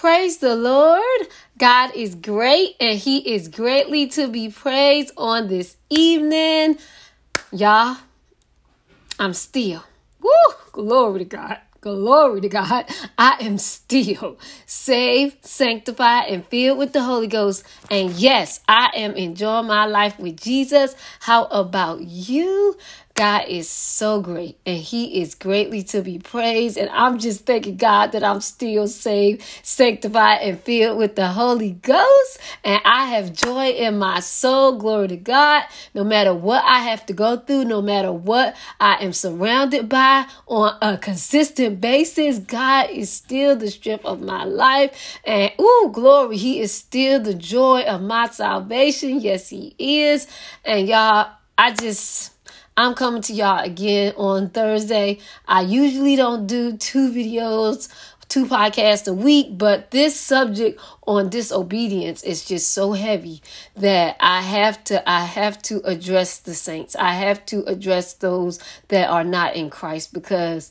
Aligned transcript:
Praise 0.00 0.38
the 0.38 0.56
Lord. 0.56 1.28
God 1.58 1.94
is 1.94 2.14
great 2.14 2.74
and 2.80 2.98
He 2.98 3.34
is 3.34 3.48
greatly 3.48 4.06
to 4.06 4.28
be 4.28 4.48
praised 4.48 5.12
on 5.14 5.48
this 5.48 5.76
evening. 5.90 6.78
Y'all, 7.52 7.98
I'm 9.18 9.34
still. 9.34 9.84
Woo! 10.22 10.30
Glory 10.72 11.18
to 11.18 11.24
God. 11.26 11.58
Glory 11.82 12.40
to 12.40 12.48
God. 12.48 12.86
I 13.18 13.36
am 13.40 13.58
still 13.58 14.38
saved, 14.64 15.44
sanctified, 15.44 16.28
and 16.30 16.46
filled 16.46 16.78
with 16.78 16.94
the 16.94 17.02
Holy 17.02 17.26
Ghost. 17.26 17.62
And 17.90 18.10
yes, 18.12 18.60
I 18.66 18.88
am 18.94 19.12
enjoying 19.16 19.66
my 19.66 19.84
life 19.84 20.18
with 20.18 20.40
Jesus. 20.40 20.94
How 21.20 21.44
about 21.44 22.00
you? 22.00 22.74
God 23.20 23.48
is 23.48 23.68
so 23.68 24.22
great 24.22 24.58
and 24.64 24.78
He 24.78 25.20
is 25.20 25.34
greatly 25.34 25.82
to 25.82 26.00
be 26.00 26.18
praised. 26.18 26.78
And 26.78 26.88
I'm 26.88 27.18
just 27.18 27.44
thanking 27.44 27.76
God 27.76 28.12
that 28.12 28.24
I'm 28.24 28.40
still 28.40 28.88
saved, 28.88 29.42
sanctified, 29.62 30.40
and 30.40 30.58
filled 30.58 30.96
with 30.96 31.16
the 31.16 31.28
Holy 31.28 31.72
Ghost. 31.72 32.38
And 32.64 32.80
I 32.82 33.08
have 33.08 33.34
joy 33.34 33.72
in 33.72 33.98
my 33.98 34.20
soul. 34.20 34.78
Glory 34.78 35.08
to 35.08 35.18
God. 35.18 35.64
No 35.92 36.02
matter 36.02 36.32
what 36.32 36.64
I 36.64 36.78
have 36.78 37.04
to 37.06 37.12
go 37.12 37.36
through, 37.36 37.66
no 37.66 37.82
matter 37.82 38.10
what 38.10 38.56
I 38.80 39.04
am 39.04 39.12
surrounded 39.12 39.90
by 39.90 40.24
on 40.46 40.78
a 40.80 40.96
consistent 40.96 41.78
basis, 41.78 42.38
God 42.38 42.88
is 42.88 43.12
still 43.12 43.54
the 43.54 43.70
strength 43.70 44.06
of 44.06 44.22
my 44.22 44.44
life. 44.44 45.18
And 45.24 45.52
ooh, 45.60 45.90
glory, 45.92 46.38
He 46.38 46.60
is 46.60 46.72
still 46.72 47.20
the 47.20 47.34
joy 47.34 47.82
of 47.82 48.00
my 48.00 48.28
salvation. 48.28 49.20
Yes, 49.20 49.50
He 49.50 49.74
is. 49.78 50.26
And 50.64 50.88
y'all, 50.88 51.32
I 51.58 51.72
just 51.72 52.39
I'm 52.80 52.94
coming 52.94 53.20
to 53.20 53.34
y'all 53.34 53.62
again 53.62 54.14
on 54.16 54.48
Thursday. 54.48 55.18
I 55.46 55.60
usually 55.60 56.16
don't 56.16 56.46
do 56.46 56.78
two 56.78 57.10
videos, 57.12 57.90
two 58.30 58.46
podcasts 58.46 59.06
a 59.06 59.12
week, 59.12 59.58
but 59.58 59.90
this 59.90 60.18
subject 60.18 60.80
on 61.06 61.28
disobedience 61.28 62.22
is 62.22 62.42
just 62.42 62.72
so 62.72 62.92
heavy 62.92 63.42
that 63.76 64.16
I 64.18 64.40
have 64.40 64.82
to 64.84 65.06
I 65.06 65.26
have 65.26 65.60
to 65.64 65.82
address 65.84 66.38
the 66.38 66.54
saints. 66.54 66.96
I 66.96 67.12
have 67.12 67.44
to 67.46 67.64
address 67.64 68.14
those 68.14 68.58
that 68.88 69.10
are 69.10 69.24
not 69.24 69.56
in 69.56 69.68
Christ 69.68 70.14
because 70.14 70.70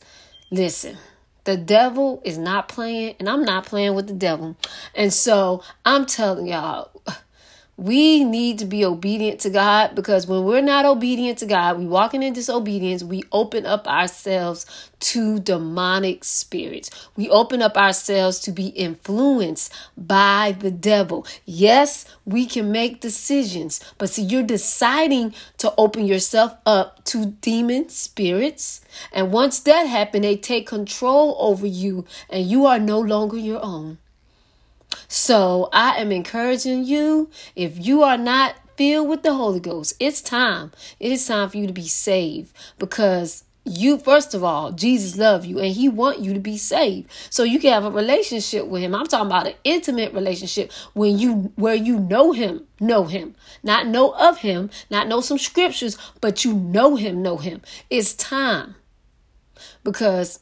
listen, 0.49 0.97
the 1.43 1.57
devil 1.57 2.23
is 2.25 2.39
not 2.39 2.69
playing 2.69 3.17
and 3.19 3.29
I'm 3.29 3.45
not 3.45 3.67
playing 3.67 3.93
with 3.93 4.07
the 4.07 4.13
devil. 4.13 4.57
And 4.95 5.13
so 5.13 5.61
I'm 5.85 6.07
telling 6.07 6.47
y'all 6.47 6.89
we 7.79 8.25
need 8.25 8.59
to 8.59 8.65
be 8.65 8.83
obedient 8.83 9.39
to 9.39 9.49
God 9.49 9.95
because 9.95 10.27
when 10.27 10.43
we're 10.43 10.59
not 10.59 10.83
obedient 10.83 11.37
to 11.37 11.45
God, 11.45 11.79
we 11.79 11.85
walking 11.85 12.21
in 12.21 12.33
disobedience, 12.33 13.05
we 13.05 13.23
open 13.31 13.65
up 13.65 13.87
ourselves 13.87 14.65
to 14.99 15.39
demonic 15.39 16.25
spirits. 16.25 16.89
We 17.15 17.29
open 17.29 17.61
up 17.61 17.77
ourselves 17.77 18.39
to 18.41 18.51
be 18.51 18.67
influenced 18.67 19.73
by 19.95 20.57
the 20.59 20.71
devil. 20.71 21.25
Yes, 21.45 22.03
we 22.25 22.45
can 22.47 22.69
make 22.69 22.99
decisions, 22.99 23.79
but 23.97 24.09
see, 24.09 24.23
you're 24.23 24.43
deciding 24.43 25.33
to 25.59 25.73
open 25.77 26.05
yourself 26.05 26.55
up 26.65 27.05
to 27.05 27.27
demon 27.27 27.87
spirits. 27.87 28.81
And 29.13 29.31
once 29.31 29.61
that 29.61 29.83
happens, 29.83 30.23
they 30.23 30.35
take 30.35 30.67
control 30.67 31.37
over 31.39 31.65
you 31.65 32.03
and 32.29 32.45
you 32.45 32.65
are 32.65 32.79
no 32.79 32.99
longer 32.99 33.37
your 33.37 33.63
own. 33.63 33.99
So 35.07 35.69
I 35.73 35.97
am 35.97 36.11
encouraging 36.11 36.83
you 36.85 37.29
if 37.55 37.85
you 37.85 38.03
are 38.03 38.17
not 38.17 38.55
filled 38.75 39.09
with 39.09 39.23
the 39.23 39.33
Holy 39.33 39.59
Ghost, 39.59 39.93
it's 39.99 40.21
time. 40.21 40.71
It 40.99 41.11
is 41.11 41.27
time 41.27 41.49
for 41.49 41.57
you 41.57 41.67
to 41.67 41.73
be 41.73 41.87
saved 41.87 42.55
because 42.77 43.43
you 43.65 43.99
first 43.99 44.33
of 44.33 44.43
all 44.43 44.71
jesus 44.71 45.17
loves 45.17 45.45
you 45.45 45.59
and 45.59 45.75
he 45.75 45.87
want 45.89 46.19
you 46.19 46.33
to 46.33 46.39
be 46.39 46.57
saved. 46.57 47.09
So 47.29 47.43
you 47.43 47.59
can 47.59 47.73
have 47.73 47.85
a 47.85 47.91
relationship 47.91 48.65
with 48.67 48.81
him. 48.81 48.95
I'm 48.95 49.05
talking 49.05 49.27
about 49.27 49.47
an 49.47 49.53
intimate 49.63 50.13
relationship 50.13 50.71
when 50.93 51.19
you 51.19 51.51
where 51.55 51.75
you 51.75 51.99
know 51.99 52.31
him 52.31 52.65
know 52.79 53.03
him. 53.03 53.35
Not 53.61 53.85
know 53.85 54.11
of 54.11 54.39
him 54.39 54.69
not 54.89 55.07
know 55.07 55.21
some 55.21 55.37
scriptures 55.37 55.97
but 56.21 56.45
you 56.45 56.53
know 56.53 56.95
him 56.95 57.21
know 57.21 57.37
him. 57.37 57.61
It's 57.89 58.13
time 58.13 58.75
because 59.83 60.39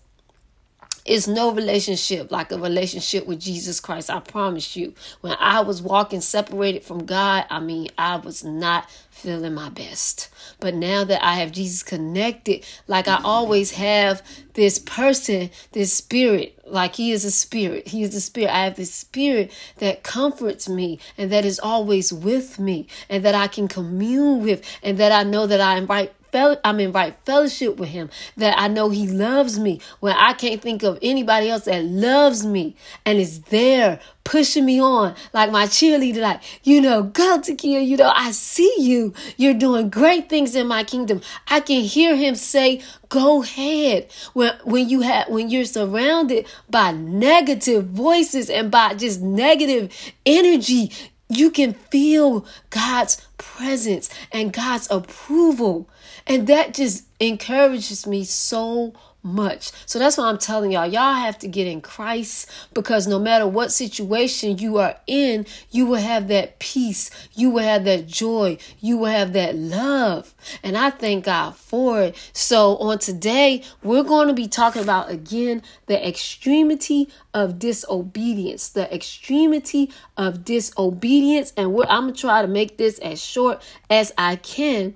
it's 1.08 1.28
no 1.28 1.52
relationship 1.52 2.32
like 2.32 2.52
a 2.52 2.58
relationship 2.58 3.26
with 3.26 3.40
Jesus 3.40 3.80
Christ. 3.80 4.10
I 4.10 4.20
promise 4.20 4.76
you. 4.76 4.94
When 5.22 5.36
I 5.40 5.62
was 5.62 5.82
walking 5.82 6.22
separated 6.22 6.84
from 6.84 7.06
God, 7.06 7.46
I 7.50 7.60
mean, 7.60 7.90
I 7.98 8.18
was 8.18 8.44
not 8.44 8.90
feeling 9.10 9.54
my 9.54 9.70
best. 9.70 10.30
But 10.60 10.76
now 10.76 11.04
that 11.04 11.24
I 11.24 11.36
have 11.36 11.52
Jesus 11.52 11.82
connected, 11.82 12.66
like 12.88 13.08
I 13.08 13.20
always 13.24 13.72
have 13.72 14.22
this 14.54 14.80
person, 14.80 15.50
this 15.72 15.94
spirit, 15.94 16.60
like 16.66 16.96
he 16.96 17.12
is 17.12 17.26
a 17.26 17.32
spirit. 17.32 17.88
He 17.88 18.04
is 18.04 18.14
a 18.14 18.22
spirit. 18.22 18.54
I 18.54 18.66
have 18.66 18.76
this 18.76 18.94
spirit 18.94 19.52
that 19.78 20.04
comforts 20.04 20.68
me 20.68 21.00
and 21.18 21.32
that 21.32 21.46
is 21.46 21.60
always 21.60 22.12
with 22.12 22.60
me 22.60 22.88
and 23.10 23.24
that 23.26 23.36
I 23.36 23.48
can 23.48 23.68
commune 23.68 24.44
with 24.44 24.64
and 24.84 24.98
that 24.98 25.12
I 25.12 25.24
know 25.24 25.48
that 25.48 25.62
I 25.62 25.78
am 25.78 25.88
right 25.88 26.14
fel- 26.38 26.60
I'm 26.64 26.80
in 26.80 26.92
right 26.92 27.16
fellowship 27.26 27.78
with 27.78 27.90
him, 27.90 28.10
that 28.38 28.58
I 28.58 28.68
know 28.68 28.90
he 28.90 29.08
loves 29.08 29.58
me 29.60 29.82
when 30.00 30.16
I 30.16 30.34
can't 30.34 30.62
think 30.62 30.84
of 30.84 31.00
anybody 31.02 31.50
else 31.50 31.66
that 31.66 31.84
loves 31.84 32.46
me 32.46 32.76
and 33.06 33.18
is 33.18 33.42
there 33.44 34.00
pushing 34.24 34.66
me 34.66 34.80
on 34.82 35.16
like 35.34 35.52
my 35.52 35.66
cheerleader, 35.66 36.18
like, 36.22 36.42
you 36.64 36.82
know, 36.82 37.04
go 37.04 37.40
Takia, 37.40 37.86
you 37.86 37.98
know, 37.98 38.12
I 38.14 38.32
see 38.32 38.74
you. 38.78 39.14
You're 39.38 39.54
doing 39.54 39.90
great 39.90 40.30
things 40.30 40.56
in 40.56 40.68
my 40.68 40.84
kingdom. 40.84 41.22
I 41.48 41.60
can 41.62 41.82
hear 41.82 42.16
him 42.16 42.36
say, 42.36 42.82
go 43.10 43.42
ahead. 43.42 44.12
When 44.34 44.54
when 44.64 44.90
you 44.90 45.02
have 45.02 45.30
when 45.30 45.50
you're 45.50 45.66
surrounded 45.66 46.46
by 46.70 46.92
negative 46.92 47.86
voices 47.86 48.50
and 48.50 48.70
by 48.70 48.94
just 48.96 49.22
negative 49.22 49.92
energy, 50.26 50.92
you 51.30 51.52
can 51.52 51.74
feel 51.74 52.46
God's 52.70 53.26
presence 53.38 54.10
and 54.32 54.54
God's 54.54 54.88
approval. 54.92 55.90
And 56.28 56.48
that 56.48 56.74
just 56.74 57.06
encourages 57.20 58.06
me 58.06 58.26
so 58.26 58.94
much. 59.24 59.72
So 59.86 60.00
that's 60.00 60.18
why 60.18 60.26
I'm 60.26 60.38
telling 60.38 60.72
y'all, 60.72 60.88
y'all 60.88 61.14
have 61.14 61.38
to 61.40 61.48
get 61.48 61.68
in 61.68 61.82
Christ 61.82 62.50
because 62.74 63.08
no 63.08 63.20
matter 63.20 63.48
what 63.48 63.72
situation 63.72 64.58
you 64.58 64.78
are 64.78 64.96
in, 65.08 65.46
you 65.72 65.86
will 65.86 65.96
have 66.00 66.28
that 66.30 66.60
peace, 66.60 67.10
you 67.34 67.50
will 67.50 67.64
have 67.64 67.84
that 67.86 68.08
joy, 68.08 68.58
you 68.80 68.98
will 68.98 69.12
have 69.12 69.34
that 69.34 69.56
love. 69.56 70.34
And 70.64 70.78
I 70.78 70.90
thank 70.90 71.26
God 71.26 71.56
for 71.56 72.02
it. 72.02 72.32
So 72.34 72.78
on 72.78 73.00
today, 73.00 73.64
we're 73.84 74.04
going 74.04 74.28
to 74.28 74.34
be 74.34 74.48
talking 74.48 74.84
about 74.84 75.10
again 75.10 75.62
the 75.88 76.08
extremity 76.08 77.10
of 77.34 77.60
disobedience, 77.60 78.70
the 78.70 78.94
extremity 78.94 79.92
of 80.16 80.46
disobedience. 80.46 81.54
And 81.58 81.68
I'm 81.90 82.04
going 82.04 82.14
to 82.14 82.20
try 82.22 82.42
to 82.42 82.48
make 82.48 82.78
this 82.78 83.00
as 83.00 83.22
short 83.22 83.62
as 83.90 84.14
I 84.18 84.38
can 84.38 84.96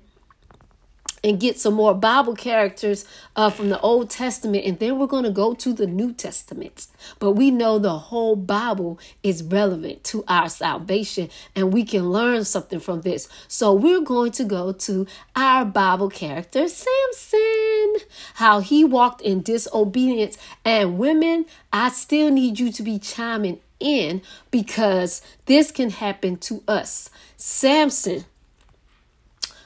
and 1.24 1.38
get 1.38 1.58
some 1.58 1.74
more 1.74 1.94
Bible 1.94 2.34
characters 2.34 3.04
uh, 3.36 3.48
from 3.48 3.68
the 3.68 3.80
Old 3.80 4.10
Testament, 4.10 4.64
and 4.64 4.78
then 4.78 4.98
we're 4.98 5.06
going 5.06 5.24
to 5.24 5.30
go 5.30 5.54
to 5.54 5.72
the 5.72 5.86
New 5.86 6.12
Testament. 6.12 6.86
But 7.18 7.32
we 7.32 7.50
know 7.50 7.78
the 7.78 7.98
whole 7.98 8.36
Bible 8.36 8.98
is 9.22 9.42
relevant 9.42 10.02
to 10.04 10.24
our 10.26 10.48
salvation, 10.48 11.30
and 11.54 11.72
we 11.72 11.84
can 11.84 12.10
learn 12.10 12.44
something 12.44 12.80
from 12.80 13.02
this. 13.02 13.28
So 13.46 13.72
we're 13.72 14.00
going 14.00 14.32
to 14.32 14.44
go 14.44 14.72
to 14.72 15.06
our 15.36 15.64
Bible 15.64 16.10
character, 16.10 16.66
Samson, 16.68 17.96
how 18.34 18.60
he 18.60 18.84
walked 18.84 19.20
in 19.20 19.42
disobedience. 19.42 20.36
And 20.64 20.98
women, 20.98 21.46
I 21.72 21.90
still 21.90 22.30
need 22.30 22.58
you 22.58 22.72
to 22.72 22.82
be 22.82 22.98
chiming 22.98 23.60
in 23.78 24.22
because 24.50 25.22
this 25.46 25.70
can 25.70 25.90
happen 25.90 26.36
to 26.38 26.62
us. 26.66 27.10
Samson 27.36 28.24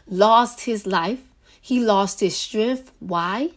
lost 0.08 0.60
his 0.62 0.86
life 0.86 1.20
he 1.66 1.80
lost 1.80 2.20
his 2.20 2.36
strength. 2.36 2.92
Why? 3.00 3.50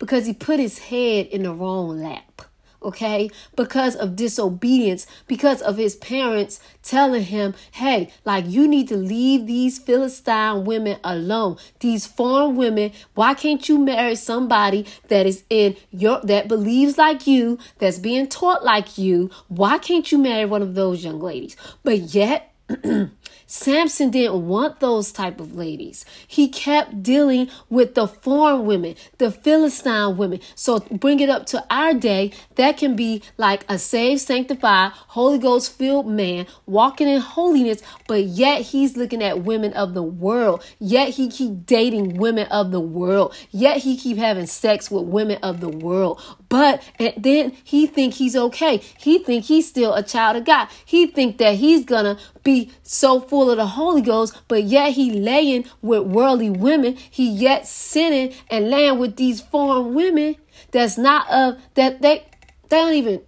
Because 0.00 0.26
he 0.26 0.34
put 0.34 0.58
his 0.58 0.80
head 0.80 1.26
in 1.26 1.44
the 1.44 1.52
wrong 1.52 2.00
lap. 2.00 2.42
Okay, 2.82 3.30
because 3.54 3.94
of 3.94 4.16
disobedience, 4.16 5.06
because 5.28 5.62
of 5.62 5.76
his 5.76 5.94
parents 5.94 6.58
telling 6.82 7.22
him, 7.22 7.54
hey, 7.70 8.10
like 8.24 8.46
you 8.48 8.66
need 8.66 8.88
to 8.88 8.96
leave 8.96 9.46
these 9.46 9.78
Philistine 9.78 10.64
women 10.64 10.98
alone. 11.04 11.56
These 11.78 12.04
foreign 12.04 12.56
women, 12.56 12.90
why 13.14 13.34
can't 13.34 13.68
you 13.68 13.78
marry 13.78 14.16
somebody 14.16 14.84
that 15.06 15.24
is 15.24 15.44
in 15.50 15.76
your 15.92 16.20
that 16.22 16.48
believes 16.48 16.98
like 16.98 17.28
you, 17.28 17.58
that's 17.78 17.98
being 17.98 18.26
taught 18.26 18.64
like 18.64 18.98
you? 18.98 19.30
Why 19.46 19.78
can't 19.78 20.10
you 20.10 20.18
marry 20.18 20.46
one 20.46 20.62
of 20.62 20.74
those 20.74 21.04
young 21.04 21.20
ladies? 21.20 21.56
But 21.84 21.98
yet 22.12 22.52
Samson 23.50 24.10
didn't 24.10 24.46
want 24.46 24.78
those 24.78 25.10
type 25.10 25.40
of 25.40 25.56
ladies. 25.56 26.04
He 26.28 26.46
kept 26.46 27.02
dealing 27.02 27.50
with 27.68 27.96
the 27.96 28.06
foreign 28.06 28.64
women, 28.64 28.94
the 29.18 29.32
Philistine 29.32 30.16
women. 30.16 30.38
So 30.54 30.78
bring 30.78 31.18
it 31.18 31.28
up 31.28 31.46
to 31.46 31.66
our 31.68 31.92
day, 31.92 32.30
that 32.54 32.76
can 32.76 32.94
be 32.94 33.24
like 33.38 33.64
a 33.68 33.76
saved, 33.76 34.20
sanctified, 34.20 34.92
Holy 34.92 35.40
Ghost 35.40 35.76
filled 35.76 36.06
man 36.06 36.46
walking 36.66 37.08
in 37.08 37.20
holiness, 37.20 37.82
but 38.06 38.22
yet 38.22 38.62
he's 38.62 38.96
looking 38.96 39.20
at 39.20 39.42
women 39.42 39.72
of 39.72 39.94
the 39.94 40.02
world. 40.02 40.64
Yet 40.78 41.08
he 41.08 41.28
keep 41.28 41.66
dating 41.66 42.18
women 42.18 42.46
of 42.52 42.70
the 42.70 42.78
world. 42.78 43.34
Yet 43.50 43.78
he 43.78 43.96
keep 43.96 44.16
having 44.16 44.46
sex 44.46 44.92
with 44.92 45.06
women 45.06 45.38
of 45.42 45.60
the 45.60 45.68
world. 45.68 46.22
But 46.50 46.82
and 46.98 47.14
then 47.16 47.56
he 47.64 47.86
think 47.86 48.14
he's 48.14 48.36
okay. 48.36 48.78
He 48.98 49.20
think 49.20 49.46
he's 49.46 49.66
still 49.66 49.94
a 49.94 50.02
child 50.02 50.36
of 50.36 50.44
God. 50.44 50.68
He 50.84 51.06
think 51.06 51.38
that 51.38 51.54
he's 51.54 51.86
gonna 51.86 52.18
be 52.42 52.70
so 52.82 53.20
full 53.20 53.50
of 53.50 53.56
the 53.56 53.66
Holy 53.66 54.02
Ghost, 54.02 54.36
but 54.48 54.64
yet 54.64 54.92
he 54.92 55.12
laying 55.12 55.64
with 55.80 56.02
worldly 56.02 56.50
women. 56.50 56.96
He 56.96 57.30
yet 57.30 57.66
sinning 57.66 58.34
and 58.50 58.68
laying 58.68 58.98
with 58.98 59.16
these 59.16 59.40
foreign 59.40 59.94
women 59.94 60.36
that's 60.72 60.98
not 60.98 61.30
of 61.30 61.58
that 61.74 62.02
they 62.02 62.26
they 62.68 62.76
don't 62.76 62.94
even 62.94 63.22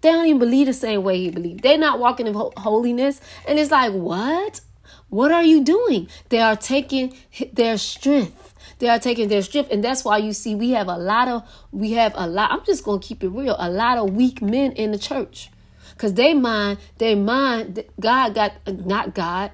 they 0.00 0.12
don't 0.12 0.26
even 0.26 0.38
believe 0.38 0.66
the 0.66 0.72
same 0.72 1.02
way 1.02 1.18
he 1.18 1.30
believed. 1.30 1.62
They're 1.62 1.76
not 1.76 1.98
walking 1.98 2.26
in 2.26 2.34
holiness. 2.34 3.20
And 3.46 3.58
it's 3.58 3.70
like, 3.72 3.92
what? 3.92 4.60
What 5.08 5.32
are 5.32 5.42
you 5.42 5.64
doing? 5.64 6.08
They 6.28 6.40
are 6.40 6.56
taking 6.56 7.14
their 7.52 7.78
strength. 7.78 8.47
They 8.78 8.88
are 8.88 8.98
taking 8.98 9.28
their 9.28 9.42
strength. 9.42 9.70
And 9.70 9.82
that's 9.82 10.04
why 10.04 10.18
you 10.18 10.32
see 10.32 10.54
we 10.54 10.70
have 10.70 10.88
a 10.88 10.96
lot 10.96 11.28
of, 11.28 11.42
we 11.72 11.92
have 11.92 12.12
a 12.14 12.26
lot, 12.26 12.50
I'm 12.52 12.64
just 12.64 12.84
to 12.84 12.98
keep 13.00 13.22
it 13.24 13.28
real, 13.28 13.56
a 13.58 13.70
lot 13.70 13.98
of 13.98 14.14
weak 14.14 14.40
men 14.40 14.72
in 14.72 14.92
the 14.92 14.98
church. 14.98 15.50
Because 15.92 16.14
they 16.14 16.34
mind, 16.34 16.78
they 16.98 17.14
mind, 17.14 17.84
God 17.98 18.34
got, 18.34 18.52
not 18.66 19.14
God, 19.14 19.50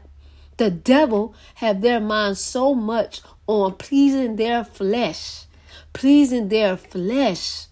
the 0.56 0.70
devil 0.70 1.34
have 1.56 1.80
their 1.80 2.00
mind 2.00 2.38
so 2.38 2.74
much 2.74 3.22
on 3.46 3.74
pleasing 3.74 4.36
their 4.36 4.64
flesh, 4.64 5.46
pleasing 5.92 6.48
their 6.48 6.76
flesh 6.76 7.66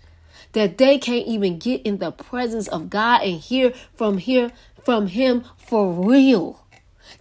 that 0.52 0.78
they 0.78 0.98
can't 0.98 1.26
even 1.26 1.58
get 1.58 1.82
in 1.82 1.98
the 1.98 2.10
presence 2.10 2.68
of 2.68 2.90
God 2.90 3.22
and 3.22 3.40
hear 3.40 3.72
from 3.94 4.18
here 4.18 4.52
from 4.84 5.06
him 5.08 5.44
for 5.56 5.92
real. 5.92 6.61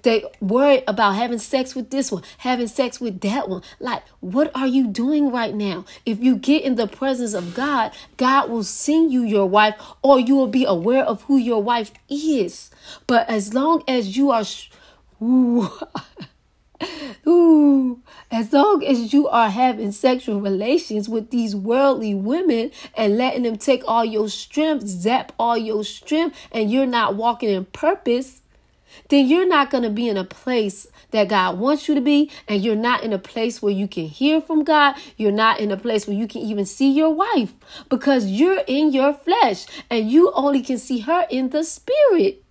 They 0.03 0.23
worry 0.39 0.83
about 0.87 1.13
having 1.13 1.39
sex 1.39 1.75
with 1.75 1.89
this 1.89 2.11
one, 2.11 2.23
having 2.39 2.67
sex 2.67 2.99
with 2.99 3.21
that 3.21 3.49
one. 3.49 3.61
Like, 3.79 4.03
what 4.19 4.51
are 4.55 4.67
you 4.67 4.87
doing 4.87 5.31
right 5.31 5.53
now? 5.53 5.85
If 6.05 6.21
you 6.21 6.35
get 6.35 6.63
in 6.63 6.75
the 6.75 6.87
presence 6.87 7.33
of 7.33 7.53
God, 7.53 7.91
God 8.17 8.49
will 8.49 8.63
send 8.63 9.11
you 9.11 9.23
your 9.23 9.47
wife, 9.47 9.75
or 10.01 10.19
you 10.19 10.35
will 10.35 10.47
be 10.47 10.65
aware 10.65 11.03
of 11.03 11.23
who 11.23 11.37
your 11.37 11.61
wife 11.61 11.91
is. 12.09 12.71
But 13.07 13.29
as 13.29 13.53
long 13.53 13.83
as 13.87 14.17
you 14.17 14.31
are, 14.31 14.45
ooh, 15.21 15.69
ooh, 17.27 18.01
as 18.31 18.53
long 18.53 18.83
as 18.83 19.13
you 19.13 19.27
are 19.27 19.49
having 19.49 19.91
sexual 19.91 20.41
relations 20.41 21.09
with 21.09 21.29
these 21.29 21.55
worldly 21.55 22.13
women 22.15 22.71
and 22.95 23.17
letting 23.17 23.43
them 23.43 23.57
take 23.57 23.83
all 23.87 24.05
your 24.05 24.29
strength, 24.29 24.87
zap 24.87 25.33
all 25.37 25.57
your 25.57 25.83
strength, 25.83 26.37
and 26.51 26.71
you're 26.71 26.85
not 26.85 27.15
walking 27.15 27.49
in 27.49 27.65
purpose, 27.65 28.41
then 29.11 29.27
you're 29.27 29.47
not 29.47 29.69
going 29.69 29.83
to 29.83 29.89
be 29.89 30.07
in 30.07 30.15
a 30.15 30.23
place 30.23 30.87
that 31.11 31.27
God 31.27 31.59
wants 31.59 31.87
you 31.89 31.95
to 31.95 32.01
be. 32.01 32.31
And 32.47 32.63
you're 32.63 32.75
not 32.75 33.03
in 33.03 33.11
a 33.11 33.19
place 33.19 33.61
where 33.61 33.73
you 33.73 33.87
can 33.87 34.05
hear 34.05 34.41
from 34.41 34.63
God. 34.63 34.95
You're 35.17 35.31
not 35.31 35.59
in 35.59 35.69
a 35.69 35.77
place 35.77 36.07
where 36.07 36.15
you 36.15 36.27
can 36.27 36.41
even 36.41 36.65
see 36.65 36.89
your 36.89 37.13
wife 37.13 37.53
because 37.89 38.27
you're 38.27 38.63
in 38.67 38.93
your 38.93 39.13
flesh 39.13 39.65
and 39.89 40.09
you 40.09 40.31
only 40.33 40.61
can 40.61 40.77
see 40.77 40.99
her 40.99 41.27
in 41.29 41.49
the 41.49 41.63
spirit. 41.63 42.43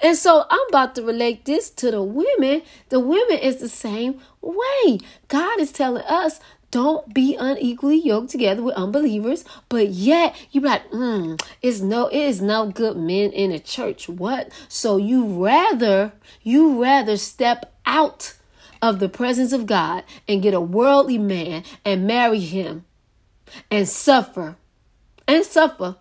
And 0.00 0.16
so 0.16 0.44
I'm 0.50 0.68
about 0.68 0.94
to 0.96 1.02
relate 1.02 1.44
this 1.44 1.70
to 1.70 1.90
the 1.90 2.02
women. 2.02 2.62
The 2.88 3.00
women 3.00 3.38
is 3.38 3.56
the 3.56 3.68
same 3.68 4.20
way. 4.40 4.98
God 5.28 5.60
is 5.60 5.72
telling 5.72 6.04
us 6.04 6.40
don't 6.76 7.14
be 7.14 7.34
unequally 7.36 7.96
yoked 7.96 8.28
together 8.28 8.62
with 8.62 8.74
unbelievers, 8.74 9.46
but 9.70 9.88
yet 9.88 10.36
you 10.50 10.60
be 10.60 10.68
like, 10.68 10.90
mm, 10.90 11.42
it's 11.62 11.80
no, 11.80 12.08
it 12.08 12.18
is 12.18 12.42
no 12.42 12.70
good 12.70 12.98
men 12.98 13.32
in 13.32 13.50
a 13.50 13.58
church. 13.58 14.10
What? 14.10 14.52
So 14.68 14.98
you 14.98 15.42
rather, 15.42 16.12
you 16.42 16.82
rather 16.82 17.16
step 17.16 17.72
out 17.86 18.34
of 18.82 18.98
the 18.98 19.08
presence 19.08 19.54
of 19.54 19.64
God 19.64 20.04
and 20.28 20.42
get 20.42 20.52
a 20.52 20.60
worldly 20.60 21.16
man 21.16 21.64
and 21.82 22.06
marry 22.06 22.40
him 22.40 22.84
and 23.70 23.88
suffer 23.88 24.56
and 25.26 25.46
suffer 25.46 25.96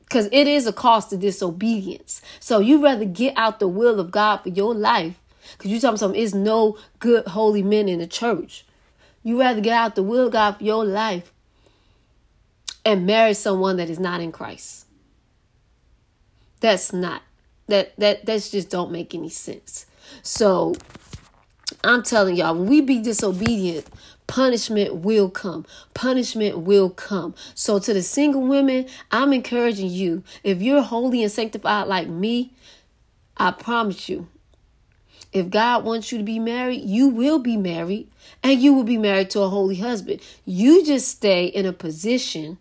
because 0.00 0.30
it 0.32 0.48
is 0.48 0.66
a 0.66 0.72
cost 0.72 1.12
of 1.12 1.20
disobedience. 1.20 2.22
So 2.40 2.58
you 2.58 2.82
rather 2.82 3.04
get 3.04 3.36
out 3.36 3.60
the 3.60 3.68
will 3.68 4.00
of 4.00 4.10
God 4.10 4.38
for 4.38 4.48
your 4.48 4.74
life. 4.74 5.20
Because 5.58 5.70
you 5.70 5.78
talking 5.78 5.98
something, 5.98 6.18
it's 6.18 6.32
no 6.32 6.78
good 7.00 7.26
holy 7.26 7.62
men 7.62 7.86
in 7.86 7.98
the 7.98 8.06
church. 8.06 8.64
You 9.22 9.40
rather 9.40 9.60
get 9.60 9.74
out 9.74 9.94
the 9.94 10.02
will 10.02 10.26
of 10.26 10.32
God 10.32 10.58
for 10.58 10.64
your 10.64 10.84
life 10.84 11.32
and 12.84 13.06
marry 13.06 13.34
someone 13.34 13.76
that 13.76 13.88
is 13.88 13.98
not 13.98 14.20
in 14.20 14.32
Christ. 14.32 14.86
That's 16.60 16.92
not 16.92 17.22
that 17.68 17.96
that 17.98 18.26
that's 18.26 18.50
just 18.50 18.70
don't 18.70 18.92
make 18.92 19.14
any 19.14 19.28
sense. 19.28 19.86
So 20.22 20.74
I'm 21.84 22.02
telling 22.02 22.36
y'all, 22.36 22.54
when 22.54 22.68
we 22.68 22.80
be 22.80 23.00
disobedient, 23.00 23.86
punishment 24.26 24.96
will 24.96 25.30
come. 25.30 25.66
Punishment 25.94 26.58
will 26.58 26.90
come. 26.90 27.34
So, 27.54 27.78
to 27.78 27.92
the 27.92 28.02
single 28.02 28.42
women, 28.42 28.86
I'm 29.10 29.32
encouraging 29.32 29.90
you 29.90 30.22
if 30.44 30.62
you're 30.62 30.82
holy 30.82 31.22
and 31.22 31.32
sanctified 31.32 31.88
like 31.88 32.08
me, 32.08 32.52
I 33.36 33.50
promise 33.50 34.08
you, 34.08 34.28
if 35.32 35.50
God 35.50 35.84
wants 35.84 36.12
you 36.12 36.18
to 36.18 36.24
be 36.24 36.38
married, 36.38 36.82
you 36.84 37.08
will 37.08 37.38
be 37.38 37.56
married 37.56 38.08
and 38.42 38.60
you 38.60 38.74
will 38.74 38.84
be 38.84 38.98
married 38.98 39.30
to 39.30 39.40
a 39.40 39.48
holy 39.48 39.76
husband. 39.76 40.20
You 40.44 40.84
just 40.84 41.08
stay 41.08 41.46
in 41.46 41.66
a 41.66 41.72
position 41.72 42.58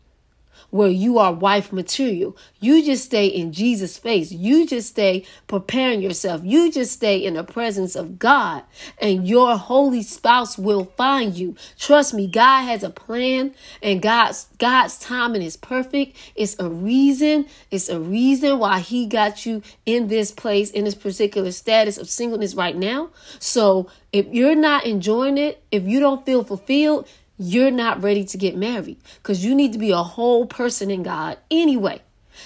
where 0.71 0.89
you 0.89 1.19
are 1.19 1.33
wife 1.33 1.71
material. 1.71 2.35
You 2.59 2.83
just 2.83 3.05
stay 3.05 3.27
in 3.27 3.53
Jesus' 3.53 3.97
face. 3.97 4.31
You 4.31 4.65
just 4.65 4.89
stay 4.89 5.25
preparing 5.47 6.01
yourself. 6.01 6.41
You 6.43 6.71
just 6.71 6.93
stay 6.93 7.17
in 7.17 7.35
the 7.35 7.43
presence 7.43 7.95
of 7.95 8.17
God, 8.17 8.63
and 8.99 9.27
your 9.27 9.57
holy 9.57 10.01
spouse 10.01 10.57
will 10.57 10.85
find 10.97 11.37
you. 11.37 11.55
Trust 11.77 12.13
me, 12.13 12.27
God 12.27 12.63
has 12.63 12.83
a 12.83 12.89
plan, 12.89 13.53
and 13.83 14.01
God's 14.01 14.47
God's 14.57 14.97
timing 14.97 15.41
is 15.41 15.57
perfect. 15.57 16.17
It's 16.35 16.57
a 16.59 16.69
reason. 16.69 17.45
It's 17.69 17.89
a 17.89 17.99
reason 17.99 18.59
why 18.59 18.79
He 18.79 19.05
got 19.05 19.45
you 19.45 19.61
in 19.85 20.07
this 20.07 20.31
place, 20.31 20.71
in 20.71 20.85
this 20.85 20.95
particular 20.95 21.51
status 21.51 21.97
of 21.97 22.09
singleness 22.09 22.55
right 22.55 22.75
now. 22.75 23.09
So 23.39 23.89
if 24.11 24.27
you're 24.27 24.55
not 24.55 24.85
enjoying 24.85 25.37
it, 25.37 25.63
if 25.71 25.83
you 25.83 25.99
don't 25.99 26.25
feel 26.25 26.43
fulfilled, 26.43 27.07
you're 27.41 27.71
not 27.71 28.03
ready 28.03 28.23
to 28.25 28.37
get 28.37 28.55
married 28.55 28.97
because 29.15 29.43
you 29.43 29.55
need 29.55 29.73
to 29.73 29.79
be 29.79 29.91
a 29.91 30.03
whole 30.03 30.45
person 30.45 30.91
in 30.91 31.03
God 31.03 31.37
anyway. 31.49 32.01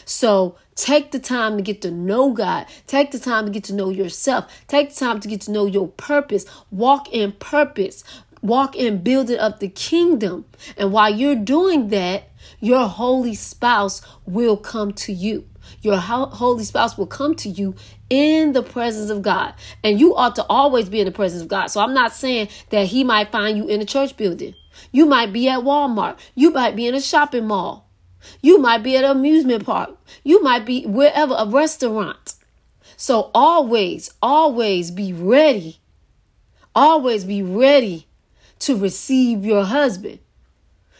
So 0.05 0.55
take 0.75 1.11
the 1.11 1.19
time 1.19 1.57
to 1.57 1.63
get 1.63 1.81
to 1.81 1.91
know 1.91 2.31
God. 2.33 2.65
Take 2.87 3.11
the 3.11 3.19
time 3.19 3.45
to 3.45 3.51
get 3.51 3.63
to 3.65 3.73
know 3.73 3.89
yourself. 3.89 4.45
Take 4.67 4.89
the 4.89 4.95
time 4.95 5.19
to 5.19 5.27
get 5.27 5.41
to 5.41 5.51
know 5.51 5.65
your 5.65 5.89
purpose. 5.89 6.45
Walk 6.71 7.11
in 7.13 7.33
purpose. 7.33 8.03
Walk 8.41 8.75
in 8.75 9.01
building 9.01 9.39
up 9.39 9.59
the 9.59 9.69
kingdom. 9.69 10.45
And 10.77 10.91
while 10.91 11.13
you're 11.13 11.35
doing 11.35 11.89
that, 11.89 12.29
your 12.59 12.87
holy 12.87 13.35
spouse 13.35 14.01
will 14.25 14.57
come 14.57 14.93
to 14.93 15.13
you. 15.13 15.47
Your 15.85 15.97
holy 15.97 16.63
spouse 16.63 16.97
will 16.97 17.05
come 17.05 17.35
to 17.35 17.49
you 17.49 17.75
in 18.09 18.53
the 18.53 18.63
presence 18.63 19.11
of 19.11 19.21
God. 19.21 19.53
And 19.83 19.99
you 19.99 20.15
ought 20.15 20.35
to 20.35 20.45
always 20.49 20.89
be 20.89 20.99
in 20.99 21.05
the 21.05 21.11
presence 21.11 21.43
of 21.43 21.47
God. 21.47 21.67
So 21.67 21.79
I'm 21.79 21.93
not 21.93 22.11
saying 22.11 22.49
that 22.71 22.87
he 22.87 23.03
might 23.03 23.31
find 23.31 23.55
you 23.55 23.67
in 23.67 23.81
a 23.81 23.85
church 23.85 24.17
building. 24.17 24.55
You 24.91 25.05
might 25.05 25.31
be 25.31 25.47
at 25.47 25.59
Walmart. 25.59 26.17
You 26.33 26.49
might 26.49 26.75
be 26.75 26.87
in 26.87 26.95
a 26.95 27.01
shopping 27.01 27.45
mall. 27.45 27.87
You 28.41 28.57
might 28.57 28.81
be 28.81 28.97
at 28.97 29.05
an 29.05 29.11
amusement 29.11 29.63
park. 29.63 29.95
You 30.23 30.41
might 30.41 30.65
be 30.65 30.87
wherever, 30.87 31.35
a 31.37 31.45
restaurant. 31.45 32.33
So 32.97 33.29
always, 33.35 34.11
always 34.23 34.89
be 34.89 35.13
ready. 35.13 35.79
Always 36.73 37.25
be 37.25 37.43
ready 37.43 38.07
to 38.59 38.75
receive 38.75 39.45
your 39.45 39.65
husband. 39.65 40.17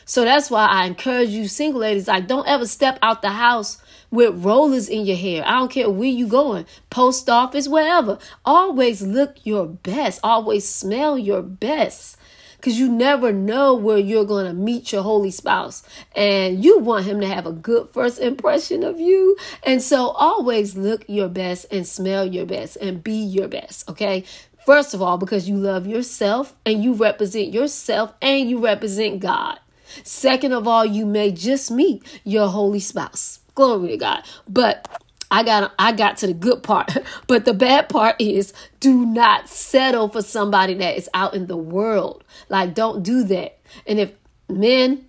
So 0.06 0.24
that's 0.24 0.52
why 0.52 0.68
I 0.68 0.86
encourage 0.86 1.30
you, 1.30 1.48
single 1.48 1.82
ladies, 1.82 2.08
like 2.08 2.28
don't 2.28 2.48
ever 2.48 2.68
step 2.68 3.00
out 3.02 3.24
the 3.24 3.30
house 3.32 3.82
with 4.16 4.44
rollers 4.44 4.90
in 4.90 5.06
your 5.06 5.18
hair. 5.18 5.44
I 5.46 5.60
don't 5.60 5.72
care 5.72 5.90
where 5.90 6.10
you 6.10 6.28
going, 6.28 6.66
post 6.90 7.30
office, 7.30 7.68
wherever. 7.68 8.18
Always 8.44 9.02
look 9.02 9.36
your 9.44 9.68
best. 9.68 10.20
Always 10.24 10.68
smell 10.68 11.18
your 11.18 11.42
best 11.42 12.18
because 12.66 12.80
you 12.80 12.92
never 12.92 13.32
know 13.32 13.76
where 13.76 14.00
you're 14.00 14.26
going 14.26 14.48
to 14.48 14.54
meet 14.54 14.92
your 14.92 15.04
holy 15.04 15.30
spouse 15.30 15.84
and 16.16 16.66
you 16.66 16.80
want 16.80 17.06
him 17.06 17.22
to 17.22 17.28
have 17.28 17.46
a 17.46 17.52
good 17.52 17.90
first 17.94 18.18
impression 18.18 18.84
of 18.84 19.00
you. 19.00 19.38
And 19.62 19.84
so 19.84 20.08
always 20.10 20.76
look 20.76 21.06
your 21.08 21.30
best 21.30 21.68
and 21.72 21.86
smell 21.86 22.26
your 22.26 22.48
best 22.48 22.78
and 22.78 23.04
be 23.04 23.14
your 23.18 23.48
best, 23.48 23.88
okay? 23.88 24.24
First 24.66 24.96
of 24.96 25.02
all, 25.04 25.20
because 25.20 25.48
you 25.48 25.58
love 25.58 25.86
yourself 25.86 26.56
and 26.66 26.84
you 26.84 26.94
represent 26.94 27.54
yourself 27.54 28.14
and 28.20 28.50
you 28.50 28.58
represent 28.58 29.20
God. 29.20 29.60
Second 30.04 30.54
of 30.54 30.68
all, 30.68 30.86
you 30.86 31.06
may 31.06 31.32
just 31.32 31.70
meet 31.70 32.02
your 32.24 32.48
holy 32.48 32.80
spouse. 32.80 33.42
Glory 33.56 33.90
to 33.90 33.98
God. 33.98 34.24
But 34.48 34.88
I 35.32 35.44
got 35.44 35.74
I 35.80 35.92
got 35.92 36.18
to 36.18 36.28
the 36.28 36.34
good 36.34 36.62
part, 36.62 36.96
but 37.28 37.46
the 37.46 37.54
bad 37.54 37.90
part 37.90 38.20
is 38.20 38.54
do 38.80 39.06
not 39.06 39.50
settle 39.50 40.10
for 40.10 40.22
somebody 40.22 40.76
that 40.76 40.98
is 40.98 41.10
out 41.14 41.34
in 41.34 41.48
the 41.48 41.58
world. 41.58 42.24
Like 42.50 42.74
don't 42.74 43.02
do 43.02 43.24
that. 43.24 43.58
And 43.88 44.00
if 44.00 44.12
men, 44.48 45.06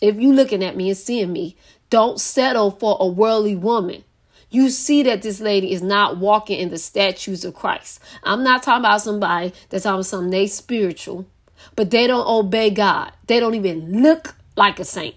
if 0.00 0.16
you 0.16 0.32
looking 0.32 0.64
at 0.64 0.76
me 0.76 0.88
and 0.88 0.98
seeing 0.98 1.32
me, 1.32 1.56
don't 1.90 2.20
settle 2.20 2.70
for 2.70 2.96
a 2.98 3.06
worldly 3.06 3.56
woman. 3.56 4.04
You 4.48 4.70
see 4.70 5.02
that 5.02 5.22
this 5.22 5.40
lady 5.40 5.72
is 5.72 5.82
not 5.82 6.18
walking 6.18 6.58
in 6.58 6.70
the 6.70 6.78
statues 6.78 7.44
of 7.44 7.54
Christ. 7.54 8.00
I'm 8.22 8.42
not 8.42 8.62
talking 8.62 8.84
about 8.84 9.02
somebody 9.02 9.52
that's 9.68 9.84
talking 9.84 9.96
about 9.96 10.06
something 10.06 10.30
they 10.30 10.46
spiritual, 10.46 11.26
but 11.74 11.90
they 11.90 12.06
don't 12.06 12.26
obey 12.26 12.70
God. 12.70 13.12
They 13.26 13.40
don't 13.40 13.54
even 13.54 14.02
look 14.02 14.36
like 14.56 14.78
a 14.78 14.84
saint. 14.84 15.16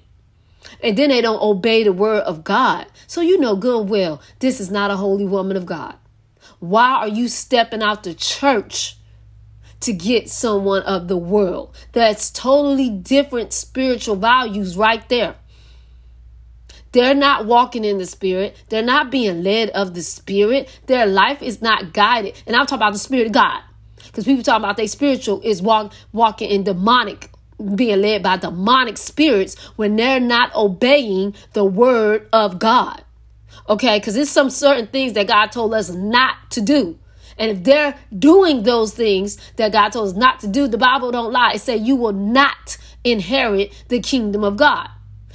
And 0.84 0.98
then 0.98 1.10
they 1.10 1.22
don't 1.22 1.42
obey 1.42 1.84
the 1.84 1.94
word 1.94 2.22
of 2.22 2.44
God. 2.44 2.88
So 3.08 3.22
you 3.22 3.40
know 3.40 3.56
good 3.56 3.82
and 3.82 3.90
well, 3.90 4.22
this 4.40 4.60
is 4.60 4.70
not 4.70 4.92
a 4.92 4.98
holy 4.98 5.26
woman 5.26 5.58
of 5.58 5.66
God. 5.66 5.96
Why 6.60 6.92
are 6.92 7.08
you 7.08 7.28
stepping 7.28 7.82
out 7.82 8.04
the 8.04 8.14
church 8.14 8.98
to 9.82 9.94
get 9.94 10.30
someone 10.30 10.84
of 10.84 11.08
the 11.08 11.18
world? 11.18 11.76
That's 11.94 12.30
totally 12.30 12.90
different 12.90 13.54
spiritual 13.54 14.16
values 14.16 14.78
right 14.78 15.08
there. 15.10 15.36
They're 16.92 17.16
not 17.16 17.46
walking 17.46 17.86
in 17.86 18.00
the 18.00 18.06
spirit. 18.06 18.62
They're 18.70 18.82
not 18.82 19.12
being 19.12 19.44
led 19.44 19.70
of 19.70 19.94
the 19.94 20.02
spirit. 20.02 20.80
Their 20.88 21.06
life 21.06 21.42
is 21.42 21.62
not 21.62 21.94
guided. 21.94 22.42
And 22.48 22.56
I'm 22.56 22.66
talking 22.66 22.80
about 22.80 22.94
the 22.94 23.00
spirit 23.00 23.28
of 23.28 23.34
God. 23.34 23.62
Because 24.08 24.26
people 24.26 24.44
talk 24.44 24.58
about 24.58 24.76
their 24.76 24.88
spiritual 24.88 25.40
is 25.42 25.62
walk, 25.62 25.94
walking 26.12 26.50
in 26.50 26.64
demonic, 26.64 27.29
being 27.76 28.02
led 28.02 28.24
by 28.24 28.38
demonic 28.38 28.98
spirits 28.98 29.56
when 29.76 29.96
they're 29.96 30.20
not 30.20 30.54
obeying 30.56 31.36
the 31.54 31.66
word 31.66 32.28
of 32.32 32.60
God. 32.60 33.04
Okay, 33.68 34.00
because 34.00 34.16
there's 34.16 34.30
some 34.30 34.50
certain 34.50 34.88
things 34.88 35.14
that 35.14 35.28
God 35.28 35.52
told 35.52 35.74
us 35.74 35.90
not 35.90 36.36
to 36.52 36.62
do. 36.62 36.98
And 37.38 37.52
if 37.52 37.64
they're 37.64 37.96
doing 38.18 38.64
those 38.64 38.94
things 38.94 39.38
that 39.56 39.72
God 39.72 39.90
told 39.90 40.10
us 40.10 40.16
not 40.16 40.40
to 40.42 40.48
do, 40.48 40.68
the 40.68 40.78
Bible 40.78 41.12
don't 41.12 41.32
lie. 41.32 41.54
It 41.54 41.62
said 41.62 41.86
you 41.86 41.96
will 41.96 42.14
not 42.14 42.78
inherit 43.04 43.86
the 43.88 44.02
kingdom 44.02 44.44
of 44.44 44.58
God. 44.58 44.90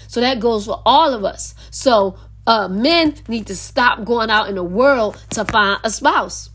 So 0.08 0.20
that 0.20 0.38
goes 0.38 0.66
for 0.66 0.82
all 0.84 1.14
of 1.14 1.24
us. 1.24 1.54
So 1.70 2.16
uh, 2.46 2.68
men 2.68 3.14
need 3.26 3.46
to 3.46 3.56
stop 3.56 4.04
going 4.04 4.30
out 4.30 4.48
in 4.48 4.54
the 4.54 4.64
world 4.64 5.20
to 5.30 5.44
find 5.46 5.80
a 5.82 5.90
spouse. 5.90 6.50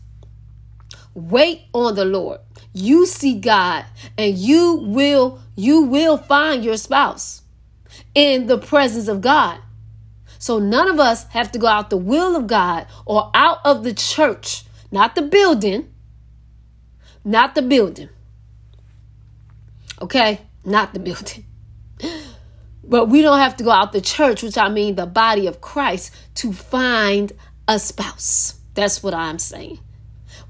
Wait 1.14 1.62
on 1.72 1.96
the 1.96 2.04
Lord. 2.04 2.40
You 2.72 3.04
see 3.06 3.40
God 3.40 3.84
and 4.16 4.38
you 4.38 4.74
will 4.74 5.40
you 5.60 5.82
will 5.82 6.16
find 6.16 6.64
your 6.64 6.76
spouse 6.76 7.42
in 8.14 8.46
the 8.46 8.58
presence 8.58 9.08
of 9.08 9.20
God. 9.20 9.58
So 10.38 10.58
none 10.58 10.88
of 10.88 10.98
us 10.98 11.24
have 11.28 11.52
to 11.52 11.58
go 11.58 11.66
out 11.66 11.90
the 11.90 11.98
will 11.98 12.34
of 12.34 12.46
God 12.46 12.86
or 13.04 13.30
out 13.34 13.58
of 13.64 13.84
the 13.84 13.92
church, 13.92 14.64
not 14.90 15.14
the 15.14 15.22
building, 15.22 15.92
not 17.24 17.54
the 17.54 17.62
building. 17.62 18.08
Okay? 20.00 20.40
Not 20.64 20.94
the 20.94 21.00
building. 21.00 21.44
But 22.82 23.06
we 23.06 23.22
don't 23.22 23.38
have 23.38 23.56
to 23.58 23.62
go 23.62 23.70
out 23.70 23.92
the 23.92 24.00
church, 24.00 24.42
which 24.42 24.58
I 24.58 24.68
mean 24.68 24.96
the 24.96 25.06
body 25.06 25.46
of 25.46 25.60
Christ, 25.60 26.12
to 26.36 26.52
find 26.52 27.32
a 27.68 27.78
spouse. 27.78 28.54
That's 28.74 29.00
what 29.00 29.14
I'm 29.14 29.38
saying. 29.38 29.78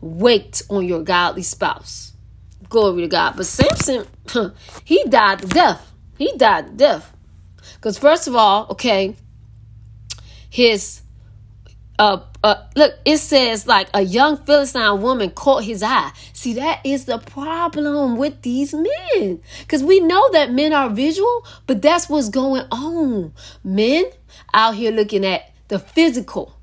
Wait 0.01 0.63
on 0.71 0.87
your 0.87 1.03
godly 1.03 1.43
spouse. 1.43 2.10
Glory 2.71 3.03
to 3.03 3.09
God. 3.09 3.35
But 3.37 3.45
Samson, 3.47 4.07
he 4.85 5.05
died 5.05 5.41
to 5.41 5.47
death. 5.47 5.93
He 6.17 6.33
died 6.37 6.67
to 6.69 6.73
death. 6.73 7.15
Because, 7.75 7.99
first 7.99 8.27
of 8.27 8.35
all, 8.35 8.69
okay, 8.71 9.15
his 10.49 11.03
uh, 11.99 12.23
uh, 12.43 12.55
look, 12.77 12.95
it 13.05 13.19
says 13.19 13.67
like 13.67 13.89
a 13.93 14.01
young 14.01 14.39
Philistine 14.39 15.03
woman 15.03 15.31
caught 15.31 15.65
his 15.65 15.83
eye. 15.83 16.13
See, 16.33 16.55
that 16.55 16.81
is 16.83 17.05
the 17.05 17.19
problem 17.19 18.17
with 18.17 18.41
these 18.41 18.73
men. 18.73 19.43
Because 19.59 19.85
we 19.85 20.01
know 20.01 20.31
that 20.33 20.51
men 20.51 20.73
are 20.73 20.89
visual, 20.89 21.45
but 21.67 21.83
that's 21.83 22.09
what's 22.09 22.31
going 22.31 22.65
on. 22.71 23.35
Men 23.63 24.07
out 24.55 24.77
here 24.77 24.91
looking 24.91 25.27
at 25.27 25.53
the 25.69 25.79
physical, 25.79 26.57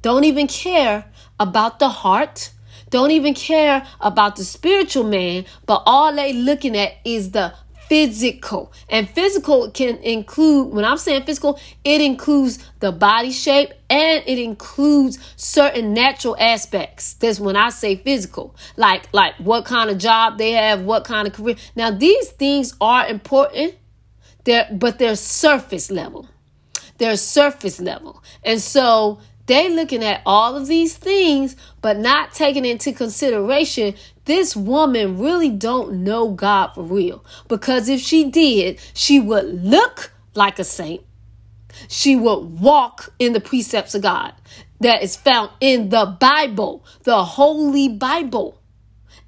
don't 0.00 0.24
even 0.24 0.46
care 0.46 1.04
about 1.38 1.78
the 1.78 1.90
heart, 1.90 2.50
don't 2.90 3.10
even 3.10 3.34
care 3.34 3.86
about 4.00 4.36
the 4.36 4.44
spiritual 4.44 5.04
man, 5.04 5.44
but 5.66 5.82
all 5.86 6.14
they 6.14 6.32
looking 6.32 6.76
at 6.76 6.92
is 7.04 7.32
the 7.32 7.54
physical. 7.88 8.72
And 8.88 9.08
physical 9.08 9.70
can 9.70 9.96
include, 9.98 10.72
when 10.74 10.84
I'm 10.84 10.98
saying 10.98 11.24
physical, 11.24 11.58
it 11.84 12.00
includes 12.00 12.58
the 12.80 12.92
body 12.92 13.32
shape 13.32 13.70
and 13.88 14.22
it 14.26 14.38
includes 14.38 15.18
certain 15.36 15.94
natural 15.94 16.36
aspects. 16.38 17.14
That's 17.14 17.40
when 17.40 17.56
I 17.56 17.70
say 17.70 17.96
physical. 17.96 18.54
Like 18.76 19.12
like 19.12 19.34
what 19.36 19.64
kind 19.64 19.90
of 19.90 19.98
job 19.98 20.38
they 20.38 20.52
have, 20.52 20.82
what 20.82 21.04
kind 21.04 21.26
of 21.26 21.34
career. 21.34 21.56
Now 21.74 21.90
these 21.90 22.28
things 22.30 22.74
are 22.80 23.06
important. 23.08 23.74
They're 24.44 24.68
but 24.70 24.98
they're 24.98 25.16
surface 25.16 25.90
level. 25.90 26.28
They're 26.98 27.16
surface 27.16 27.80
level. 27.80 28.22
And 28.44 28.60
so 28.60 29.20
they 29.48 29.68
looking 29.68 30.04
at 30.04 30.22
all 30.24 30.56
of 30.56 30.68
these 30.68 30.96
things, 30.96 31.56
but 31.82 31.98
not 31.98 32.32
taking 32.32 32.64
into 32.64 32.92
consideration 32.92 33.94
this 34.28 34.54
woman 34.54 35.18
really 35.18 35.48
don't 35.48 36.04
know 36.04 36.30
God 36.30 36.74
for 36.74 36.82
real. 36.82 37.24
Because 37.48 37.88
if 37.88 37.98
she 37.98 38.30
did, 38.30 38.78
she 38.92 39.18
would 39.18 39.64
look 39.64 40.12
like 40.34 40.58
a 40.58 40.64
saint. 40.64 41.02
She 41.88 42.14
would 42.14 42.60
walk 42.60 43.14
in 43.18 43.32
the 43.32 43.40
precepts 43.40 43.94
of 43.94 44.02
God 44.02 44.34
that 44.80 45.02
is 45.02 45.16
found 45.16 45.50
in 45.60 45.88
the 45.88 46.04
Bible, 46.20 46.84
the 47.04 47.24
Holy 47.24 47.88
Bible. 47.88 48.60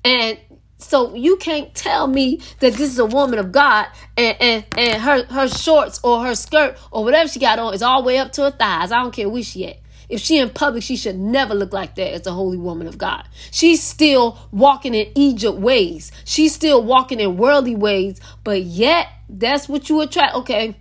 And 0.04 0.38
so 0.76 1.14
you 1.14 1.36
can't 1.38 1.74
tell 1.74 2.06
me 2.06 2.40
that 2.60 2.74
this 2.74 2.92
is 2.92 2.98
a 2.98 3.06
woman 3.06 3.38
of 3.38 3.52
God 3.52 3.86
and, 4.18 4.36
and, 4.38 4.66
and 4.76 5.02
her, 5.02 5.24
her 5.24 5.48
shorts 5.48 5.98
or 6.02 6.24
her 6.24 6.34
skirt 6.34 6.76
or 6.90 7.04
whatever 7.04 7.28
she 7.28 7.40
got 7.40 7.58
on 7.58 7.72
is 7.72 7.82
all 7.82 8.02
the 8.02 8.06
way 8.06 8.18
up 8.18 8.32
to 8.32 8.42
her 8.42 8.50
thighs. 8.50 8.92
I 8.92 9.02
don't 9.02 9.14
care 9.14 9.30
where 9.30 9.42
she 9.42 9.66
at. 9.66 9.78
If 10.10 10.20
she 10.20 10.38
in 10.38 10.50
public, 10.50 10.82
she 10.82 10.96
should 10.96 11.18
never 11.18 11.54
look 11.54 11.72
like 11.72 11.94
that 11.94 12.12
as 12.12 12.26
a 12.26 12.32
holy 12.32 12.58
woman 12.58 12.86
of 12.86 12.98
God. 12.98 13.26
She's 13.50 13.82
still 13.82 14.38
walking 14.50 14.94
in 14.94 15.10
Egypt 15.14 15.58
ways. 15.58 16.10
She's 16.24 16.54
still 16.54 16.82
walking 16.82 17.20
in 17.20 17.36
worldly 17.36 17.76
ways, 17.76 18.20
but 18.42 18.62
yet 18.62 19.08
that's 19.28 19.68
what 19.68 19.88
you 19.88 20.00
attract. 20.00 20.34
Okay, 20.34 20.76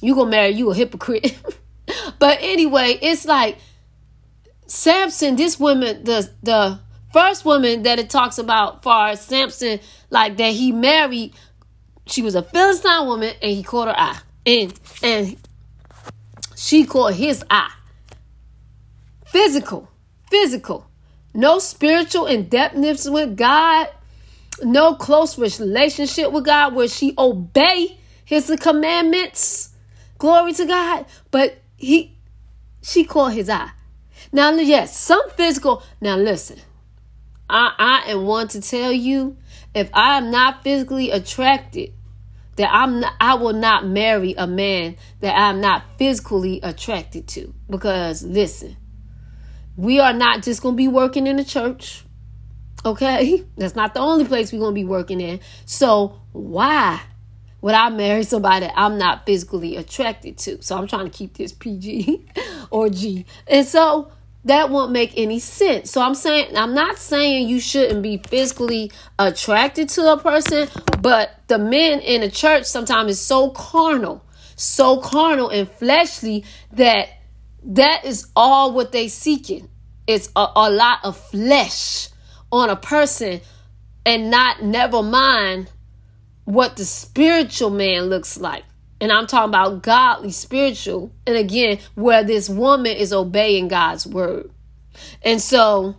you 0.00 0.14
gonna 0.14 0.30
marry 0.30 0.50
you 0.50 0.70
a 0.70 0.74
hypocrite. 0.74 1.36
but 2.18 2.38
anyway, 2.40 2.98
it's 3.02 3.24
like 3.26 3.58
Samson, 4.66 5.36
this 5.36 5.58
woman, 5.58 6.04
the 6.04 6.30
the 6.42 6.78
first 7.12 7.44
woman 7.44 7.82
that 7.82 7.98
it 7.98 8.10
talks 8.10 8.38
about 8.38 8.82
far 8.82 9.08
as 9.08 9.20
Samson, 9.20 9.80
like 10.10 10.36
that 10.36 10.52
he 10.52 10.72
married, 10.72 11.34
she 12.06 12.22
was 12.22 12.34
a 12.34 12.42
Philistine 12.42 13.06
woman 13.06 13.34
and 13.42 13.50
he 13.50 13.62
caught 13.62 13.88
her 13.88 13.98
eye. 13.98 14.18
And 14.46 14.78
and 15.02 15.36
she 16.54 16.84
caught 16.84 17.14
his 17.14 17.44
eye. 17.50 17.72
Physical. 19.28 19.88
Physical. 20.30 20.86
No 21.34 21.58
spiritual 21.58 22.26
in-depthness 22.26 23.12
with 23.12 23.36
God. 23.36 23.88
No 24.62 24.94
close 24.94 25.38
relationship 25.38 26.32
with 26.32 26.44
God 26.44 26.74
where 26.74 26.88
she 26.88 27.14
obey 27.16 27.98
his 28.24 28.54
commandments. 28.60 29.70
Glory 30.18 30.52
to 30.54 30.66
God. 30.66 31.06
But 31.30 31.58
he 31.76 32.16
she 32.82 33.04
caught 33.04 33.34
his 33.34 33.48
eye. 33.48 33.70
Now, 34.32 34.50
yes, 34.52 34.98
some 34.98 35.30
physical. 35.30 35.82
Now, 36.00 36.16
listen, 36.16 36.58
I, 37.48 37.72
I 37.78 38.10
am 38.10 38.24
one 38.24 38.48
to 38.48 38.60
tell 38.60 38.92
you 38.92 39.36
if 39.74 39.90
I 39.94 40.18
am 40.18 40.30
not 40.30 40.62
physically 40.62 41.10
attracted, 41.10 41.92
that 42.56 42.70
I'm 42.72 43.00
not, 43.00 43.14
I 43.20 43.34
will 43.34 43.52
not 43.52 43.86
marry 43.86 44.34
a 44.36 44.46
man 44.46 44.96
that 45.20 45.34
I'm 45.38 45.60
not 45.60 45.84
physically 45.96 46.60
attracted 46.62 47.28
to. 47.28 47.54
Because 47.70 48.22
listen, 48.22 48.76
we 49.78 50.00
are 50.00 50.12
not 50.12 50.42
just 50.42 50.60
going 50.60 50.74
to 50.74 50.76
be 50.76 50.88
working 50.88 51.28
in 51.28 51.36
the 51.36 51.44
church. 51.44 52.02
Okay? 52.84 53.44
That's 53.56 53.76
not 53.76 53.94
the 53.94 54.00
only 54.00 54.24
place 54.24 54.52
we're 54.52 54.58
going 54.58 54.74
to 54.74 54.80
be 54.80 54.84
working 54.84 55.20
in. 55.20 55.38
So, 55.64 56.20
why 56.32 57.00
would 57.60 57.74
I 57.74 57.88
marry 57.88 58.24
somebody 58.24 58.68
I'm 58.74 58.98
not 58.98 59.24
physically 59.24 59.76
attracted 59.76 60.36
to? 60.38 60.62
So, 60.62 60.76
I'm 60.76 60.88
trying 60.88 61.04
to 61.04 61.16
keep 61.16 61.34
this 61.34 61.52
PG 61.52 62.26
or 62.70 62.88
G. 62.90 63.24
And 63.46 63.64
so, 63.64 64.10
that 64.44 64.70
won't 64.70 64.90
make 64.90 65.16
any 65.16 65.38
sense. 65.38 65.90
So 65.90 66.00
I'm 66.00 66.14
saying 66.14 66.56
I'm 66.56 66.72
not 66.72 66.96
saying 66.96 67.48
you 67.48 67.60
shouldn't 67.60 68.02
be 68.02 68.18
physically 68.18 68.90
attracted 69.18 69.88
to 69.90 70.12
a 70.12 70.16
person, 70.16 70.68
but 71.02 71.30
the 71.48 71.58
men 71.58 72.00
in 72.00 72.22
the 72.22 72.30
church 72.30 72.64
sometimes 72.64 73.10
is 73.10 73.20
so 73.20 73.50
carnal, 73.50 74.24
so 74.56 75.00
carnal 75.00 75.50
and 75.50 75.68
fleshly 75.68 76.44
that 76.72 77.17
that 77.64 78.04
is 78.04 78.28
all 78.36 78.72
what 78.72 78.92
they 78.92 79.08
seeking. 79.08 79.68
It's 80.06 80.30
a, 80.34 80.46
a 80.56 80.70
lot 80.70 81.00
of 81.04 81.16
flesh 81.16 82.08
on 82.50 82.70
a 82.70 82.76
person 82.76 83.40
and 84.06 84.30
not 84.30 84.62
never 84.62 85.02
mind 85.02 85.70
what 86.44 86.76
the 86.76 86.84
spiritual 86.84 87.70
man 87.70 88.04
looks 88.04 88.38
like. 88.38 88.64
And 89.00 89.12
I'm 89.12 89.26
talking 89.26 89.50
about 89.50 89.82
godly 89.82 90.32
spiritual. 90.32 91.12
And 91.26 91.36
again, 91.36 91.78
where 91.94 92.24
this 92.24 92.48
woman 92.48 92.96
is 92.96 93.12
obeying 93.12 93.68
God's 93.68 94.06
word. 94.06 94.50
And 95.22 95.40
so 95.40 95.94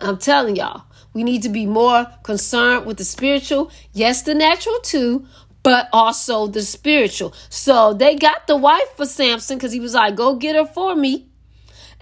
I'm 0.00 0.18
telling 0.18 0.56
y'all, 0.56 0.84
we 1.14 1.22
need 1.22 1.42
to 1.42 1.48
be 1.48 1.66
more 1.66 2.06
concerned 2.22 2.86
with 2.86 2.98
the 2.98 3.04
spiritual. 3.04 3.70
Yes, 3.92 4.22
the 4.22 4.34
natural 4.34 4.78
too, 4.82 5.26
but 5.64 5.88
also 5.92 6.46
the 6.46 6.62
spiritual. 6.62 7.34
So 7.48 7.94
they 7.94 8.14
got 8.14 8.46
the 8.46 8.56
wife 8.56 8.96
for 8.96 9.06
Samson 9.06 9.58
because 9.58 9.72
he 9.72 9.80
was 9.80 9.94
like, 9.94 10.14
go 10.14 10.36
get 10.36 10.54
her 10.54 10.66
for 10.66 10.94
me. 10.94 11.26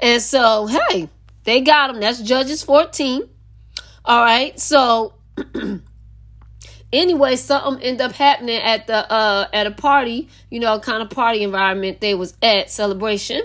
And 0.00 0.20
so, 0.20 0.66
hey, 0.66 1.08
they 1.44 1.62
got 1.62 1.90
him. 1.90 2.00
That's 2.00 2.20
Judges 2.20 2.62
14. 2.64 3.26
All 4.04 4.20
right. 4.20 4.58
So 4.58 5.14
anyway, 6.92 7.36
something 7.36 7.82
ended 7.82 8.00
up 8.00 8.12
happening 8.12 8.60
at 8.60 8.88
the 8.88 9.10
uh 9.10 9.48
at 9.52 9.68
a 9.68 9.70
party, 9.70 10.28
you 10.50 10.58
know, 10.58 10.80
kind 10.80 11.00
of 11.00 11.10
party 11.10 11.42
environment 11.44 12.00
they 12.00 12.14
was 12.14 12.34
at 12.42 12.68
celebration. 12.70 13.42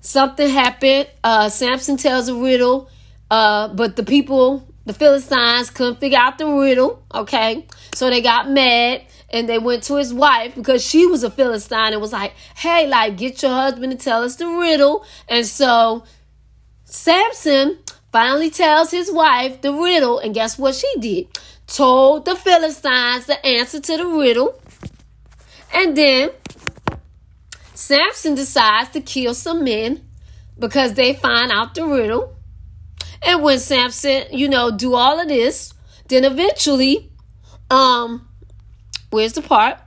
Something 0.00 0.50
happened. 0.50 1.08
Uh 1.24 1.48
Samson 1.48 1.96
tells 1.96 2.28
a 2.28 2.34
riddle, 2.34 2.90
uh, 3.30 3.68
but 3.68 3.96
the 3.96 4.02
people, 4.02 4.68
the 4.84 4.92
Philistines, 4.92 5.70
couldn't 5.70 5.98
figure 5.98 6.18
out 6.18 6.36
the 6.36 6.46
riddle. 6.46 7.02
Okay, 7.14 7.66
so 7.94 8.10
they 8.10 8.20
got 8.20 8.50
mad 8.50 9.02
and 9.30 9.48
they 9.48 9.58
went 9.58 9.84
to 9.84 9.96
his 9.96 10.12
wife 10.12 10.54
because 10.54 10.84
she 10.84 11.06
was 11.06 11.22
a 11.22 11.30
Philistine 11.30 11.92
and 11.92 12.00
was 12.00 12.12
like, 12.12 12.32
"Hey, 12.56 12.86
like, 12.88 13.16
get 13.16 13.42
your 13.42 13.52
husband 13.52 13.92
to 13.92 13.98
tell 13.98 14.22
us 14.22 14.36
the 14.36 14.46
riddle." 14.46 15.04
And 15.28 15.46
so 15.46 16.04
Samson 16.84 17.78
finally 18.12 18.50
tells 18.50 18.90
his 18.90 19.10
wife 19.10 19.60
the 19.60 19.72
riddle, 19.72 20.18
and 20.18 20.34
guess 20.34 20.58
what 20.58 20.74
she 20.74 20.92
did? 20.98 21.26
Told 21.66 22.24
the 22.24 22.36
Philistines 22.36 23.26
the 23.26 23.44
answer 23.44 23.80
to 23.80 23.96
the 23.96 24.06
riddle. 24.06 24.60
And 25.72 25.96
then 25.96 26.30
Samson 27.74 28.34
decides 28.34 28.90
to 28.90 29.00
kill 29.00 29.34
some 29.34 29.64
men 29.64 30.08
because 30.58 30.94
they 30.94 31.14
find 31.14 31.50
out 31.50 31.74
the 31.74 31.84
riddle. 31.84 32.36
And 33.22 33.42
when 33.42 33.58
Samson, 33.58 34.24
you 34.30 34.48
know, 34.48 34.70
do 34.70 34.94
all 34.94 35.18
of 35.18 35.28
this, 35.28 35.74
then 36.08 36.24
eventually, 36.24 37.10
um, 37.70 38.28
where's 39.10 39.32
the 39.32 39.42
part? 39.42 39.78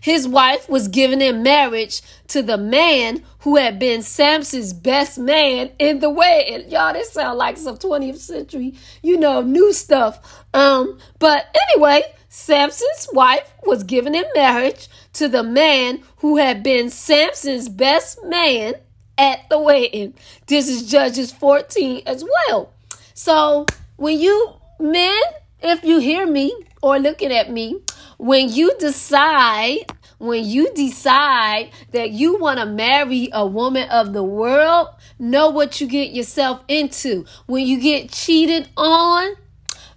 His 0.00 0.28
wife 0.28 0.68
was 0.68 0.88
given 0.88 1.22
in 1.22 1.42
marriage 1.42 2.02
to 2.28 2.42
the 2.42 2.58
man 2.58 3.22
who 3.38 3.56
had 3.56 3.78
been 3.78 4.02
Samson's 4.02 4.74
best 4.74 5.16
man 5.16 5.70
in 5.78 6.00
the 6.00 6.10
wedding. 6.10 6.68
Y'all, 6.70 6.92
this 6.92 7.12
sound 7.12 7.38
like 7.38 7.56
some 7.56 7.78
20th 7.78 8.18
century, 8.18 8.74
you 9.02 9.16
know, 9.16 9.40
new 9.40 9.72
stuff. 9.72 10.44
Um, 10.52 10.98
but 11.18 11.56
anyway, 11.70 12.02
Samson's 12.28 13.08
wife 13.12 13.50
was 13.64 13.82
given 13.82 14.14
in 14.14 14.24
marriage 14.34 14.88
to 15.14 15.26
the 15.26 15.42
man 15.42 16.02
who 16.16 16.36
had 16.36 16.62
been 16.62 16.90
Samson's 16.90 17.70
best 17.70 18.18
man 18.24 18.74
at 19.16 19.48
the 19.48 19.58
wedding. 19.58 20.12
This 20.46 20.68
is 20.68 20.90
Judges 20.90 21.32
14 21.32 22.02
as 22.06 22.24
well. 22.24 22.72
So 23.14 23.64
when 23.96 24.18
you 24.18 24.52
men, 24.78 25.22
if 25.64 25.84
you 25.84 25.98
hear 25.98 26.26
me 26.26 26.54
or 26.82 26.98
looking 26.98 27.32
at 27.32 27.50
me, 27.50 27.80
when 28.18 28.52
you 28.52 28.76
decide 28.78 29.86
when 30.18 30.44
you 30.44 30.72
decide 30.74 31.70
that 31.90 32.10
you 32.10 32.38
want 32.38 32.58
to 32.58 32.66
marry 32.66 33.28
a 33.32 33.44
woman 33.46 33.88
of 33.90 34.12
the 34.12 34.22
world, 34.22 34.88
know 35.18 35.50
what 35.50 35.80
you 35.80 35.86
get 35.86 36.12
yourself 36.12 36.62
into. 36.68 37.26
When 37.46 37.66
you 37.66 37.80
get 37.80 38.10
cheated 38.10 38.68
on, 38.76 39.34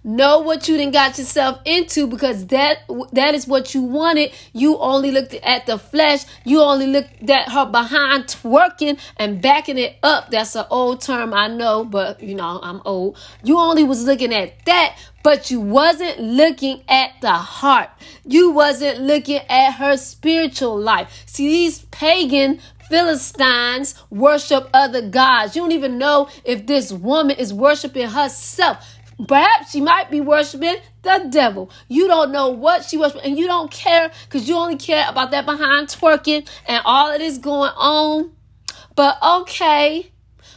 know 0.08 0.40
what 0.40 0.66
you 0.68 0.78
done 0.78 0.90
got 0.90 1.18
yourself 1.18 1.60
into 1.66 2.06
because 2.06 2.46
that 2.46 2.78
that 3.12 3.34
is 3.34 3.46
what 3.46 3.74
you 3.74 3.82
wanted. 3.82 4.32
You 4.54 4.78
only 4.78 5.10
looked 5.10 5.34
at 5.34 5.66
the 5.66 5.78
flesh. 5.78 6.24
You 6.44 6.60
only 6.60 6.86
looked 6.86 7.28
at 7.28 7.52
her 7.52 7.66
behind 7.66 8.24
twerking 8.24 8.98
and 9.18 9.42
backing 9.42 9.76
it 9.76 9.98
up. 10.02 10.30
That's 10.30 10.56
an 10.56 10.64
old 10.70 11.02
term, 11.02 11.34
I 11.34 11.48
know, 11.48 11.84
but 11.84 12.22
you 12.22 12.34
know, 12.34 12.58
I'm 12.62 12.80
old. 12.84 13.18
You 13.44 13.58
only 13.58 13.84
was 13.84 14.04
looking 14.04 14.32
at 14.32 14.64
that, 14.64 14.98
but 15.22 15.50
you 15.50 15.60
wasn't 15.60 16.18
looking 16.18 16.82
at 16.88 17.12
the 17.20 17.32
heart. 17.32 17.90
You 18.24 18.50
wasn't 18.50 19.00
looking 19.00 19.40
at 19.48 19.72
her 19.72 19.98
spiritual 19.98 20.78
life. 20.80 21.24
See, 21.26 21.48
these 21.48 21.80
pagan 21.90 22.60
Philistines 22.88 23.94
worship 24.10 24.68
other 24.72 25.02
gods. 25.02 25.54
You 25.54 25.62
don't 25.62 25.72
even 25.72 25.98
know 25.98 26.28
if 26.44 26.66
this 26.66 26.90
woman 26.90 27.36
is 27.36 27.52
worshiping 27.52 28.08
herself. 28.08 28.97
Perhaps 29.26 29.72
she 29.72 29.80
might 29.80 30.10
be 30.10 30.20
worshiping 30.20 30.76
the 31.02 31.26
devil. 31.30 31.70
You 31.88 32.06
don't 32.06 32.30
know 32.30 32.50
what 32.50 32.84
she 32.84 32.96
was, 32.96 33.16
and 33.16 33.36
you 33.36 33.46
don't 33.46 33.70
care 33.70 34.12
because 34.24 34.48
you 34.48 34.54
only 34.54 34.76
care 34.76 35.06
about 35.08 35.32
that 35.32 35.44
behind 35.44 35.88
twerking 35.88 36.48
and 36.66 36.82
all 36.84 37.10
of 37.10 37.18
this 37.18 37.38
going 37.38 37.72
on. 37.76 38.30
But 38.94 39.18
okay, 39.22 40.12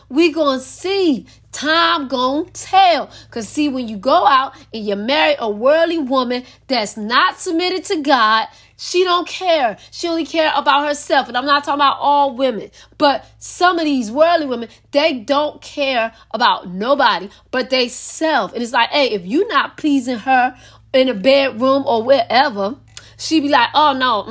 we 0.10 0.32
gonna 0.32 0.60
see. 0.60 1.26
Time 1.52 2.08
gonna 2.08 2.50
tell. 2.52 3.10
Cause 3.30 3.50
see, 3.50 3.68
when 3.68 3.88
you 3.88 3.98
go 3.98 4.26
out 4.26 4.54
and 4.74 4.86
you 4.86 4.96
marry 4.96 5.36
a 5.38 5.50
worldly 5.50 5.98
woman 5.98 6.44
that's 6.68 6.96
not 6.96 7.40
submitted 7.40 7.84
to 7.86 8.02
God, 8.02 8.48
she 8.84 9.04
don't 9.04 9.28
care. 9.28 9.78
She 9.92 10.08
only 10.08 10.26
care 10.26 10.52
about 10.56 10.88
herself. 10.88 11.28
And 11.28 11.38
I'm 11.38 11.46
not 11.46 11.64
talking 11.64 11.78
about 11.78 12.00
all 12.00 12.36
women, 12.36 12.72
but 12.98 13.24
some 13.38 13.78
of 13.78 13.86
these 13.86 14.12
worldly 14.12 14.48
women, 14.48 14.70
they 14.90 15.20
don't 15.20 15.62
care 15.62 16.12
about 16.32 16.68
nobody 16.68 17.30
but 17.52 17.70
they 17.70 17.90
self. 17.90 18.54
And 18.54 18.64
it's 18.64 18.74
like, 18.74 18.90
hey, 18.90 19.12
if 19.12 19.24
you're 19.24 19.48
not 19.48 19.78
pleasing 19.78 20.18
her 20.18 20.58
in 20.94 21.10
a 21.10 21.14
bedroom 21.14 21.84
or 21.86 22.02
wherever, 22.02 22.76
she 23.18 23.40
be 23.40 23.50
like, 23.50 23.70
oh 23.76 23.94
no, 23.94 24.24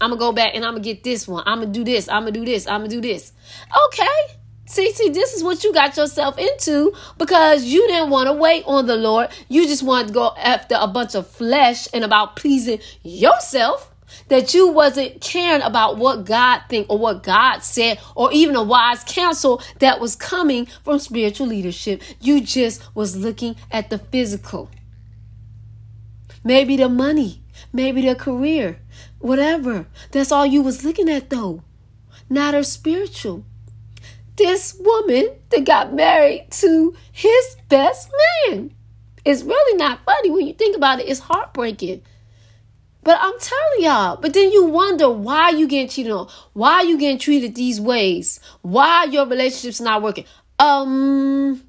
I'm 0.00 0.08
gonna 0.08 0.16
go 0.16 0.32
back 0.32 0.54
and 0.54 0.64
I'm 0.64 0.72
gonna 0.72 0.84
get 0.84 1.04
this 1.04 1.28
one. 1.28 1.42
I'm 1.44 1.60
gonna 1.60 1.70
do 1.70 1.84
this. 1.84 2.08
I'm 2.08 2.22
gonna 2.22 2.32
do 2.32 2.46
this. 2.46 2.66
I'm 2.66 2.80
gonna 2.80 2.88
do 2.88 3.02
this. 3.02 3.34
Okay. 3.88 4.38
See, 4.64 4.92
see, 4.92 5.08
this 5.10 5.34
is 5.34 5.42
what 5.42 5.64
you 5.64 5.72
got 5.72 5.96
yourself 5.96 6.38
into 6.38 6.94
because 7.18 7.64
you 7.64 7.86
didn't 7.88 8.10
want 8.10 8.28
to 8.28 8.32
wait 8.32 8.64
on 8.66 8.86
the 8.86 8.96
Lord. 8.96 9.28
You 9.48 9.66
just 9.66 9.82
wanted 9.82 10.08
to 10.08 10.14
go 10.14 10.34
after 10.38 10.76
a 10.78 10.86
bunch 10.86 11.14
of 11.14 11.26
flesh 11.26 11.88
and 11.92 12.04
about 12.04 12.36
pleasing 12.36 12.80
yourself. 13.02 13.88
That 14.28 14.52
you 14.52 14.68
wasn't 14.68 15.22
caring 15.22 15.62
about 15.62 15.96
what 15.96 16.26
God 16.26 16.62
think 16.68 16.88
or 16.90 16.98
what 16.98 17.22
God 17.22 17.60
said 17.60 17.98
or 18.14 18.30
even 18.32 18.56
a 18.56 18.62
wise 18.62 19.02
counsel 19.04 19.62
that 19.78 20.00
was 20.00 20.16
coming 20.16 20.66
from 20.84 20.98
spiritual 20.98 21.46
leadership. 21.46 22.02
You 22.20 22.42
just 22.42 22.94
was 22.94 23.16
looking 23.16 23.56
at 23.70 23.88
the 23.88 23.98
physical. 23.98 24.70
Maybe 26.44 26.76
the 26.76 26.90
money, 26.90 27.42
maybe 27.72 28.02
the 28.02 28.14
career, 28.14 28.80
whatever. 29.18 29.86
That's 30.10 30.30
all 30.30 30.44
you 30.44 30.60
was 30.60 30.84
looking 30.84 31.08
at 31.08 31.30
though. 31.30 31.62
Not 32.28 32.54
her 32.54 32.64
spiritual 32.64 33.44
this 34.36 34.76
woman 34.80 35.30
that 35.50 35.64
got 35.64 35.92
married 35.92 36.46
to 36.50 36.94
his 37.12 37.56
best 37.68 38.10
man. 38.48 38.74
It's 39.24 39.42
really 39.42 39.76
not 39.76 40.04
funny 40.04 40.30
when 40.30 40.46
you 40.46 40.54
think 40.54 40.76
about 40.76 41.00
it. 41.00 41.08
It's 41.08 41.20
heartbreaking. 41.20 42.02
But 43.04 43.18
I'm 43.20 43.38
telling 43.38 43.80
y'all, 43.80 44.16
but 44.16 44.32
then 44.32 44.52
you 44.52 44.66
wonder 44.66 45.10
why 45.10 45.50
you 45.50 45.66
getting 45.66 45.88
cheated 45.88 46.12
on, 46.12 46.28
why 46.52 46.82
you 46.82 46.96
getting 46.98 47.18
treated 47.18 47.54
these 47.54 47.80
ways, 47.80 48.38
why 48.62 49.04
your 49.04 49.26
relationship's 49.26 49.80
not 49.80 50.02
working. 50.02 50.24
Um, 50.60 51.64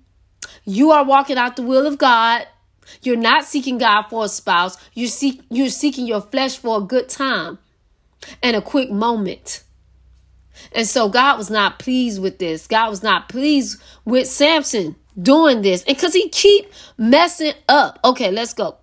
you 0.64 0.92
are 0.92 1.04
walking 1.04 1.38
out 1.38 1.56
the 1.56 1.64
will 1.64 1.88
of 1.88 1.98
God. 1.98 2.46
You're 3.02 3.18
not 3.18 3.46
seeking 3.46 3.80
God 3.80 4.04
for 4.10 4.26
a 4.26 4.30
spouse. 4.30 4.78
You 4.94 5.08
seek 5.08 5.42
you're 5.50 5.70
seeking 5.70 6.06
your 6.06 6.22
flesh 6.22 6.58
for 6.58 6.78
a 6.78 6.82
good 6.82 7.10
time 7.10 7.58
and 8.44 8.56
a 8.56 8.62
quick 8.62 8.92
moment. 8.92 9.63
And 10.72 10.88
so 10.88 11.10
God 11.10 11.38
was 11.38 11.50
not 11.50 11.80
pleased 11.80 12.22
with 12.22 12.40
this. 12.40 12.68
God 12.68 12.90
was 12.90 13.04
not 13.04 13.30
pleased 13.30 13.82
with 14.06 14.28
Samson 14.28 14.96
doing 15.22 15.62
this. 15.62 15.84
And 15.84 15.98
cuz 15.98 16.14
he 16.14 16.30
keep 16.30 16.72
messing 16.98 17.54
up. 17.68 18.00
Okay, 18.04 18.32
let's 18.32 18.54
go. 18.54 18.78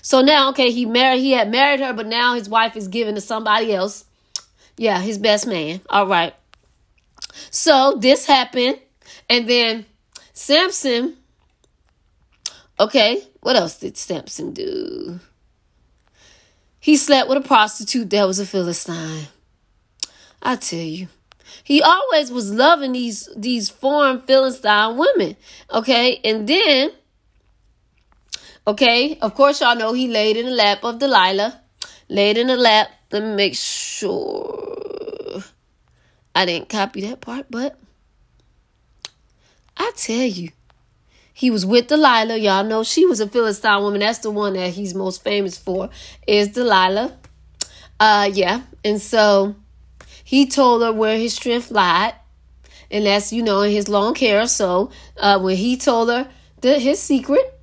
So 0.00 0.22
now, 0.22 0.50
okay, 0.50 0.70
he 0.70 0.86
married 0.86 1.20
he 1.20 1.32
had 1.32 1.50
married 1.50 1.80
her, 1.80 1.92
but 1.92 2.06
now 2.06 2.34
his 2.34 2.48
wife 2.48 2.76
is 2.76 2.88
given 2.88 3.14
to 3.16 3.20
somebody 3.20 3.74
else. 3.74 4.04
Yeah, 4.76 5.00
his 5.00 5.18
best 5.18 5.46
man. 5.46 5.80
All 5.90 6.06
right. 6.06 6.34
So 7.50 7.96
this 7.98 8.26
happened 8.26 8.78
and 9.28 9.48
then 9.48 9.86
Samson 10.32 11.16
Okay, 12.80 13.24
what 13.40 13.56
else 13.56 13.76
did 13.80 13.96
Samson 13.96 14.52
do? 14.52 15.18
He 16.78 16.96
slept 16.96 17.28
with 17.28 17.38
a 17.38 17.46
prostitute 17.46 18.08
that 18.10 18.24
was 18.24 18.38
a 18.38 18.46
Philistine. 18.46 19.26
I 20.42 20.56
tell 20.56 20.78
you. 20.78 21.08
He 21.64 21.82
always 21.82 22.30
was 22.30 22.52
loving 22.52 22.92
these 22.92 23.28
these 23.36 23.68
foreign 23.68 24.20
Philistine 24.20 24.96
women. 24.96 25.36
Okay, 25.72 26.20
and 26.24 26.48
then 26.48 26.92
okay, 28.66 29.18
of 29.20 29.34
course 29.34 29.60
y'all 29.60 29.76
know 29.76 29.92
he 29.92 30.08
laid 30.08 30.36
in 30.36 30.46
the 30.46 30.52
lap 30.52 30.84
of 30.84 30.98
Delilah. 30.98 31.60
Laid 32.08 32.38
in 32.38 32.46
the 32.46 32.56
lap. 32.56 32.88
Let 33.12 33.22
me 33.22 33.34
make 33.34 33.54
sure 33.54 35.42
I 36.34 36.46
didn't 36.46 36.68
copy 36.68 37.00
that 37.02 37.20
part, 37.20 37.46
but 37.50 37.78
I 39.76 39.92
tell 39.96 40.26
you, 40.26 40.50
he 41.32 41.50
was 41.50 41.64
with 41.64 41.88
Delilah. 41.88 42.36
Y'all 42.36 42.64
know 42.64 42.82
she 42.82 43.06
was 43.06 43.20
a 43.20 43.28
Philistine 43.28 43.82
woman. 43.82 44.00
That's 44.00 44.18
the 44.20 44.30
one 44.30 44.54
that 44.54 44.70
he's 44.70 44.94
most 44.94 45.22
famous 45.22 45.56
for, 45.56 45.90
is 46.26 46.48
Delilah. 46.48 47.16
Uh 48.00 48.30
yeah. 48.32 48.62
And 48.84 49.00
so 49.00 49.56
he 50.28 50.44
told 50.44 50.82
her 50.82 50.92
where 50.92 51.16
his 51.16 51.32
strength 51.32 51.70
lied. 51.70 52.12
And 52.90 53.06
that's, 53.06 53.32
you 53.32 53.42
know, 53.42 53.62
in 53.62 53.72
his 53.72 53.88
long 53.88 54.14
hair. 54.14 54.46
So 54.46 54.90
uh, 55.16 55.40
when 55.40 55.56
he 55.56 55.78
told 55.78 56.10
her 56.10 56.28
the, 56.60 56.78
his 56.78 57.00
secret, 57.00 57.58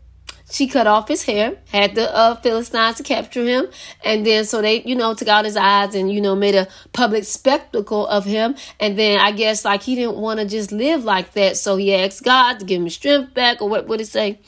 she 0.50 0.66
cut 0.66 0.88
off 0.88 1.08
his 1.08 1.22
hair, 1.22 1.58
had 1.72 1.94
the 1.94 2.12
uh, 2.12 2.34
Philistines 2.42 2.98
to 2.98 3.04
capture 3.04 3.46
him, 3.46 3.68
and 4.04 4.26
then 4.26 4.46
so 4.46 4.64
they, 4.64 4.82
you 4.82 4.96
know, 4.96 5.14
took 5.14 5.28
out 5.28 5.46
his 5.46 5.56
eyes 5.56 5.94
and, 5.94 6.12
you 6.12 6.20
know, 6.22 6.36
made 6.36 6.56
a 6.56 6.68
public 6.92 7.24
spectacle 7.26 8.08
of 8.08 8.26
him. 8.26 8.56
And 8.80 8.98
then 8.98 9.20
I 9.20 9.32
guess 9.32 9.64
like 9.64 9.84
he 9.84 9.94
didn't 9.94 10.18
want 10.18 10.40
to 10.40 10.48
just 10.48 10.72
live 10.72 11.04
like 11.04 11.34
that, 11.34 11.58
so 11.58 11.76
he 11.78 11.94
asked 11.94 12.24
God 12.24 12.58
to 12.60 12.66
give 12.66 12.82
him 12.82 12.90
strength 12.90 13.36
back, 13.36 13.62
or 13.62 13.70
what 13.70 13.88
would 13.88 14.02
it 14.02 14.08
say? 14.08 14.40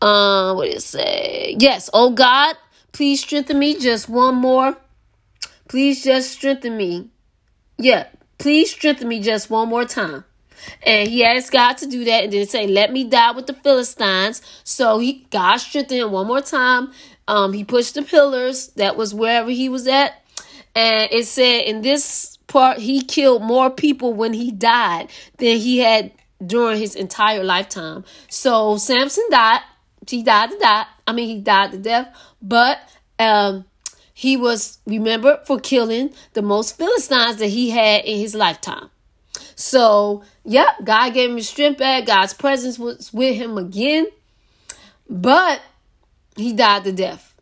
Uh, 0.00 0.54
what 0.54 0.66
did 0.66 0.76
it 0.76 0.82
say? 0.82 1.56
Yes, 1.58 1.90
oh 1.92 2.12
God, 2.12 2.56
please 2.92 3.20
strengthen 3.20 3.58
me 3.58 3.78
just 3.78 4.08
one 4.08 4.36
more. 4.36 4.76
Please 5.68 6.04
just 6.04 6.30
strengthen 6.30 6.76
me. 6.76 7.10
Yeah, 7.78 8.06
please 8.38 8.70
strengthen 8.70 9.08
me 9.08 9.20
just 9.20 9.50
one 9.50 9.68
more 9.68 9.84
time. 9.84 10.24
And 10.82 11.08
he 11.08 11.24
asked 11.24 11.52
God 11.52 11.76
to 11.78 11.86
do 11.86 12.04
that 12.04 12.24
and 12.24 12.32
then 12.32 12.46
say, 12.46 12.66
Let 12.66 12.92
me 12.92 13.04
die 13.04 13.32
with 13.32 13.46
the 13.46 13.54
Philistines. 13.54 14.42
So 14.64 14.98
he 14.98 15.26
God 15.30 15.56
strengthened 15.58 16.00
him 16.00 16.12
one 16.12 16.26
more 16.26 16.40
time. 16.40 16.92
Um, 17.28 17.52
he 17.52 17.64
pushed 17.64 17.94
the 17.94 18.02
pillars. 18.02 18.68
That 18.76 18.96
was 18.96 19.14
wherever 19.14 19.50
he 19.50 19.68
was 19.68 19.86
at. 19.86 20.22
And 20.74 21.10
it 21.10 21.26
said 21.26 21.62
in 21.62 21.82
this 21.82 22.36
part, 22.46 22.78
he 22.78 23.02
killed 23.02 23.42
more 23.42 23.70
people 23.70 24.12
when 24.14 24.32
he 24.32 24.50
died 24.50 25.10
than 25.38 25.56
he 25.56 25.78
had 25.78 26.12
during 26.44 26.78
his 26.78 26.94
entire 26.94 27.42
lifetime. 27.42 28.04
So 28.28 28.76
Samson 28.76 29.24
died. 29.30 29.60
He 30.06 30.22
died 30.22 30.50
to 30.50 30.58
die. 30.58 30.86
I 31.06 31.12
mean, 31.12 31.28
he 31.28 31.40
died 31.40 31.72
to 31.72 31.78
death. 31.78 32.14
But 32.40 32.78
um, 33.18 33.64
he 34.18 34.34
was 34.34 34.78
remembered 34.86 35.40
for 35.44 35.60
killing 35.60 36.10
the 36.32 36.40
most 36.40 36.78
Philistines 36.78 37.36
that 37.36 37.48
he 37.48 37.68
had 37.68 38.06
in 38.06 38.18
his 38.18 38.34
lifetime. 38.34 38.88
So, 39.56 40.24
yep, 40.42 40.68
God 40.82 41.12
gave 41.12 41.28
him 41.30 41.38
strength 41.42 41.78
back. 41.78 42.06
God's 42.06 42.32
presence 42.32 42.78
was 42.78 43.12
with 43.12 43.36
him 43.36 43.58
again. 43.58 44.06
But 45.06 45.60
he 46.34 46.54
died 46.54 46.84
to 46.84 46.92
death. 46.92 47.34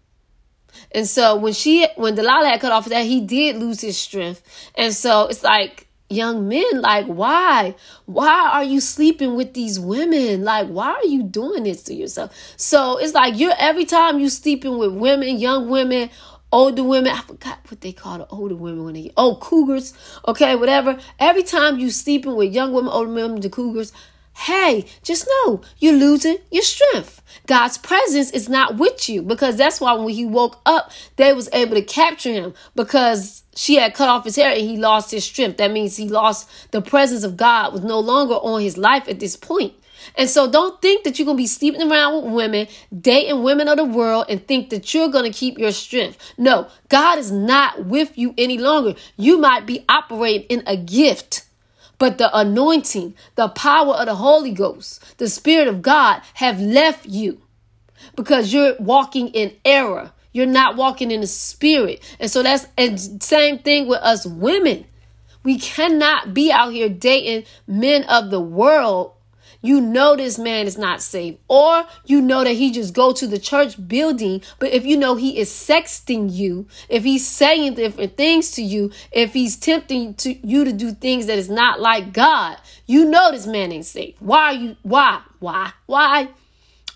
And 0.91 1.07
so 1.07 1.37
when 1.37 1.53
she 1.53 1.87
when 1.95 2.17
Delilah 2.17 2.49
had 2.49 2.61
cut 2.61 2.73
off 2.73 2.87
that, 2.87 3.07
he 3.07 3.21
did 3.21 3.55
lose 3.55 3.81
his 3.81 3.97
strength. 3.97 4.43
And 4.75 4.93
so 4.93 5.29
it's 5.29 5.45
like 5.45 5.87
young 6.11 6.49
men, 6.49 6.81
like, 6.81 7.07
why? 7.07 7.77
Why 8.07 8.51
are 8.53 8.65
you 8.65 8.81
sleeping 8.81 9.37
with 9.37 9.55
these 9.55 9.79
women? 9.79 10.43
Like, 10.43 10.67
why 10.67 10.89
are 10.89 11.07
you 11.07 11.23
doing 11.23 11.63
this 11.63 11.85
to 11.85 11.95
yourself? 11.95 12.35
So 12.57 12.99
it's 12.99 13.15
like 13.15 13.39
you're 13.39 13.55
every 13.59 13.85
time 13.85 14.19
you 14.19 14.29
sleeping 14.29 14.77
with 14.77 14.93
women, 14.93 15.39
young 15.39 15.69
women, 15.69 16.11
older 16.55 16.85
women. 16.85 17.13
I 17.13 17.21
forgot 17.21 17.59
what 17.69 17.81
they 17.81 17.93
call 17.93 18.19
the 18.19 18.29
older 18.29 18.55
women 18.55 18.85
when 18.85 18.95
they 18.95 19.11
oh 19.17 19.37
cougars. 19.37 19.93
Okay, 20.27 20.55
whatever. 20.55 20.99
Every 21.19 21.43
time 21.43 21.79
you 21.79 21.91
sleeping 21.91 22.37
with 22.37 22.55
young 22.55 22.73
women, 22.73 22.93
older 22.93 23.13
women, 23.13 23.41
the 23.41 23.51
cougars, 23.51 23.93
hey, 24.37 24.87
just 25.03 25.27
know 25.29 25.63
you're 25.79 25.95
losing 25.95 26.39
your 26.53 26.63
strength. 26.63 27.23
God's 27.47 27.77
presence 27.77 28.31
is 28.31 28.49
not 28.49 28.77
with 28.77 29.09
you 29.09 29.21
because 29.21 29.57
that's 29.57 29.81
why 29.81 29.95
when 29.95 30.15
he 30.15 30.25
woke 30.25 30.61
up, 30.65 30.93
they 31.17 31.33
was 31.33 31.49
able 31.53 31.75
to 31.75 31.83
capture 31.83 32.33
him 32.33 32.55
because 32.77 33.43
she 33.57 33.75
had 33.75 33.95
cut 33.95 34.09
off 34.09 34.25
his 34.25 34.37
hair 34.37 34.53
and 34.53 34.61
he 34.61 34.77
lost 34.77 35.11
his 35.11 35.25
strength. 35.25 35.57
That 35.57 35.73
means 35.73 35.97
he 35.97 36.09
lost 36.09 36.71
the 36.71 36.81
presence 36.81 37.25
of 37.25 37.37
God 37.37 37.73
was 37.73 37.83
no 37.83 37.99
longer 37.99 38.35
on 38.35 38.61
his 38.61 38.79
life 38.79 39.09
at 39.09 39.19
this 39.19 39.37
point. 39.37 39.75
And 40.17 40.29
so 40.29 40.51
don't 40.51 40.81
think 40.81 41.05
that 41.05 41.19
you're 41.19 41.27
going 41.27 41.37
to 41.37 41.43
be 41.43 41.47
sleeping 41.47 41.91
around 41.91 42.25
with 42.25 42.33
women, 42.33 42.69
dating 42.99 43.43
women 43.43 43.69
of 43.69 43.77
the 43.77 43.85
world, 43.85 44.27
and 44.29 44.47
think 44.47 44.71
that 44.71 44.93
you're 44.95 45.09
going 45.09 45.31
to 45.31 45.37
keep 45.37 45.59
your 45.59 45.73
strength. 45.73 46.35
No, 46.39 46.69
God 46.89 47.19
is 47.19 47.31
not 47.31 47.87
with 47.87 48.17
you 48.17 48.35
any 48.39 48.59
longer. 48.59 48.95
You 49.17 49.39
might 49.39 49.67
be 49.67 49.85
operating 49.89 50.47
in 50.49 50.63
a 50.67 50.77
gift 50.77 51.45
but 51.99 52.19
the 52.19 52.37
anointing, 52.37 53.15
the 53.37 53.49
power 53.49 53.95
of 53.95 54.07
the 54.07 54.17
Holy 54.17 54.51
Ghost, 54.51 55.17
the 55.19 55.29
Spirit 55.29 55.69
of 55.69 55.81
God 55.81 56.23
have 56.35 56.61
left 56.61 57.07
you 57.07 57.41
because 58.17 58.53
you're 58.53 58.77
walking 58.79 59.29
in 59.29 59.57
error. 59.65 60.13
You're 60.33 60.47
not 60.47 60.77
walking 60.77 61.11
in 61.11 61.21
the 61.21 61.27
Spirit. 61.27 62.03
And 62.19 62.31
so 62.31 62.43
that's 62.43 62.67
and 62.77 63.23
same 63.23 63.59
thing 63.59 63.87
with 63.87 64.01
us 64.01 64.27
women. 64.27 64.85
We 65.45 65.59
cannot 65.59 66.35
be 66.35 66.51
out 66.51 66.73
here 66.73 66.89
dating 66.89 67.45
men 67.67 68.05
of 68.05 68.31
the 68.31 68.41
world 68.41 69.14
you 69.65 69.81
know 69.81 70.15
this 70.15 70.39
man 70.39 70.67
is 70.67 70.77
not 70.77 71.01
saved 71.01 71.39
or 71.49 71.85
you 72.05 72.21
know 72.21 72.45
that 72.45 72.53
he 72.53 72.71
just 72.71 72.93
go 72.93 73.13
to 73.13 73.27
the 73.27 73.39
church 73.39 73.77
building 73.89 74.43
but 74.59 74.71
if 74.71 74.85
you 74.85 74.97
know 74.97 75.17
he 75.17 75.39
is 75.39 75.51
sexting 75.51 76.31
you 76.31 76.67
if 76.89 77.03
he's 77.03 77.27
saying 77.27 77.75
different 77.75 78.17
things 78.17 78.51
to 78.51 78.63
you 78.63 78.91
if 79.11 79.33
he's 79.33 79.57
tempting 79.57 80.13
to 80.15 80.35
you 80.47 80.65
to 80.65 80.73
do 80.73 80.93
things 80.93 81.27
that 81.27 81.39
is 81.39 81.49
not 81.49 81.81
like 81.81 82.13
god 82.13 82.59
you 82.87 83.07
know 83.07 83.33
this 83.33 83.47
man 83.47 83.73
ain't 83.73 83.87
saved 83.87 84.17
why 84.21 84.51
you 84.51 84.77
why 84.83 85.21
why 85.41 85.73
why 85.87 86.29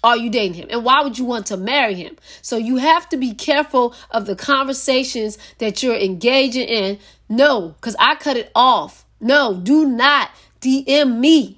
are 0.05 0.17
you 0.17 0.31
dating 0.31 0.55
him? 0.55 0.69
And 0.71 0.85
why 0.85 1.03
would 1.03 1.19
you 1.19 1.25
want 1.25 1.47
to 1.47 1.57
marry 1.57 1.95
him? 1.95 2.17
So 2.41 2.57
you 2.57 2.77
have 2.77 3.09
to 3.09 3.17
be 3.17 3.35
careful 3.35 3.95
of 4.13 4.27
the 4.27 4.37
conversations 4.37 5.39
that 5.59 5.83
you're 5.83 5.97
engaging 5.97 6.69
in. 6.69 7.01
No, 7.29 7.71
because 7.71 7.97
I 7.99 8.15
cut 8.15 8.37
it 8.37 8.53
off. 8.55 9.05
No, 9.21 9.55
do 9.55 9.87
not 9.87 10.31
DM 10.61 11.19
me. 11.19 11.58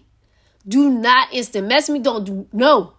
Do 0.70 0.88
not 0.88 1.32
instant 1.32 1.66
message 1.66 1.92
me. 1.92 1.98
Don't 1.98 2.24
do 2.24 2.46
no. 2.52 2.94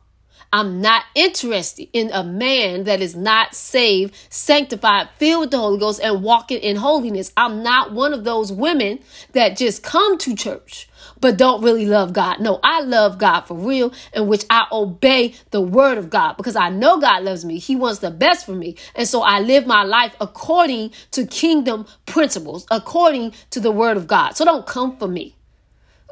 I'm 0.54 0.82
not 0.82 1.06
interested 1.16 1.88
in 1.94 2.12
a 2.12 2.26
man 2.26 2.84
that 2.84 3.00
is 3.00 3.16
not 3.16 3.56
saved, 3.56 4.14
sanctified, 4.30 5.08
filled 5.18 5.42
with 5.42 5.52
the 5.52 5.58
Holy 5.58 5.80
Ghost, 5.80 6.02
and 6.02 6.22
walking 6.22 6.60
in 6.60 6.76
holiness. 6.76 7.32
I'm 7.38 7.64
not 7.64 7.94
one 7.94 8.14
of 8.14 8.26
those 8.26 8.52
women 8.52 9.00
that 9.32 9.56
just 9.56 9.82
come 9.82 10.18
to 10.18 10.36
church 10.36 10.90
but 11.22 11.38
don't 11.38 11.64
really 11.64 11.86
love 11.86 12.12
God. 12.12 12.40
No, 12.42 12.60
I 12.64 12.82
love 12.82 13.18
God 13.18 13.42
for 13.42 13.54
real, 13.54 13.94
in 14.14 14.28
which 14.28 14.44
I 14.50 14.68
obey 14.72 15.36
the 15.52 15.62
word 15.62 15.98
of 15.98 16.10
God 16.10 16.36
because 16.36 16.56
I 16.56 16.70
know 16.70 17.00
God 17.00 17.24
loves 17.24 17.46
me. 17.46 17.60
He 17.60 17.76
wants 17.76 18.00
the 18.00 18.12
best 18.12 18.46
for 18.46 18.54
me. 18.54 18.76
And 18.96 19.08
so 19.08 19.22
I 19.22 19.40
live 19.40 19.66
my 19.66 19.84
life 19.84 20.16
according 20.20 20.92
to 21.12 21.26
kingdom 21.26 21.86
principles, 22.08 22.66
according 22.72 23.34
to 23.52 23.60
the 23.60 23.72
word 23.72 23.98
of 23.98 24.08
God. 24.08 24.32
So 24.32 24.44
don't 24.44 24.66
come 24.66 24.98
for 24.98 25.08
me. 25.08 25.38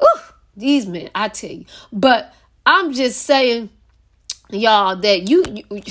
Ooh. 0.02 0.29
These 0.56 0.86
men, 0.86 1.10
I 1.14 1.28
tell 1.28 1.50
you. 1.50 1.64
But 1.92 2.34
I'm 2.66 2.92
just 2.92 3.22
saying, 3.22 3.70
y'all, 4.50 4.96
that 4.96 5.28
you, 5.28 5.44
you 5.70 5.82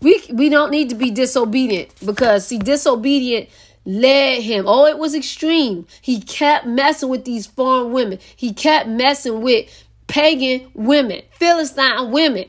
we 0.00 0.22
we 0.32 0.48
don't 0.48 0.70
need 0.70 0.90
to 0.90 0.94
be 0.94 1.10
disobedient 1.10 1.90
because 2.04 2.46
see, 2.48 2.58
disobedient 2.58 3.48
led 3.84 4.42
him. 4.42 4.64
Oh, 4.66 4.86
it 4.86 4.98
was 4.98 5.14
extreme. 5.14 5.86
He 6.00 6.20
kept 6.20 6.66
messing 6.66 7.08
with 7.08 7.24
these 7.24 7.46
foreign 7.46 7.92
women. 7.92 8.18
He 8.36 8.52
kept 8.52 8.88
messing 8.88 9.40
with 9.40 9.68
pagan 10.06 10.70
women, 10.74 11.22
Philistine 11.38 12.10
women, 12.10 12.46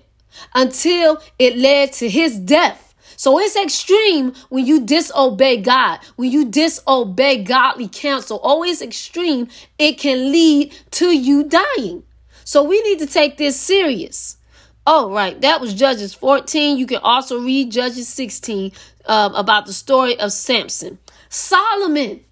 until 0.53 1.21
it 1.39 1.57
led 1.57 1.93
to 1.93 2.09
his 2.09 2.37
death. 2.37 2.92
So 3.23 3.39
it's 3.39 3.55
extreme 3.55 4.33
when 4.49 4.65
you 4.65 4.81
disobey 4.81 5.61
God, 5.61 6.01
when 6.17 6.29
you 6.29 6.43
disobey 6.43 7.41
godly 7.45 7.87
counsel. 7.87 8.37
Always 8.39 8.81
extreme, 8.81 9.47
it 9.79 9.97
can 9.97 10.29
lead 10.29 10.73
to 10.91 11.05
you 11.17 11.45
dying. 11.45 12.03
So 12.43 12.63
we 12.63 12.81
need 12.81 12.99
to 12.99 13.05
take 13.05 13.37
this 13.37 13.57
serious. 13.57 14.35
Oh, 14.85 15.09
right. 15.09 15.39
That 15.39 15.61
was 15.61 15.73
Judges 15.73 16.13
14. 16.13 16.77
You 16.77 16.85
can 16.85 16.97
also 16.97 17.39
read 17.39 17.71
Judges 17.71 18.09
16 18.09 18.73
um, 19.05 19.33
about 19.35 19.67
the 19.67 19.73
story 19.73 20.19
of 20.19 20.33
Samson. 20.33 20.99
Solomon. 21.29 22.25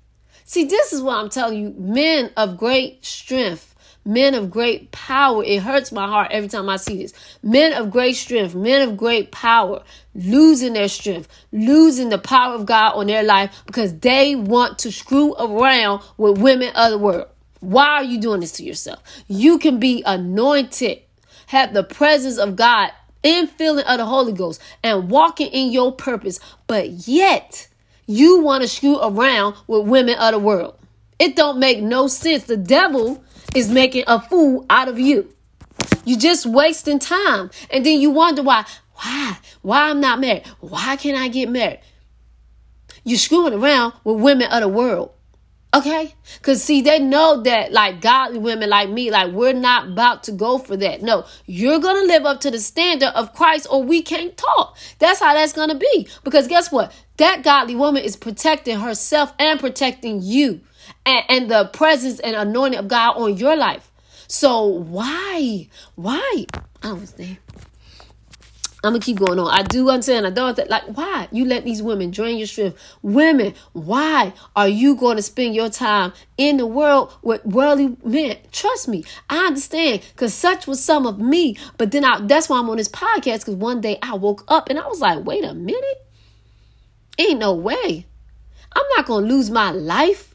See, 0.43 0.65
this 0.65 0.91
is 0.91 1.01
what 1.01 1.19
I'm 1.19 1.30
telling 1.30 1.58
you 1.58 1.73
men 1.77 2.32
of 2.36 2.58
great 2.58 3.06
strength 3.06 3.70
men 4.05 4.33
of 4.33 4.49
great 4.49 4.91
power. 4.91 5.43
It 5.43 5.61
hurts 5.61 5.91
my 5.91 6.07
heart 6.07 6.31
every 6.31 6.49
time 6.49 6.69
I 6.69 6.77
see 6.77 7.01
this. 7.01 7.13
Men 7.43 7.73
of 7.73 7.91
great 7.91 8.15
strength, 8.15 8.55
men 8.55 8.87
of 8.87 8.97
great 8.97 9.31
power, 9.31 9.83
losing 10.15 10.73
their 10.73 10.87
strength, 10.87 11.27
losing 11.51 12.09
the 12.09 12.17
power 12.17 12.55
of 12.55 12.65
God 12.65 12.93
on 12.95 13.07
their 13.07 13.23
life 13.23 13.63
because 13.65 13.97
they 13.99 14.35
want 14.35 14.79
to 14.79 14.91
screw 14.91 15.35
around 15.35 16.01
with 16.17 16.39
women 16.39 16.73
of 16.75 16.91
the 16.91 16.97
world. 16.97 17.27
Why 17.59 17.87
are 17.87 18.03
you 18.03 18.19
doing 18.19 18.41
this 18.41 18.53
to 18.53 18.63
yourself? 18.63 19.01
You 19.27 19.59
can 19.59 19.79
be 19.79 20.01
anointed, 20.05 20.99
have 21.47 21.73
the 21.73 21.83
presence 21.83 22.37
of 22.37 22.55
God, 22.55 22.91
infilling 23.23 23.83
of 23.83 23.97
the 23.97 24.05
Holy 24.05 24.33
Ghost, 24.33 24.59
and 24.83 25.11
walking 25.11 25.47
in 25.47 25.71
your 25.71 25.91
purpose, 25.91 26.39
but 26.65 26.89
yet 27.07 27.67
you 28.07 28.41
want 28.41 28.63
to 28.63 28.67
screw 28.67 28.99
around 28.99 29.55
with 29.67 29.87
women 29.87 30.17
of 30.17 30.31
the 30.31 30.39
world. 30.39 30.75
It 31.19 31.35
don't 31.35 31.59
make 31.59 31.83
no 31.83 32.07
sense. 32.07 32.45
The 32.45 32.57
devil 32.57 33.23
is 33.55 33.69
making 33.69 34.03
a 34.07 34.19
fool 34.19 34.65
out 34.69 34.87
of 34.87 34.99
you. 34.99 35.33
You're 36.05 36.19
just 36.19 36.45
wasting 36.45 36.99
time. 36.99 37.51
And 37.69 37.85
then 37.85 37.99
you 37.99 38.11
wonder 38.11 38.43
why, 38.43 38.65
why, 38.93 39.37
why 39.61 39.89
I'm 39.89 40.01
not 40.01 40.19
married? 40.19 40.45
Why 40.59 40.95
can't 40.95 41.17
I 41.17 41.27
get 41.27 41.49
married? 41.49 41.79
You're 43.03 43.17
screwing 43.17 43.53
around 43.53 43.93
with 44.03 44.19
women 44.19 44.51
of 44.51 44.61
the 44.61 44.67
world. 44.67 45.11
Okay? 45.73 46.13
Because, 46.37 46.61
see, 46.61 46.81
they 46.81 46.99
know 46.99 47.41
that, 47.43 47.71
like, 47.71 48.01
godly 48.01 48.39
women 48.39 48.69
like 48.69 48.89
me, 48.89 49.09
like, 49.09 49.31
we're 49.31 49.53
not 49.53 49.87
about 49.87 50.23
to 50.23 50.33
go 50.33 50.57
for 50.57 50.75
that. 50.75 51.01
No, 51.01 51.25
you're 51.45 51.79
going 51.79 51.95
to 51.95 52.07
live 52.07 52.25
up 52.25 52.41
to 52.41 52.51
the 52.51 52.59
standard 52.59 53.11
of 53.15 53.33
Christ 53.33 53.67
or 53.71 53.81
we 53.81 54.01
can't 54.01 54.35
talk. 54.35 54.77
That's 54.99 55.21
how 55.21 55.33
that's 55.33 55.53
going 55.53 55.69
to 55.69 55.75
be. 55.75 56.09
Because, 56.25 56.47
guess 56.49 56.71
what? 56.71 56.93
That 57.17 57.43
godly 57.43 57.75
woman 57.75 58.03
is 58.03 58.17
protecting 58.17 58.79
herself 58.81 59.33
and 59.39 59.59
protecting 59.61 60.19
you 60.21 60.59
and, 61.06 61.23
and 61.30 61.51
the 61.51 61.65
presence 61.65 62.19
and 62.19 62.36
anointing 62.36 62.80
of 62.80 62.88
God 62.88 63.17
on 63.17 63.38
your 63.38 63.56
life. 63.56 63.91
So 64.27 64.65
why? 64.65 65.67
Why? 65.95 66.45
I 66.84 66.89
understand. 66.89 67.38
I'm 68.84 68.93
gonna 68.93 68.99
keep 68.99 69.19
going 69.19 69.38
on. 69.38 69.47
I 69.47 69.62
do 69.62 69.89
understand. 69.89 70.25
I 70.25 70.32
don't 70.32 70.58
like 70.69 70.84
why 70.97 71.27
you 71.32 71.45
let 71.45 71.65
these 71.65 71.84
women 71.84 72.10
drain 72.10 72.38
your 72.38 72.47
strength. 72.47 72.82
Women, 73.04 73.54
why 73.73 74.34
are 74.56 74.67
you 74.67 74.95
going 74.95 75.17
to 75.17 75.21
spend 75.21 75.54
your 75.54 75.69
time 75.69 76.13
in 76.38 76.58
the 76.58 76.65
world 76.65 77.13
with 77.21 77.45
worldly 77.45 77.95
men? 78.04 78.38
Trust 78.51 78.88
me, 78.88 79.04
I 79.30 79.45
understand 79.45 80.01
because 80.13 80.34
such 80.34 80.65
was 80.65 80.84
some 80.84 81.06
of 81.06 81.19
me. 81.19 81.58
But 81.77 81.91
then 81.91 82.04
I, 82.04 82.21
that's 82.21 82.49
why 82.49 82.58
I'm 82.58 82.69
on 82.71 82.77
this 82.77 82.89
podcast 82.89 83.41
because 83.41 83.56
one 83.56 83.82
day 83.82 83.99
I 84.01 84.15
woke 84.15 84.45
up 84.47 84.69
and 84.69 84.80
I 84.80 84.88
was 84.88 84.99
like, 84.99 85.23
wait 85.25 85.43
a 85.43 85.54
minute, 85.54 86.08
ain't 87.19 87.39
no 87.39 87.54
way. 87.54 88.08
I'm 88.73 88.86
not 88.95 89.06
gonna 89.06 89.27
lose 89.27 89.51
my 89.51 89.69
life 89.69 90.30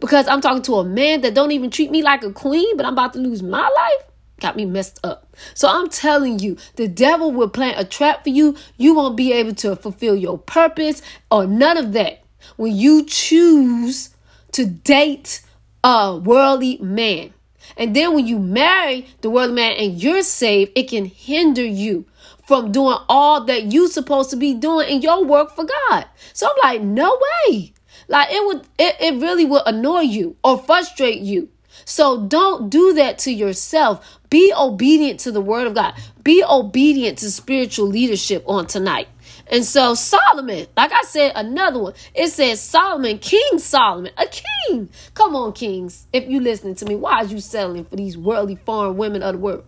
because 0.00 0.26
I'm 0.28 0.40
talking 0.40 0.62
to 0.62 0.76
a 0.76 0.84
man 0.84 1.20
that 1.22 1.34
don't 1.34 1.52
even 1.52 1.70
treat 1.70 1.90
me 1.90 2.02
like 2.02 2.22
a 2.22 2.32
queen, 2.32 2.76
but 2.76 2.86
I'm 2.86 2.94
about 2.94 3.12
to 3.14 3.18
lose 3.18 3.42
my 3.42 3.68
life 3.68 4.10
got 4.40 4.56
me 4.56 4.64
messed 4.64 4.98
up. 5.04 5.36
So 5.54 5.68
I'm 5.68 5.88
telling 5.88 6.38
you, 6.38 6.56
the 6.76 6.88
devil 6.88 7.30
will 7.30 7.48
plant 7.48 7.78
a 7.78 7.84
trap 7.84 8.24
for 8.24 8.30
you. 8.30 8.56
You 8.76 8.94
won't 8.94 9.16
be 9.16 9.32
able 9.32 9.54
to 9.56 9.76
fulfill 9.76 10.16
your 10.16 10.38
purpose 10.38 11.02
or 11.30 11.46
none 11.46 11.76
of 11.76 11.92
that 11.92 12.24
when 12.56 12.74
you 12.74 13.04
choose 13.04 14.10
to 14.52 14.66
date 14.66 15.42
a 15.84 16.16
worldly 16.16 16.78
man. 16.78 17.32
And 17.76 17.94
then 17.94 18.14
when 18.14 18.26
you 18.26 18.38
marry 18.38 19.06
the 19.20 19.30
worldly 19.30 19.54
man 19.54 19.72
and 19.72 20.02
you're 20.02 20.22
saved, 20.22 20.72
it 20.74 20.88
can 20.88 21.04
hinder 21.04 21.64
you 21.64 22.06
from 22.46 22.72
doing 22.72 22.98
all 23.08 23.44
that 23.44 23.72
you're 23.72 23.88
supposed 23.88 24.30
to 24.30 24.36
be 24.36 24.54
doing 24.54 24.88
in 24.88 25.02
your 25.02 25.24
work 25.24 25.54
for 25.54 25.64
God. 25.64 26.06
So 26.32 26.48
I'm 26.48 26.56
like, 26.62 26.82
no 26.82 27.18
way. 27.46 27.72
Like 28.10 28.28
it 28.32 28.44
would 28.44 28.66
it, 28.76 28.96
it 29.00 29.22
really 29.22 29.44
would 29.44 29.62
annoy 29.66 30.00
you 30.00 30.36
or 30.42 30.58
frustrate 30.58 31.20
you. 31.20 31.48
So 31.84 32.26
don't 32.26 32.68
do 32.68 32.92
that 32.94 33.18
to 33.20 33.32
yourself. 33.32 34.18
Be 34.28 34.52
obedient 34.52 35.20
to 35.20 35.32
the 35.32 35.40
word 35.40 35.68
of 35.68 35.74
God. 35.74 35.94
Be 36.24 36.42
obedient 36.44 37.18
to 37.18 37.30
spiritual 37.30 37.86
leadership 37.86 38.42
on 38.46 38.66
tonight. 38.66 39.08
And 39.46 39.64
so 39.64 39.94
Solomon, 39.94 40.66
like 40.76 40.92
I 40.92 41.02
said, 41.02 41.32
another 41.36 41.78
one. 41.78 41.94
It 42.12 42.28
says 42.28 42.60
Solomon, 42.60 43.18
King 43.18 43.58
Solomon, 43.58 44.12
a 44.18 44.26
king. 44.26 44.88
Come 45.14 45.36
on, 45.36 45.52
kings. 45.52 46.08
If 46.12 46.28
you 46.28 46.40
listening 46.40 46.74
to 46.76 46.86
me, 46.86 46.96
why 46.96 47.18
are 47.18 47.24
you 47.24 47.38
settling 47.38 47.84
for 47.84 47.94
these 47.94 48.18
worldly 48.18 48.56
foreign 48.56 48.96
women 48.96 49.22
of 49.22 49.34
the 49.34 49.38
world? 49.38 49.64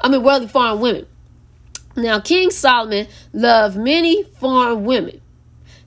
I 0.00 0.08
mean, 0.08 0.24
worldly 0.24 0.48
foreign 0.48 0.80
women. 0.80 1.06
Now, 1.96 2.18
King 2.18 2.50
Solomon 2.50 3.06
loved 3.32 3.76
many 3.76 4.24
foreign 4.24 4.84
women. 4.84 5.20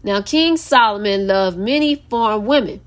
Now, 0.07 0.21
King 0.21 0.55
Solomon 0.55 1.27
loved 1.27 1.57
many 1.57 1.95
foreign 1.95 2.45
women. 2.45 2.79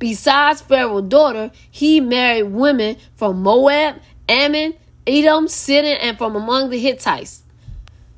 Besides 0.00 0.60
Pharaoh's 0.60 1.08
daughter, 1.08 1.52
he 1.70 2.00
married 2.00 2.42
women 2.42 2.96
from 3.14 3.40
Moab, 3.40 4.00
Ammon, 4.28 4.74
Edom, 5.06 5.46
Sidon, 5.46 5.96
and 6.00 6.18
from 6.18 6.34
among 6.34 6.70
the 6.70 6.78
Hittites. 6.80 7.44